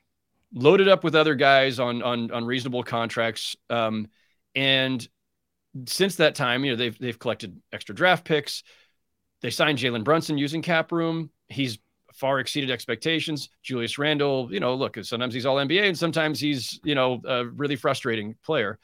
loaded 0.53 0.89
up 0.89 1.05
with 1.05 1.15
other 1.15 1.35
guys 1.35 1.79
on 1.79 2.03
on 2.03 2.31
on 2.31 2.45
reasonable 2.45 2.83
contracts, 2.83 3.57
um, 3.69 4.09
and 4.55 5.07
since 5.87 6.17
that 6.17 6.35
time, 6.35 6.65
you 6.65 6.73
know, 6.73 6.77
they've 6.77 6.99
they've 6.99 7.19
collected 7.19 7.61
extra 7.73 7.95
draft 7.95 8.25
picks. 8.25 8.63
They 9.43 9.51
signed 9.51 9.79
Jalen 9.79 10.05
Brunson 10.05 10.39
using 10.39 10.63
cap 10.63 10.93
room. 10.93 11.31
He's 11.49 11.79
far 12.15 12.41
exceeded 12.41 12.71
expectations. 12.71 13.49
Julius 13.63 13.99
Randle, 13.99 14.53
you 14.53 14.61
know, 14.61 14.75
look, 14.75 15.03
sometimes 15.03 15.33
he's 15.33 15.47
all 15.47 15.57
NBA 15.57 15.87
and 15.87 15.99
sometimes 15.99 16.41
he's, 16.41 16.79
you 16.85 16.95
know, 16.95 17.21
a 17.25 17.47
really 17.47 17.77
frustrating 17.77 18.37
player. 18.45 18.79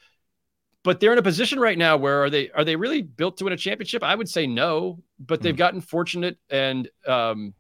But 0.83 1.01
they're 1.01 1.13
in 1.13 1.19
a 1.19 1.23
position 1.23 1.59
right 1.59 1.77
now 1.77 1.97
where 1.97 2.23
are 2.23 2.31
they 2.31 2.51
are 2.51 2.65
they 2.65 2.77
really 2.77 3.03
built 3.03 3.39
to 3.39 3.45
win 3.45 3.53
a 3.53 3.57
championship? 3.57 4.05
I 4.05 4.15
would 4.15 4.29
say 4.29 4.47
no, 4.47 5.03
but 5.19 5.43
they've 5.43 5.55
hmm. 5.55 5.59
gotten 5.59 5.81
fortunate 5.81 6.39
and 6.49 6.89
um, 7.07 7.55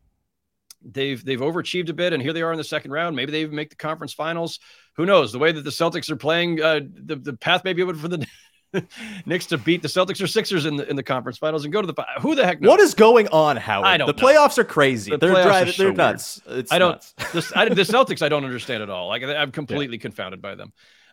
they've 0.92 1.22
they've 1.24 1.40
overachieved 1.40 1.88
a 1.88 1.92
bit, 1.92 2.12
and 2.12 2.22
here 2.22 2.32
they 2.32 2.42
are 2.42 2.52
in 2.52 2.58
the 2.58 2.64
second 2.64 2.90
round. 2.90 3.16
Maybe 3.16 3.32
they 3.32 3.40
even 3.42 3.56
make 3.56 3.70
the 3.70 3.76
conference 3.76 4.12
finals. 4.12 4.58
Who 4.94 5.06
knows? 5.06 5.32
The 5.32 5.38
way 5.38 5.52
that 5.52 5.62
the 5.62 5.70
Celtics 5.70 6.10
are 6.10 6.16
playing, 6.16 6.62
uh, 6.62 6.80
the 6.84 7.16
the 7.16 7.32
path 7.34 7.64
may 7.64 7.72
be 7.72 7.82
open 7.82 7.96
for 7.96 8.08
the 8.08 8.26
Knicks 9.26 9.46
to 9.46 9.58
beat 9.58 9.82
the 9.82 9.88
Celtics 9.88 10.22
or 10.22 10.26
Sixers 10.26 10.66
in 10.66 10.76
the 10.76 10.88
in 10.88 10.96
the 10.96 11.02
conference 11.02 11.38
finals 11.38 11.64
and 11.64 11.72
go 11.72 11.80
to 11.80 11.86
the 11.86 11.94
who 12.20 12.34
the 12.34 12.44
heck 12.44 12.60
knows? 12.60 12.70
What 12.70 12.80
is 12.80 12.94
going 12.94 13.28
on, 13.28 13.56
Howard? 13.56 13.86
I 13.86 13.96
don't. 13.96 14.06
The 14.06 14.20
know. 14.20 14.28
playoffs 14.28 14.58
are 14.58 14.64
crazy. 14.64 15.10
The 15.10 15.18
they're 15.18 15.32
driving. 15.32 15.72
So 15.72 15.84
they're 15.84 15.92
nuts. 15.92 16.40
It's 16.46 16.72
I 16.72 16.78
don't. 16.78 16.92
Nuts. 16.92 17.12
the, 17.32 17.52
I, 17.58 17.68
the 17.68 17.82
Celtics, 17.82 18.22
I 18.22 18.28
don't 18.28 18.44
understand 18.44 18.82
at 18.82 18.90
all. 18.90 19.08
Like 19.08 19.22
I'm 19.22 19.52
completely 19.52 19.96
yeah. 19.96 20.02
confounded 20.02 20.42
by 20.42 20.54
them. 20.54 20.72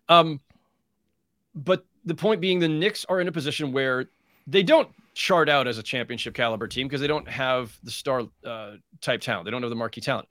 Um, 0.10 0.40
but 1.56 1.86
the 2.06 2.16
point 2.16 2.42
being, 2.42 2.60
the 2.60 2.68
Knicks 2.68 3.06
are 3.06 3.20
in 3.22 3.28
a 3.28 3.32
position 3.32 3.72
where 3.72 4.10
they 4.48 4.64
don't 4.64 4.90
chart 5.14 5.50
out 5.50 5.68
as 5.68 5.78
a 5.78 5.84
championship 5.84 6.34
caliber 6.34 6.68
team 6.68 6.88
because 6.88 7.02
they 7.02 7.08
don't 7.08 7.28
have 7.28 7.78
the 7.84 7.92
star 7.92 8.24
uh, 8.46 8.72
type 9.02 9.22
talent. 9.22 9.46
They 9.46 9.52
don't 9.52 9.62
have 9.62 9.70
the 9.70 9.76
marquee 9.76 10.02
talent 10.02 10.28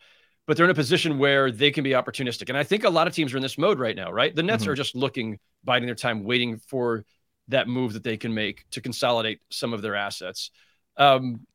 but 0.46 0.56
they're 0.56 0.64
in 0.64 0.70
a 0.70 0.74
position 0.74 1.18
where 1.18 1.50
they 1.50 1.70
can 1.70 1.84
be 1.84 1.90
opportunistic. 1.90 2.48
And 2.48 2.58
I 2.58 2.64
think 2.64 2.84
a 2.84 2.90
lot 2.90 3.06
of 3.06 3.14
teams 3.14 3.32
are 3.32 3.36
in 3.36 3.42
this 3.42 3.58
mode 3.58 3.78
right 3.78 3.94
now, 3.94 4.10
right? 4.10 4.34
The 4.34 4.42
Nets 4.42 4.64
mm-hmm. 4.64 4.72
are 4.72 4.74
just 4.74 4.94
looking, 4.94 5.38
biding 5.64 5.86
their 5.86 5.94
time, 5.94 6.24
waiting 6.24 6.58
for 6.58 7.04
that 7.48 7.68
move 7.68 7.92
that 7.92 8.02
they 8.02 8.16
can 8.16 8.34
make 8.34 8.68
to 8.70 8.80
consolidate 8.80 9.40
some 9.50 9.72
of 9.72 9.82
their 9.82 9.94
assets. 9.94 10.50
Um, 10.96 11.46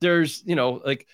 there's, 0.00 0.42
you 0.44 0.54
know, 0.54 0.82
like 0.84 1.06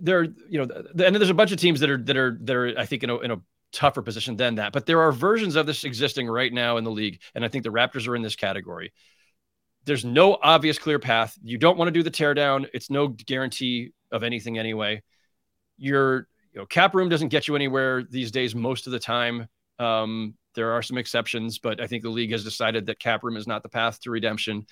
there, 0.00 0.24
you 0.24 0.58
know, 0.58 0.66
the, 0.66 1.06
and 1.06 1.16
there's 1.16 1.30
a 1.30 1.34
bunch 1.34 1.52
of 1.52 1.58
teams 1.58 1.80
that 1.80 1.90
are 1.90 1.98
that 1.98 2.16
are 2.16 2.38
that 2.42 2.56
are 2.56 2.78
I 2.78 2.86
think 2.86 3.02
in 3.02 3.10
a 3.10 3.18
in 3.18 3.30
a 3.30 3.40
tougher 3.72 4.02
position 4.02 4.36
than 4.36 4.56
that. 4.56 4.72
But 4.72 4.86
there 4.86 5.00
are 5.00 5.12
versions 5.12 5.56
of 5.56 5.66
this 5.66 5.84
existing 5.84 6.28
right 6.28 6.52
now 6.52 6.76
in 6.76 6.84
the 6.84 6.90
league, 6.90 7.20
and 7.34 7.44
I 7.44 7.48
think 7.48 7.64
the 7.64 7.70
Raptors 7.70 8.06
are 8.06 8.16
in 8.16 8.22
this 8.22 8.36
category. 8.36 8.92
There's 9.84 10.04
no 10.04 10.38
obvious 10.42 10.78
clear 10.78 10.98
path. 10.98 11.36
You 11.42 11.58
don't 11.58 11.76
want 11.76 11.88
to 11.88 11.92
do 11.92 12.02
the 12.02 12.10
teardown. 12.10 12.68
It's 12.72 12.90
no 12.90 13.08
guarantee 13.08 13.92
of 14.10 14.22
anything 14.22 14.58
anyway. 14.58 15.02
Your 15.76 16.28
you 16.52 16.60
know 16.60 16.66
cap 16.66 16.94
room 16.94 17.08
doesn't 17.08 17.28
get 17.28 17.48
you 17.48 17.56
anywhere 17.56 18.02
these 18.02 18.30
days 18.30 18.54
most 18.54 18.86
of 18.86 18.92
the 18.92 19.00
time. 19.00 19.48
Um, 19.78 20.34
there 20.54 20.72
are 20.72 20.82
some 20.82 20.98
exceptions, 20.98 21.58
but 21.58 21.80
I 21.80 21.86
think 21.86 22.02
the 22.02 22.10
league 22.10 22.32
has 22.32 22.44
decided 22.44 22.86
that 22.86 22.98
cap 22.98 23.24
room 23.24 23.36
is 23.36 23.46
not 23.46 23.62
the 23.62 23.68
path 23.68 24.00
to 24.00 24.10
redemption. 24.10 24.66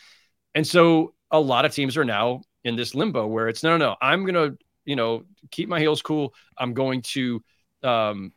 And 0.55 0.67
so 0.67 1.15
a 1.31 1.41
lot 1.41 1.65
of 1.65 1.73
teams 1.73 1.97
are 1.97 2.05
now 2.05 2.43
in 2.65 2.77
this 2.77 2.95
limbo 2.95 3.27
where 3.27 3.49
it's 3.49 3.63
no, 3.63 3.77
no, 3.77 3.79
no, 3.79 3.97
I'm 4.01 4.25
going 4.25 4.35
to, 4.35 4.59
you 4.85 4.97
know, 4.97 5.25
keep 5.51 5.69
my 5.69 5.81
heels 5.81 6.03
cool. 6.03 6.35
I'm 6.59 6.75
going 6.75 7.03
to 7.03 7.43
um, 7.83 8.33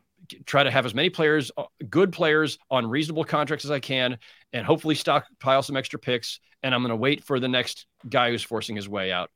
try 0.45 0.63
to 0.63 0.71
have 0.71 0.85
as 0.85 0.93
many 0.93 1.09
players, 1.09 1.51
uh, 1.57 1.63
good 1.89 2.11
players 2.11 2.57
on 2.69 2.89
reasonable 2.89 3.23
contracts 3.23 3.65
as 3.65 3.71
I 3.71 3.79
can, 3.79 4.17
and 4.53 4.65
hopefully 4.65 4.95
stockpile 4.95 5.63
some 5.63 5.75
extra 5.75 5.99
picks. 5.99 6.39
And 6.61 6.73
I'm 6.73 6.81
going 6.81 6.91
to 6.91 6.95
wait 6.95 7.23
for 7.23 7.39
the 7.39 7.49
next 7.49 7.87
guy 8.07 8.29
who's 8.29 8.43
forcing 8.43 8.75
his 8.75 8.87
way 8.87 9.11
out. 9.11 9.29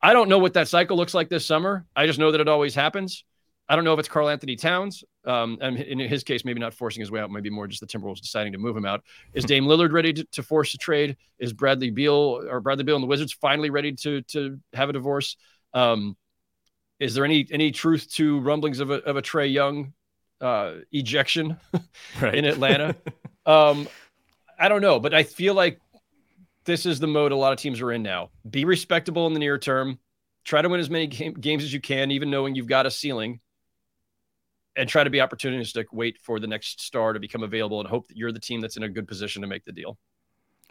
I 0.00 0.14
don't 0.14 0.28
know 0.28 0.38
what 0.38 0.54
that 0.54 0.66
cycle 0.66 0.96
looks 0.96 1.14
like 1.14 1.28
this 1.28 1.46
summer. 1.46 1.86
I 1.94 2.06
just 2.06 2.18
know 2.18 2.32
that 2.32 2.40
it 2.40 2.48
always 2.48 2.74
happens. 2.74 3.24
I 3.68 3.76
don't 3.76 3.84
know 3.84 3.92
if 3.92 4.00
it's 4.00 4.08
Karl-Anthony 4.08 4.56
Towns. 4.56 5.04
Um, 5.24 5.58
and 5.60 5.78
in 5.78 5.98
his 6.00 6.24
case, 6.24 6.44
maybe 6.44 6.58
not 6.58 6.74
forcing 6.74 7.00
his 7.00 7.10
way 7.10 7.20
out, 7.20 7.30
maybe 7.30 7.48
more 7.48 7.68
just 7.68 7.80
the 7.80 7.86
Timberwolves 7.86 8.20
deciding 8.20 8.52
to 8.52 8.58
move 8.58 8.76
him 8.76 8.84
out. 8.84 9.04
Is 9.34 9.44
Dame 9.46 9.64
Lillard 9.64 9.92
ready 9.92 10.12
to, 10.12 10.24
to 10.32 10.42
force 10.42 10.74
a 10.74 10.78
trade? 10.78 11.16
Is 11.38 11.52
Bradley 11.52 11.90
Beal 11.90 12.42
or 12.48 12.60
Bradley 12.60 12.84
Beal 12.84 12.96
and 12.96 13.02
the 13.02 13.08
Wizards 13.08 13.32
finally 13.32 13.70
ready 13.70 13.92
to 13.92 14.22
to 14.22 14.58
have 14.72 14.88
a 14.88 14.92
divorce? 14.92 15.36
Um, 15.72 16.16
is 16.98 17.14
there 17.14 17.24
any 17.24 17.46
any 17.50 17.70
truth 17.70 18.12
to 18.14 18.40
rumblings 18.40 18.80
of 18.80 18.90
a 18.90 18.94
of 19.04 19.16
a 19.16 19.22
Trae 19.22 19.52
Young 19.52 19.92
uh, 20.40 20.74
ejection 20.90 21.56
right. 22.20 22.34
in 22.34 22.44
Atlanta? 22.44 22.96
um, 23.46 23.88
I 24.62 24.68
don't 24.68 24.80
know, 24.80 25.00
but 25.00 25.12
I 25.12 25.24
feel 25.24 25.54
like 25.54 25.80
this 26.66 26.86
is 26.86 27.00
the 27.00 27.08
mode 27.08 27.32
a 27.32 27.36
lot 27.36 27.52
of 27.52 27.58
teams 27.58 27.80
are 27.80 27.90
in 27.90 28.04
now. 28.04 28.30
Be 28.48 28.64
respectable 28.64 29.26
in 29.26 29.32
the 29.32 29.40
near 29.40 29.58
term. 29.58 29.98
Try 30.44 30.62
to 30.62 30.68
win 30.68 30.78
as 30.78 30.88
many 30.88 31.08
game, 31.08 31.34
games 31.34 31.64
as 31.64 31.72
you 31.72 31.80
can, 31.80 32.12
even 32.12 32.30
knowing 32.30 32.54
you've 32.54 32.68
got 32.68 32.86
a 32.86 32.90
ceiling 32.92 33.40
and 34.76 34.88
try 34.88 35.02
to 35.02 35.10
be 35.10 35.18
opportunistic, 35.18 35.86
wait 35.92 36.16
for 36.22 36.38
the 36.38 36.46
next 36.46 36.80
star 36.80 37.12
to 37.12 37.18
become 37.18 37.42
available 37.42 37.80
and 37.80 37.88
hope 37.88 38.06
that 38.06 38.16
you're 38.16 38.30
the 38.30 38.38
team 38.38 38.60
that's 38.60 38.76
in 38.76 38.84
a 38.84 38.88
good 38.88 39.08
position 39.08 39.42
to 39.42 39.48
make 39.48 39.64
the 39.64 39.72
deal. 39.72 39.98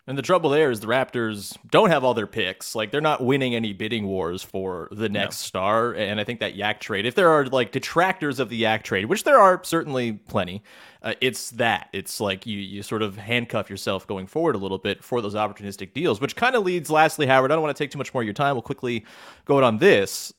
And 0.08 0.18
the 0.18 0.24
trouble 0.24 0.50
there 0.50 0.72
is 0.72 0.80
the 0.80 0.88
Raptors 0.88 1.56
don't 1.70 1.92
have 1.92 2.04
all 2.04 2.16
their 2.16 2.28
picks. 2.28 2.74
Like 2.74 2.92
they're 2.92 3.02
not 3.02 3.24
winning 3.24 3.54
any 3.54 3.72
bidding 3.72 4.08
wars 4.08 4.42
for 4.42 4.88
the 4.92 5.08
next 5.10 5.44
no. 5.44 5.48
star. 5.48 5.94
And 5.94 6.20
I 6.20 6.24
think 6.24 6.40
that 6.40 6.56
Yak 6.56 6.80
trade, 6.80 7.06
if 7.06 7.14
there 7.14 7.30
are 7.30 7.46
like 7.46 7.72
detractors 7.72 8.40
of 8.40 8.50
the 8.50 8.58
Yak 8.58 8.84
trade, 8.84 9.06
which 9.06 9.24
there 9.24 9.40
are 9.40 9.64
certainly 9.64 10.14
plenty, 10.14 10.64
uh, 11.04 11.14
it's 11.22 11.52
that. 11.52 11.90
It's 11.94 12.20
like 12.20 12.48
you 12.48 12.58
you 12.58 12.82
sort 12.82 13.04
of 13.04 13.16
handcuff 13.16 13.70
yourself 13.70 14.08
going 14.08 14.26
forward 14.26 14.56
a 14.56 14.58
little 14.58 14.80
bit 14.80 15.04
for 15.04 15.22
those 15.22 15.36
opportunistic 15.36 15.94
deals, 15.94 16.20
which 16.20 16.36
kind 16.36 16.56
of 16.56 16.64
leads. 16.64 16.90
Lastly, 16.90 17.28
Howard, 17.28 17.52
I 17.52 17.56
don't 17.56 17.64
want 17.64 17.76
to 17.76 17.84
take 17.84 17.92
too 17.92 18.00
much 18.00 18.14
more 18.14 18.24
of 18.24 18.26
your 18.26 18.34
time. 18.34 18.56
We'll 18.56 18.64
quickly 18.64 19.06
go 19.46 19.64
on 19.64 19.78
this 19.78 20.34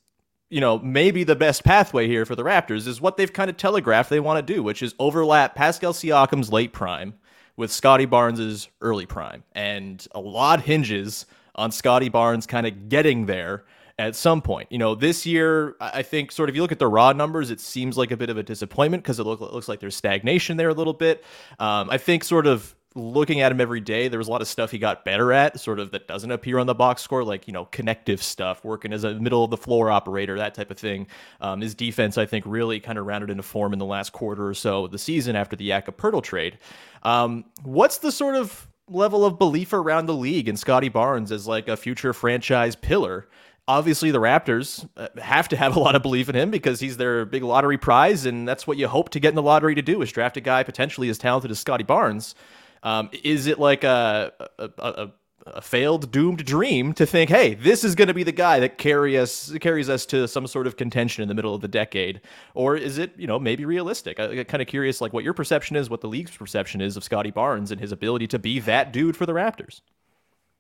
you 0.51 0.61
know, 0.61 0.79
maybe 0.81 1.25
the 1.25 1.35
best 1.35 1.64
pathway 1.64 2.07
here 2.07 2.27
for 2.27 2.37
the 2.37 2.42
Raptors 2.42 2.87
is 2.87 3.01
what 3.01 3.16
they've 3.16 3.33
kind 3.33 3.48
of 3.48 3.57
telegraphed 3.57 4.11
they 4.11 4.20
want 4.20 4.46
to 4.46 4.55
do, 4.55 4.62
which 4.62 4.83
is 4.83 4.94
overlap 4.98 5.55
Pascal 5.55 5.94
Siakam's 5.94 6.53
late 6.53 6.75
prime 6.75 7.14
with 7.56 7.70
Scottie 7.70 8.06
Barnes's 8.06 8.68
early 8.80 9.06
prime. 9.06 9.44
And 9.52 10.06
a 10.12 10.20
lot 10.20 10.62
hinges 10.62 11.26
on 11.54 11.70
Scottie 11.70 12.08
Barnes 12.08 12.46
kind 12.46 12.66
of 12.66 12.88
getting 12.88 13.26
there 13.26 13.64
at 13.98 14.16
some 14.16 14.40
point. 14.40 14.70
You 14.70 14.78
know, 14.78 14.94
this 14.94 15.26
year, 15.26 15.76
I 15.80 16.02
think 16.02 16.32
sort 16.32 16.48
of 16.48 16.56
you 16.56 16.62
look 16.62 16.72
at 16.72 16.78
the 16.78 16.88
raw 16.88 17.12
numbers, 17.12 17.50
it 17.50 17.60
seems 17.60 17.98
like 17.98 18.10
a 18.10 18.16
bit 18.16 18.30
of 18.30 18.38
a 18.38 18.42
disappointment 18.42 19.02
because 19.02 19.18
it, 19.18 19.24
look, 19.24 19.40
it 19.40 19.52
looks 19.52 19.68
like 19.68 19.80
there's 19.80 19.96
stagnation 19.96 20.56
there 20.56 20.70
a 20.70 20.74
little 20.74 20.94
bit. 20.94 21.24
Um, 21.58 21.90
I 21.90 21.98
think 21.98 22.24
sort 22.24 22.46
of 22.46 22.74
looking 22.94 23.40
at 23.40 23.52
him 23.52 23.61
every 23.61 23.81
day, 23.81 24.09
there 24.09 24.18
was 24.18 24.28
a 24.28 24.31
lot 24.31 24.40
of 24.40 24.48
stuff 24.48 24.70
he 24.70 24.78
got 24.78 25.05
better 25.05 25.33
at, 25.33 25.59
sort 25.61 25.78
of 25.78 25.90
that 25.92 26.09
doesn't 26.09 26.31
appear 26.31 26.59
on 26.59 26.66
the 26.66 26.74
box 26.74 27.02
score, 27.02 27.24
like 27.24 27.46
you 27.46 27.52
know 27.52 27.66
connective 27.66 28.22
stuff, 28.22 28.64
working 28.64 28.92
as 28.92 29.05
a 29.05 29.14
middle 29.14 29.44
of 29.44 29.50
the 29.50 29.57
floor 29.57 29.90
operator, 29.90 30.37
that 30.38 30.55
type 30.55 30.70
of 30.70 30.78
thing. 30.78 31.07
Um, 31.40 31.61
his 31.61 31.74
defense, 31.74 32.18
I 32.18 32.26
think, 32.26 32.44
really 32.46 32.81
kind 32.81 32.98
of 32.98 33.07
rounded 33.07 33.31
into 33.31 33.42
form 33.42 33.72
in 33.72 33.78
the 33.78 33.87
last 33.87 34.12
quarter 34.12 34.46
or 34.46 34.55
so 34.55 34.85
of 34.85 34.90
the 34.90 34.98
season 34.98 35.37
after 35.37 35.57
the 35.57 35.70
Poeltl 35.70 36.22
trade. 36.22 36.59
Um, 37.02 37.44
what's 37.62 37.98
the 37.98 38.12
sort 38.12 38.35
of 38.35 38.68
level 38.88 39.24
of 39.24 39.38
belief 39.38 39.72
around 39.72 40.07
the 40.07 40.14
league 40.14 40.48
in 40.48 40.57
Scottie 40.57 40.88
Barnes 40.88 41.33
as 41.33 41.46
like 41.46 41.68
a 41.68 41.76
future 41.76 42.12
franchise 42.12 42.76
pillar? 42.76 43.28
obviously 43.68 44.11
the 44.11 44.18
Raptors 44.18 44.88
uh, 44.96 45.09
have 45.20 45.48
to 45.48 45.57
have 45.57 45.76
a 45.76 45.81
lot 45.81 45.94
of 45.94 46.02
belief 46.02 46.28
in 46.28 46.35
him 46.35 46.50
because 46.50 46.81
he's 46.81 46.96
their 46.96 47.24
big 47.24 47.42
lottery 47.42 47.78
prize, 47.78 48.26
and 48.26 48.46
that's 48.46 48.66
what 48.66 48.76
you 48.76 48.88
hope 48.88 49.11
to 49.11 49.20
get 49.20 49.31
in 49.31 49.35
the 49.35 49.42
lottery 49.42 49.74
to 49.74 49.83
do 49.83 50.02
is 50.02 50.11
draft 50.11 50.37
a 50.37 50.40
guy 50.40 50.62
potentially 50.62 51.09
as 51.09 51.18
talented 51.18 51.51
as 51.51 51.59
Scottie 51.59 51.84
Barnes. 51.84 52.34
Um, 52.83 53.11
is 53.22 53.47
it 53.47 53.59
like 53.59 53.85
a, 53.85 54.33
a, 54.59 54.70
a, 54.78 55.12
a 55.47 55.61
failed 55.61 56.11
doomed 56.11 56.45
dream 56.45 56.93
to 56.95 57.07
think, 57.07 57.30
hey, 57.30 57.55
this 57.55 57.85
is 57.85 57.95
going 57.95 58.09
to 58.09 58.14
be 58.14 58.22
the 58.22 58.33
guy 58.33 58.61
that 58.61 58.78
carry 58.78 59.18
us 59.18 59.53
carries 59.61 59.89
us 59.89 60.07
to 60.07 60.28
some 60.28 60.47
sort 60.47 60.66
of 60.66 60.76
contention 60.76 61.22
in 61.22 61.28
the 61.28 61.35
middle 61.35 61.55
of 61.55 61.61
the 61.61 61.68
decade, 61.68 62.20
or 62.55 62.76
is 62.76 62.99
it 62.99 63.12
you 63.16 63.26
know 63.26 63.39
maybe 63.39 63.64
realistic? 63.64 64.20
I, 64.20 64.24
am 64.24 64.45
kind 64.45 64.62
of 64.62 64.68
curious, 64.68 65.01
like 65.01 65.12
what 65.12 65.24
your 65.24 65.35
perception 65.35 65.76
is, 65.76 65.91
what 65.91 66.01
the 66.01 66.09
league's 66.09 66.37
perception 66.37 66.80
is 66.80 66.97
of 66.97 67.05
Scottie 67.05 67.30
Barnes 67.30 67.70
and 67.70 67.80
his 67.80 67.93
ability 67.93 68.28
to 68.28 68.39
be 68.39 68.61
that 68.61 68.93
dude 68.93 69.16
for 69.16 69.26
the 69.26 69.33
Raptors. 69.33 69.80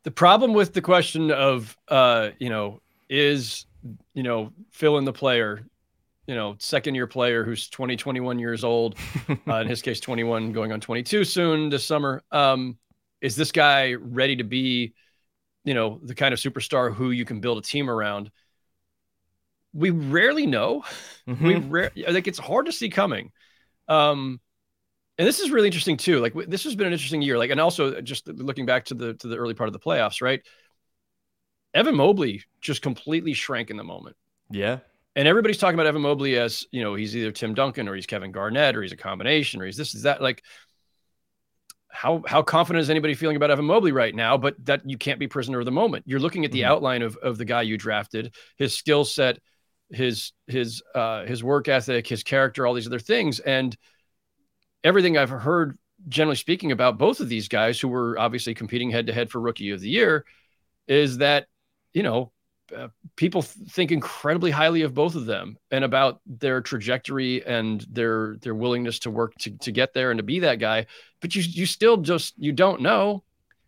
The 0.04 0.10
problem 0.10 0.52
with 0.52 0.74
the 0.74 0.82
question 0.82 1.30
of 1.30 1.76
uh, 1.88 2.30
you 2.38 2.50
know 2.50 2.80
is 3.08 3.66
you 4.14 4.22
know 4.22 4.52
fill 4.70 4.98
in 4.98 5.04
the 5.04 5.12
player 5.12 5.64
you 6.26 6.34
know, 6.34 6.56
second 6.58 6.94
year 6.94 7.06
player 7.06 7.44
who's 7.44 7.68
20, 7.68 7.96
21 7.96 8.38
years 8.38 8.64
old, 8.64 8.96
uh, 9.48 9.56
in 9.56 9.68
his 9.68 9.82
case, 9.82 10.00
21, 10.00 10.52
going 10.52 10.72
on 10.72 10.80
22 10.80 11.24
soon 11.24 11.68
this 11.68 11.84
summer. 11.84 12.22
Um, 12.30 12.78
is 13.20 13.36
this 13.36 13.52
guy 13.52 13.94
ready 13.94 14.36
to 14.36 14.44
be, 14.44 14.94
you 15.64 15.74
know, 15.74 16.00
the 16.02 16.14
kind 16.14 16.32
of 16.32 16.40
superstar 16.40 16.94
who 16.94 17.10
you 17.10 17.24
can 17.24 17.40
build 17.40 17.58
a 17.58 17.62
team 17.62 17.90
around? 17.90 18.30
We 19.72 19.90
rarely 19.90 20.46
know. 20.46 20.84
Mm-hmm. 21.26 21.46
We 21.46 21.56
rare, 21.56 21.90
like 22.08 22.28
it's 22.28 22.38
hard 22.38 22.66
to 22.66 22.72
see 22.72 22.90
coming. 22.90 23.32
Um, 23.88 24.40
and 25.18 25.26
this 25.26 25.40
is 25.40 25.50
really 25.50 25.68
interesting 25.68 25.96
too. 25.96 26.20
Like 26.20 26.34
this 26.48 26.64
has 26.64 26.74
been 26.74 26.86
an 26.86 26.92
interesting 26.92 27.22
year. 27.22 27.38
Like, 27.38 27.50
and 27.50 27.60
also 27.60 28.00
just 28.00 28.28
looking 28.28 28.66
back 28.66 28.86
to 28.86 28.94
the 28.94 29.14
to 29.14 29.28
the 29.28 29.36
early 29.36 29.54
part 29.54 29.68
of 29.68 29.72
the 29.72 29.78
playoffs, 29.78 30.20
right? 30.20 30.42
Evan 31.74 31.94
Mobley 31.94 32.42
just 32.60 32.82
completely 32.82 33.32
shrank 33.32 33.70
in 33.70 33.76
the 33.76 33.84
moment. 33.84 34.16
Yeah. 34.50 34.78
And 35.14 35.28
everybody's 35.28 35.58
talking 35.58 35.74
about 35.74 35.86
Evan 35.86 36.02
Mobley 36.02 36.38
as, 36.38 36.66
you 36.70 36.82
know, 36.82 36.94
he's 36.94 37.14
either 37.14 37.32
Tim 37.32 37.54
Duncan 37.54 37.88
or 37.88 37.94
he's 37.94 38.06
Kevin 38.06 38.32
Garnett 38.32 38.76
or 38.76 38.82
he's 38.82 38.92
a 38.92 38.96
combination 38.96 39.60
or 39.60 39.66
he's 39.66 39.76
this 39.76 39.94
is 39.94 40.02
that. 40.02 40.22
Like, 40.22 40.42
how 41.90 42.22
how 42.26 42.40
confident 42.42 42.80
is 42.82 42.88
anybody 42.88 43.12
feeling 43.14 43.36
about 43.36 43.50
Evan 43.50 43.66
Mobley 43.66 43.92
right 43.92 44.14
now? 44.14 44.38
But 44.38 44.54
that 44.64 44.88
you 44.88 44.96
can't 44.96 45.18
be 45.18 45.28
prisoner 45.28 45.58
of 45.58 45.66
the 45.66 45.70
moment. 45.70 46.04
You're 46.06 46.20
looking 46.20 46.44
at 46.46 46.52
the 46.52 46.62
mm-hmm. 46.62 46.72
outline 46.72 47.02
of 47.02 47.16
of 47.18 47.36
the 47.36 47.44
guy 47.44 47.62
you 47.62 47.76
drafted, 47.76 48.34
his 48.56 48.74
skill 48.74 49.04
set, 49.04 49.38
his 49.90 50.32
his 50.46 50.82
uh, 50.94 51.26
his 51.26 51.44
work 51.44 51.68
ethic, 51.68 52.06
his 52.06 52.22
character, 52.22 52.66
all 52.66 52.74
these 52.74 52.86
other 52.86 52.98
things, 52.98 53.40
and 53.40 53.76
everything 54.82 55.18
I've 55.18 55.28
heard, 55.28 55.78
generally 56.08 56.36
speaking, 56.36 56.72
about 56.72 56.96
both 56.96 57.20
of 57.20 57.28
these 57.28 57.48
guys 57.48 57.78
who 57.78 57.88
were 57.88 58.18
obviously 58.18 58.54
competing 58.54 58.90
head 58.90 59.08
to 59.08 59.12
head 59.12 59.30
for 59.30 59.40
Rookie 59.40 59.70
of 59.70 59.80
the 59.80 59.90
Year, 59.90 60.24
is 60.88 61.18
that 61.18 61.46
you 61.92 62.02
know 62.02 62.32
uh, 62.76 62.88
people 63.16 63.42
think 63.42 63.92
incredibly 63.92 64.50
highly 64.50 64.82
of 64.82 64.94
both 64.94 65.14
of 65.14 65.26
them 65.26 65.56
and 65.70 65.84
about 65.84 66.20
their 66.26 66.60
trajectory 66.60 67.44
and 67.44 67.86
their 67.90 68.36
their 68.42 68.54
willingness 68.54 68.98
to 69.00 69.10
work 69.10 69.34
to, 69.36 69.50
to 69.58 69.72
get 69.72 69.92
there 69.94 70.10
and 70.10 70.18
to 70.18 70.22
be 70.22 70.40
that 70.40 70.58
guy 70.58 70.86
but 71.20 71.34
you 71.34 71.42
you 71.42 71.66
still 71.66 71.96
just 71.96 72.34
you 72.36 72.52
don't 72.52 72.82
know. 72.82 73.22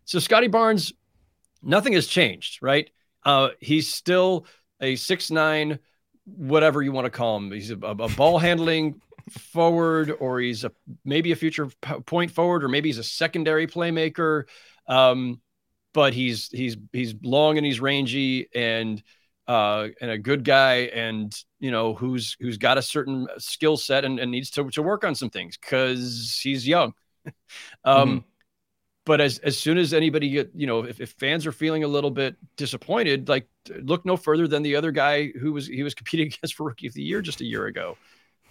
So 0.05 0.19
Scottie 0.19 0.47
Barnes 0.47 0.93
nothing 1.63 1.93
has 1.93 2.07
changed 2.07 2.59
right? 2.61 2.89
Uh, 3.23 3.49
he's 3.59 3.91
still 3.91 4.45
a 4.81 4.95
six 4.95 5.31
nine 5.31 5.79
whatever 6.25 6.81
you 6.81 6.91
want 6.91 7.05
to 7.05 7.11
call 7.11 7.37
him. 7.37 7.51
He's 7.51 7.71
a, 7.71 7.77
a 7.77 8.09
ball 8.09 8.39
handling 8.39 9.01
forward 9.29 10.11
or 10.19 10.39
he's 10.39 10.63
a 10.63 10.71
maybe 11.03 11.31
a 11.31 11.35
future 11.35 11.69
point 12.05 12.31
forward 12.31 12.63
or 12.63 12.67
maybe 12.67 12.89
he's 12.89 12.97
a 12.97 13.03
secondary 13.03 13.67
playmaker. 13.67 14.43
Um, 14.87 15.41
but 15.95 16.13
he's 16.13 16.49
he's 16.49 16.75
he's 16.91 17.15
long 17.23 17.57
and 17.57 17.65
he's 17.65 17.79
rangy 17.79 18.49
and 18.53 19.01
uh, 19.47 19.87
and 20.01 20.11
a 20.11 20.17
good 20.17 20.43
guy 20.43 20.89
and 20.93 21.33
you 21.59 21.71
know 21.71 21.93
who's 21.93 22.35
who's 22.41 22.57
got 22.57 22.77
a 22.77 22.81
certain 22.81 23.27
skill 23.37 23.77
set 23.77 24.03
and, 24.03 24.19
and, 24.19 24.29
needs 24.29 24.49
to, 24.49 24.69
to 24.71 24.83
work 24.83 25.05
on 25.05 25.15
some 25.15 25.29
things 25.29 25.57
because 25.57 26.37
he's 26.43 26.67
young. 26.67 26.93
Um, 27.83 28.09
mm-hmm. 28.09 28.17
but 29.07 29.19
as 29.19 29.39
as 29.39 29.57
soon 29.57 29.79
as 29.79 29.95
anybody 29.95 30.29
get 30.29 30.51
you 30.53 30.67
know 30.67 30.83
if, 30.83 31.01
if 31.01 31.09
fans 31.17 31.47
are 31.47 31.51
feeling 31.51 31.83
a 31.83 31.87
little 31.87 32.11
bit 32.11 32.35
disappointed 32.55 33.27
like 33.27 33.47
look 33.81 34.05
no 34.05 34.15
further 34.15 34.47
than 34.47 34.61
the 34.61 34.75
other 34.75 34.91
guy 34.91 35.31
who 35.39 35.51
was 35.53 35.65
he 35.65 35.81
was 35.81 35.95
competing 35.95 36.27
against 36.33 36.53
for 36.53 36.67
rookie 36.67 36.85
of 36.85 36.93
the 36.93 37.01
year 37.01 37.23
just 37.23 37.41
a 37.41 37.45
year 37.45 37.65
ago. 37.65 37.97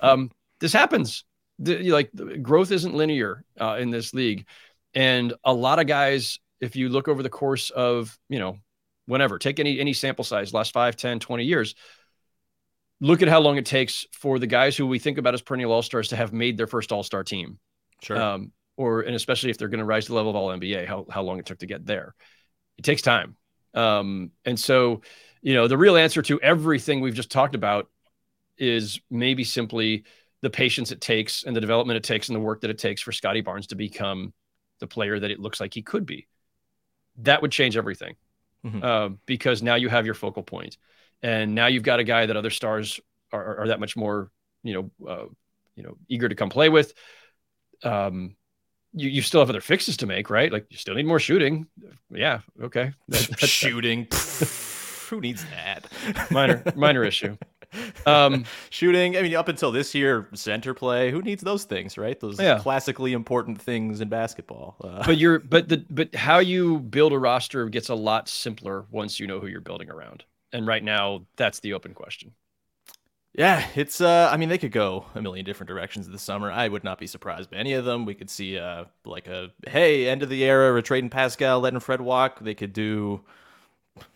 Um, 0.00 0.32
this 0.58 0.72
happens. 0.72 1.24
The, 1.60 1.92
like 1.92 2.10
growth 2.42 2.72
isn't 2.72 2.94
linear 2.94 3.44
uh, 3.60 3.76
in 3.78 3.90
this 3.90 4.12
league. 4.12 4.44
And 4.92 5.34
a 5.44 5.52
lot 5.52 5.78
of 5.78 5.86
guys 5.86 6.38
if 6.64 6.76
you 6.76 6.88
look 6.88 7.08
over 7.08 7.22
the 7.22 7.30
course 7.30 7.70
of, 7.70 8.18
you 8.28 8.38
know, 8.38 8.58
whenever, 9.06 9.38
take 9.38 9.60
any 9.60 9.78
any 9.80 9.92
sample 9.92 10.24
size, 10.24 10.52
last 10.54 10.72
5, 10.72 10.96
10, 10.96 11.20
20 11.20 11.44
years, 11.44 11.74
look 13.00 13.22
at 13.22 13.28
how 13.28 13.40
long 13.40 13.56
it 13.56 13.66
takes 13.66 14.06
for 14.12 14.38
the 14.38 14.46
guys 14.46 14.76
who 14.76 14.86
we 14.86 14.98
think 14.98 15.18
about 15.18 15.34
as 15.34 15.42
perennial 15.42 15.72
all-stars 15.72 16.08
to 16.08 16.16
have 16.16 16.32
made 16.32 16.56
their 16.56 16.66
first 16.66 16.92
all-star 16.92 17.22
team. 17.24 17.58
Sure. 18.02 18.20
Um, 18.20 18.52
or 18.76 19.02
and 19.02 19.14
especially 19.14 19.50
if 19.50 19.58
they're 19.58 19.68
going 19.68 19.78
to 19.78 19.84
rise 19.84 20.06
to 20.06 20.12
the 20.12 20.16
level 20.16 20.30
of 20.30 20.36
all 20.36 20.48
NBA, 20.48 20.86
how 20.86 21.06
how 21.08 21.22
long 21.22 21.38
it 21.38 21.46
took 21.46 21.58
to 21.58 21.66
get 21.66 21.86
there. 21.86 22.14
It 22.78 22.82
takes 22.82 23.02
time. 23.02 23.36
Um, 23.72 24.32
and 24.44 24.58
so, 24.58 25.02
you 25.42 25.54
know, 25.54 25.68
the 25.68 25.78
real 25.78 25.96
answer 25.96 26.22
to 26.22 26.40
everything 26.40 27.00
we've 27.00 27.14
just 27.14 27.30
talked 27.30 27.54
about 27.54 27.88
is 28.56 29.00
maybe 29.10 29.44
simply 29.44 30.04
the 30.42 30.50
patience 30.50 30.92
it 30.92 31.00
takes 31.00 31.44
and 31.44 31.54
the 31.54 31.60
development 31.60 31.96
it 31.96 32.04
takes 32.04 32.28
and 32.28 32.36
the 32.36 32.40
work 32.40 32.60
that 32.60 32.70
it 32.70 32.78
takes 32.78 33.00
for 33.00 33.12
Scottie 33.12 33.40
Barnes 33.40 33.68
to 33.68 33.74
become 33.74 34.32
the 34.80 34.86
player 34.86 35.18
that 35.18 35.30
it 35.30 35.40
looks 35.40 35.60
like 35.60 35.74
he 35.74 35.82
could 35.82 36.06
be 36.06 36.26
that 37.18 37.42
would 37.42 37.52
change 37.52 37.76
everything 37.76 38.16
mm-hmm. 38.64 38.82
uh, 38.82 39.08
because 39.26 39.62
now 39.62 39.74
you 39.74 39.88
have 39.88 40.06
your 40.06 40.14
focal 40.14 40.42
point, 40.42 40.76
and 41.22 41.54
now 41.54 41.66
you've 41.66 41.82
got 41.82 42.00
a 42.00 42.04
guy 42.04 42.26
that 42.26 42.36
other 42.36 42.50
stars 42.50 43.00
are, 43.32 43.58
are 43.60 43.68
that 43.68 43.80
much 43.80 43.96
more, 43.96 44.30
you 44.62 44.74
know, 44.74 45.08
uh, 45.08 45.26
you 45.76 45.82
know, 45.82 45.96
eager 46.08 46.28
to 46.28 46.34
come 46.34 46.50
play 46.50 46.68
with. 46.68 46.94
Um, 47.82 48.36
you, 48.92 49.08
you 49.08 49.22
still 49.22 49.40
have 49.40 49.50
other 49.50 49.60
fixes 49.60 49.96
to 49.98 50.06
make, 50.06 50.30
right? 50.30 50.52
Like 50.52 50.66
you 50.70 50.78
still 50.78 50.94
need 50.94 51.06
more 51.06 51.18
shooting. 51.18 51.66
Yeah, 52.10 52.40
okay. 52.62 52.92
That, 53.08 53.38
shooting. 53.40 54.06
Who 55.10 55.20
needs 55.20 55.44
that? 55.50 55.86
minor, 56.30 56.62
minor 56.74 57.04
issue. 57.12 57.36
Um, 58.06 58.44
shooting. 58.70 59.16
I 59.16 59.22
mean, 59.22 59.34
up 59.34 59.48
until 59.48 59.72
this 59.72 59.94
year, 59.94 60.28
center 60.34 60.74
play. 60.74 61.10
Who 61.10 61.22
needs 61.22 61.42
those 61.42 61.64
things, 61.64 61.96
right? 61.98 62.18
Those 62.18 62.40
yeah. 62.40 62.58
classically 62.58 63.12
important 63.12 63.60
things 63.60 64.00
in 64.00 64.08
basketball. 64.08 64.76
Uh, 64.82 65.04
but 65.06 65.18
you're, 65.18 65.38
but 65.54 65.68
the, 65.68 65.84
but 65.90 66.14
how 66.14 66.38
you 66.38 66.80
build 66.80 67.12
a 67.12 67.18
roster 67.18 67.68
gets 67.68 67.88
a 67.88 67.94
lot 67.94 68.28
simpler 68.28 68.84
once 68.90 69.18
you 69.18 69.26
know 69.26 69.40
who 69.40 69.46
you're 69.46 69.60
building 69.60 69.90
around. 69.90 70.24
And 70.52 70.66
right 70.66 70.84
now, 70.84 71.26
that's 71.36 71.60
the 71.60 71.72
open 71.72 71.94
question. 71.94 72.32
Yeah, 73.36 73.66
it's. 73.74 74.00
uh 74.00 74.30
I 74.32 74.36
mean, 74.36 74.48
they 74.48 74.58
could 74.58 74.70
go 74.70 75.06
a 75.16 75.20
million 75.20 75.44
different 75.44 75.66
directions 75.66 76.08
this 76.08 76.22
summer. 76.22 76.52
I 76.52 76.68
would 76.68 76.84
not 76.84 76.98
be 76.98 77.08
surprised 77.08 77.50
by 77.50 77.56
any 77.56 77.72
of 77.72 77.84
them. 77.84 78.04
We 78.04 78.14
could 78.14 78.30
see, 78.30 78.58
uh 78.58 78.84
like 79.04 79.26
a 79.26 79.50
hey, 79.66 80.08
end 80.08 80.22
of 80.22 80.28
the 80.28 80.44
era, 80.44 80.72
we're 80.72 80.82
trading 80.82 81.10
Pascal, 81.10 81.58
letting 81.58 81.80
Fred 81.80 82.00
walk. 82.00 82.38
They 82.38 82.54
could 82.54 82.72
do 82.72 83.22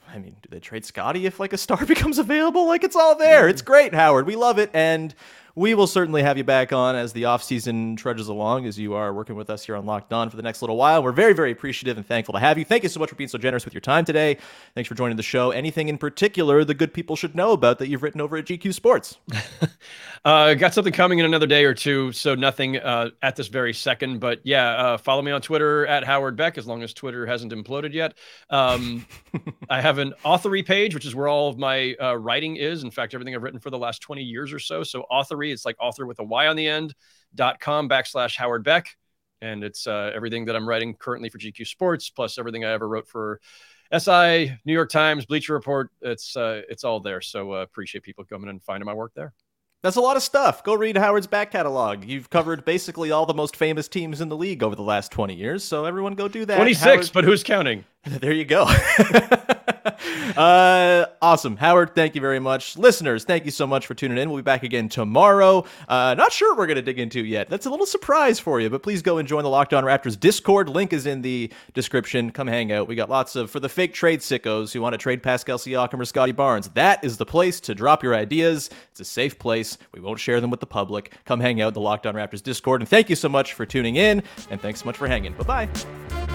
I 0.08 0.18
mean, 0.18 0.36
do 0.42 0.48
they 0.50 0.60
trade 0.60 0.84
Scottie 0.84 1.26
if 1.26 1.38
like 1.38 1.52
a 1.52 1.58
star 1.58 1.84
becomes 1.86 2.18
available? 2.18 2.66
Like 2.66 2.84
it's 2.84 2.96
all 2.96 3.16
there. 3.16 3.48
It's 3.48 3.62
great, 3.62 3.94
Howard. 3.94 4.26
We 4.26 4.36
love 4.36 4.58
it. 4.58 4.70
And 4.72 5.14
we 5.58 5.74
will 5.74 5.88
certainly 5.88 6.22
have 6.22 6.38
you 6.38 6.44
back 6.44 6.72
on 6.72 6.94
as 6.94 7.12
the 7.12 7.24
offseason 7.24 7.96
trudges 7.96 8.28
along, 8.28 8.64
as 8.64 8.78
you 8.78 8.94
are 8.94 9.12
working 9.12 9.34
with 9.34 9.50
us 9.50 9.66
here 9.66 9.74
on 9.74 9.84
Locked 9.86 10.12
On 10.12 10.30
for 10.30 10.36
the 10.36 10.42
next 10.42 10.62
little 10.62 10.76
while. 10.76 11.02
We're 11.02 11.10
very, 11.10 11.32
very 11.32 11.50
appreciative 11.50 11.96
and 11.96 12.06
thankful 12.06 12.34
to 12.34 12.38
have 12.38 12.58
you. 12.58 12.64
Thank 12.64 12.84
you 12.84 12.88
so 12.88 13.00
much 13.00 13.10
for 13.10 13.16
being 13.16 13.26
so 13.26 13.38
generous 13.38 13.64
with 13.64 13.74
your 13.74 13.80
time 13.80 14.04
today. 14.04 14.38
Thanks 14.76 14.86
for 14.86 14.94
joining 14.94 15.16
the 15.16 15.22
show. 15.24 15.50
Anything 15.50 15.88
in 15.88 15.98
particular 15.98 16.62
the 16.62 16.74
good 16.74 16.94
people 16.94 17.16
should 17.16 17.34
know 17.34 17.50
about 17.50 17.80
that 17.80 17.88
you've 17.88 18.04
written 18.04 18.20
over 18.20 18.36
at 18.36 18.44
GQ 18.44 18.72
Sports? 18.72 19.18
uh, 20.24 20.54
got 20.54 20.74
something 20.74 20.92
coming 20.92 21.18
in 21.18 21.24
another 21.24 21.48
day 21.48 21.64
or 21.64 21.74
two, 21.74 22.12
so 22.12 22.36
nothing 22.36 22.76
uh, 22.76 23.10
at 23.22 23.34
this 23.34 23.48
very 23.48 23.74
second. 23.74 24.20
But 24.20 24.38
yeah, 24.44 24.70
uh, 24.70 24.96
follow 24.96 25.22
me 25.22 25.32
on 25.32 25.42
Twitter 25.42 25.84
at 25.88 26.04
Howard 26.04 26.36
Beck, 26.36 26.56
as 26.56 26.68
long 26.68 26.84
as 26.84 26.94
Twitter 26.94 27.26
hasn't 27.26 27.52
imploded 27.52 27.92
yet. 27.94 28.16
Um, 28.48 29.04
I 29.68 29.80
have 29.80 29.97
an 29.98 30.14
authory 30.24 30.64
page, 30.64 30.94
which 30.94 31.06
is 31.06 31.14
where 31.14 31.28
all 31.28 31.48
of 31.48 31.58
my 31.58 31.94
uh, 32.00 32.16
writing 32.16 32.56
is. 32.56 32.82
In 32.82 32.90
fact, 32.90 33.14
everything 33.14 33.34
I've 33.34 33.42
written 33.42 33.60
for 33.60 33.70
the 33.70 33.78
last 33.78 34.00
20 34.00 34.22
years 34.22 34.52
or 34.52 34.58
so. 34.58 34.82
So 34.82 35.04
authory 35.10 35.52
it's 35.52 35.64
like 35.64 35.76
author 35.80 36.06
with 36.06 36.18
a 36.18 36.24
Y 36.24 36.46
on 36.46 36.56
the 36.56 36.66
end 36.66 36.94
dot 37.34 37.60
com 37.60 37.88
backslash 37.88 38.36
Howard 38.36 38.64
Beck. 38.64 38.96
And 39.40 39.62
it's 39.62 39.86
uh, 39.86 40.10
everything 40.14 40.46
that 40.46 40.56
I'm 40.56 40.68
writing 40.68 40.94
currently 40.94 41.28
for 41.28 41.38
GQ 41.38 41.66
Sports, 41.66 42.10
plus 42.10 42.38
everything 42.38 42.64
I 42.64 42.72
ever 42.72 42.88
wrote 42.88 43.06
for 43.06 43.40
SI, 43.96 44.52
New 44.64 44.72
York 44.72 44.90
Times, 44.90 45.26
Bleacher 45.26 45.52
Report. 45.52 45.90
It's 46.02 46.36
uh, 46.36 46.62
it's 46.68 46.84
all 46.84 47.00
there. 47.00 47.20
So 47.20 47.52
uh, 47.52 47.62
appreciate 47.62 48.02
people 48.02 48.24
coming 48.24 48.50
and 48.50 48.62
finding 48.62 48.86
my 48.86 48.94
work 48.94 49.12
there. 49.14 49.32
That's 49.80 49.96
a 49.96 50.00
lot 50.00 50.16
of 50.16 50.24
stuff. 50.24 50.64
Go 50.64 50.74
read 50.74 50.96
Howard's 50.96 51.28
back 51.28 51.52
catalog. 51.52 52.04
You've 52.04 52.30
covered 52.30 52.64
basically 52.64 53.12
all 53.12 53.26
the 53.26 53.34
most 53.34 53.54
famous 53.54 53.86
teams 53.86 54.20
in 54.20 54.28
the 54.28 54.36
league 54.36 54.64
over 54.64 54.74
the 54.74 54.82
last 54.82 55.12
20 55.12 55.34
years. 55.34 55.62
So 55.62 55.84
everyone 55.84 56.14
go 56.14 56.26
do 56.26 56.44
that. 56.46 56.56
26, 56.56 56.84
Howard... 56.84 57.10
but 57.14 57.22
who's 57.22 57.44
counting? 57.44 57.84
There 58.20 58.32
you 58.32 58.44
go. 58.44 58.62
uh, 60.36 61.06
awesome. 61.20 61.56
Howard, 61.56 61.94
thank 61.94 62.14
you 62.14 62.20
very 62.20 62.38
much. 62.38 62.78
Listeners, 62.78 63.24
thank 63.24 63.44
you 63.44 63.50
so 63.50 63.66
much 63.66 63.86
for 63.86 63.94
tuning 63.94 64.18
in. 64.18 64.30
We'll 64.30 64.38
be 64.38 64.42
back 64.42 64.62
again 64.62 64.88
tomorrow. 64.88 65.64
Uh, 65.86 66.14
not 66.16 66.32
sure 66.32 66.52
what 66.52 66.58
we're 66.58 66.66
going 66.66 66.76
to 66.76 66.82
dig 66.82 66.98
into 66.98 67.24
yet. 67.24 67.48
That's 67.48 67.66
a 67.66 67.70
little 67.70 67.86
surprise 67.86 68.38
for 68.38 68.60
you, 68.60 68.70
but 68.70 68.82
please 68.82 69.02
go 69.02 69.18
and 69.18 69.28
join 69.28 69.42
the 69.42 69.50
Locked 69.50 69.74
On 69.74 69.84
Raptors 69.84 70.18
Discord. 70.18 70.68
Link 70.68 70.92
is 70.92 71.06
in 71.06 71.22
the 71.22 71.52
description. 71.74 72.30
Come 72.30 72.46
hang 72.46 72.72
out. 72.72 72.88
We 72.88 72.94
got 72.94 73.10
lots 73.10 73.36
of, 73.36 73.50
for 73.50 73.60
the 73.60 73.68
fake 73.68 73.92
trade 73.94 74.20
sickos 74.20 74.72
who 74.72 74.80
want 74.80 74.94
to 74.94 74.98
trade 74.98 75.22
Pascal 75.22 75.58
Siakam 75.58 76.00
or 76.00 76.04
Scottie 76.04 76.32
Barnes, 76.32 76.68
that 76.70 77.04
is 77.04 77.18
the 77.18 77.26
place 77.26 77.60
to 77.60 77.74
drop 77.74 78.02
your 78.02 78.14
ideas. 78.14 78.70
It's 78.90 79.00
a 79.00 79.04
safe 79.04 79.38
place. 79.38 79.76
We 79.92 80.00
won't 80.00 80.18
share 80.18 80.40
them 80.40 80.50
with 80.50 80.60
the 80.60 80.66
public. 80.66 81.12
Come 81.24 81.40
hang 81.40 81.60
out 81.60 81.68
in 81.68 81.74
the 81.74 81.80
Locked 81.80 82.06
On 82.06 82.14
Raptors 82.14 82.42
Discord. 82.42 82.80
And 82.80 82.88
thank 82.88 83.10
you 83.10 83.16
so 83.16 83.28
much 83.28 83.52
for 83.52 83.66
tuning 83.66 83.96
in, 83.96 84.22
and 84.50 84.60
thanks 84.60 84.80
so 84.80 84.86
much 84.86 84.96
for 84.96 85.06
hanging. 85.06 85.34
Bye. 85.34 85.66
Bye. 85.66 86.27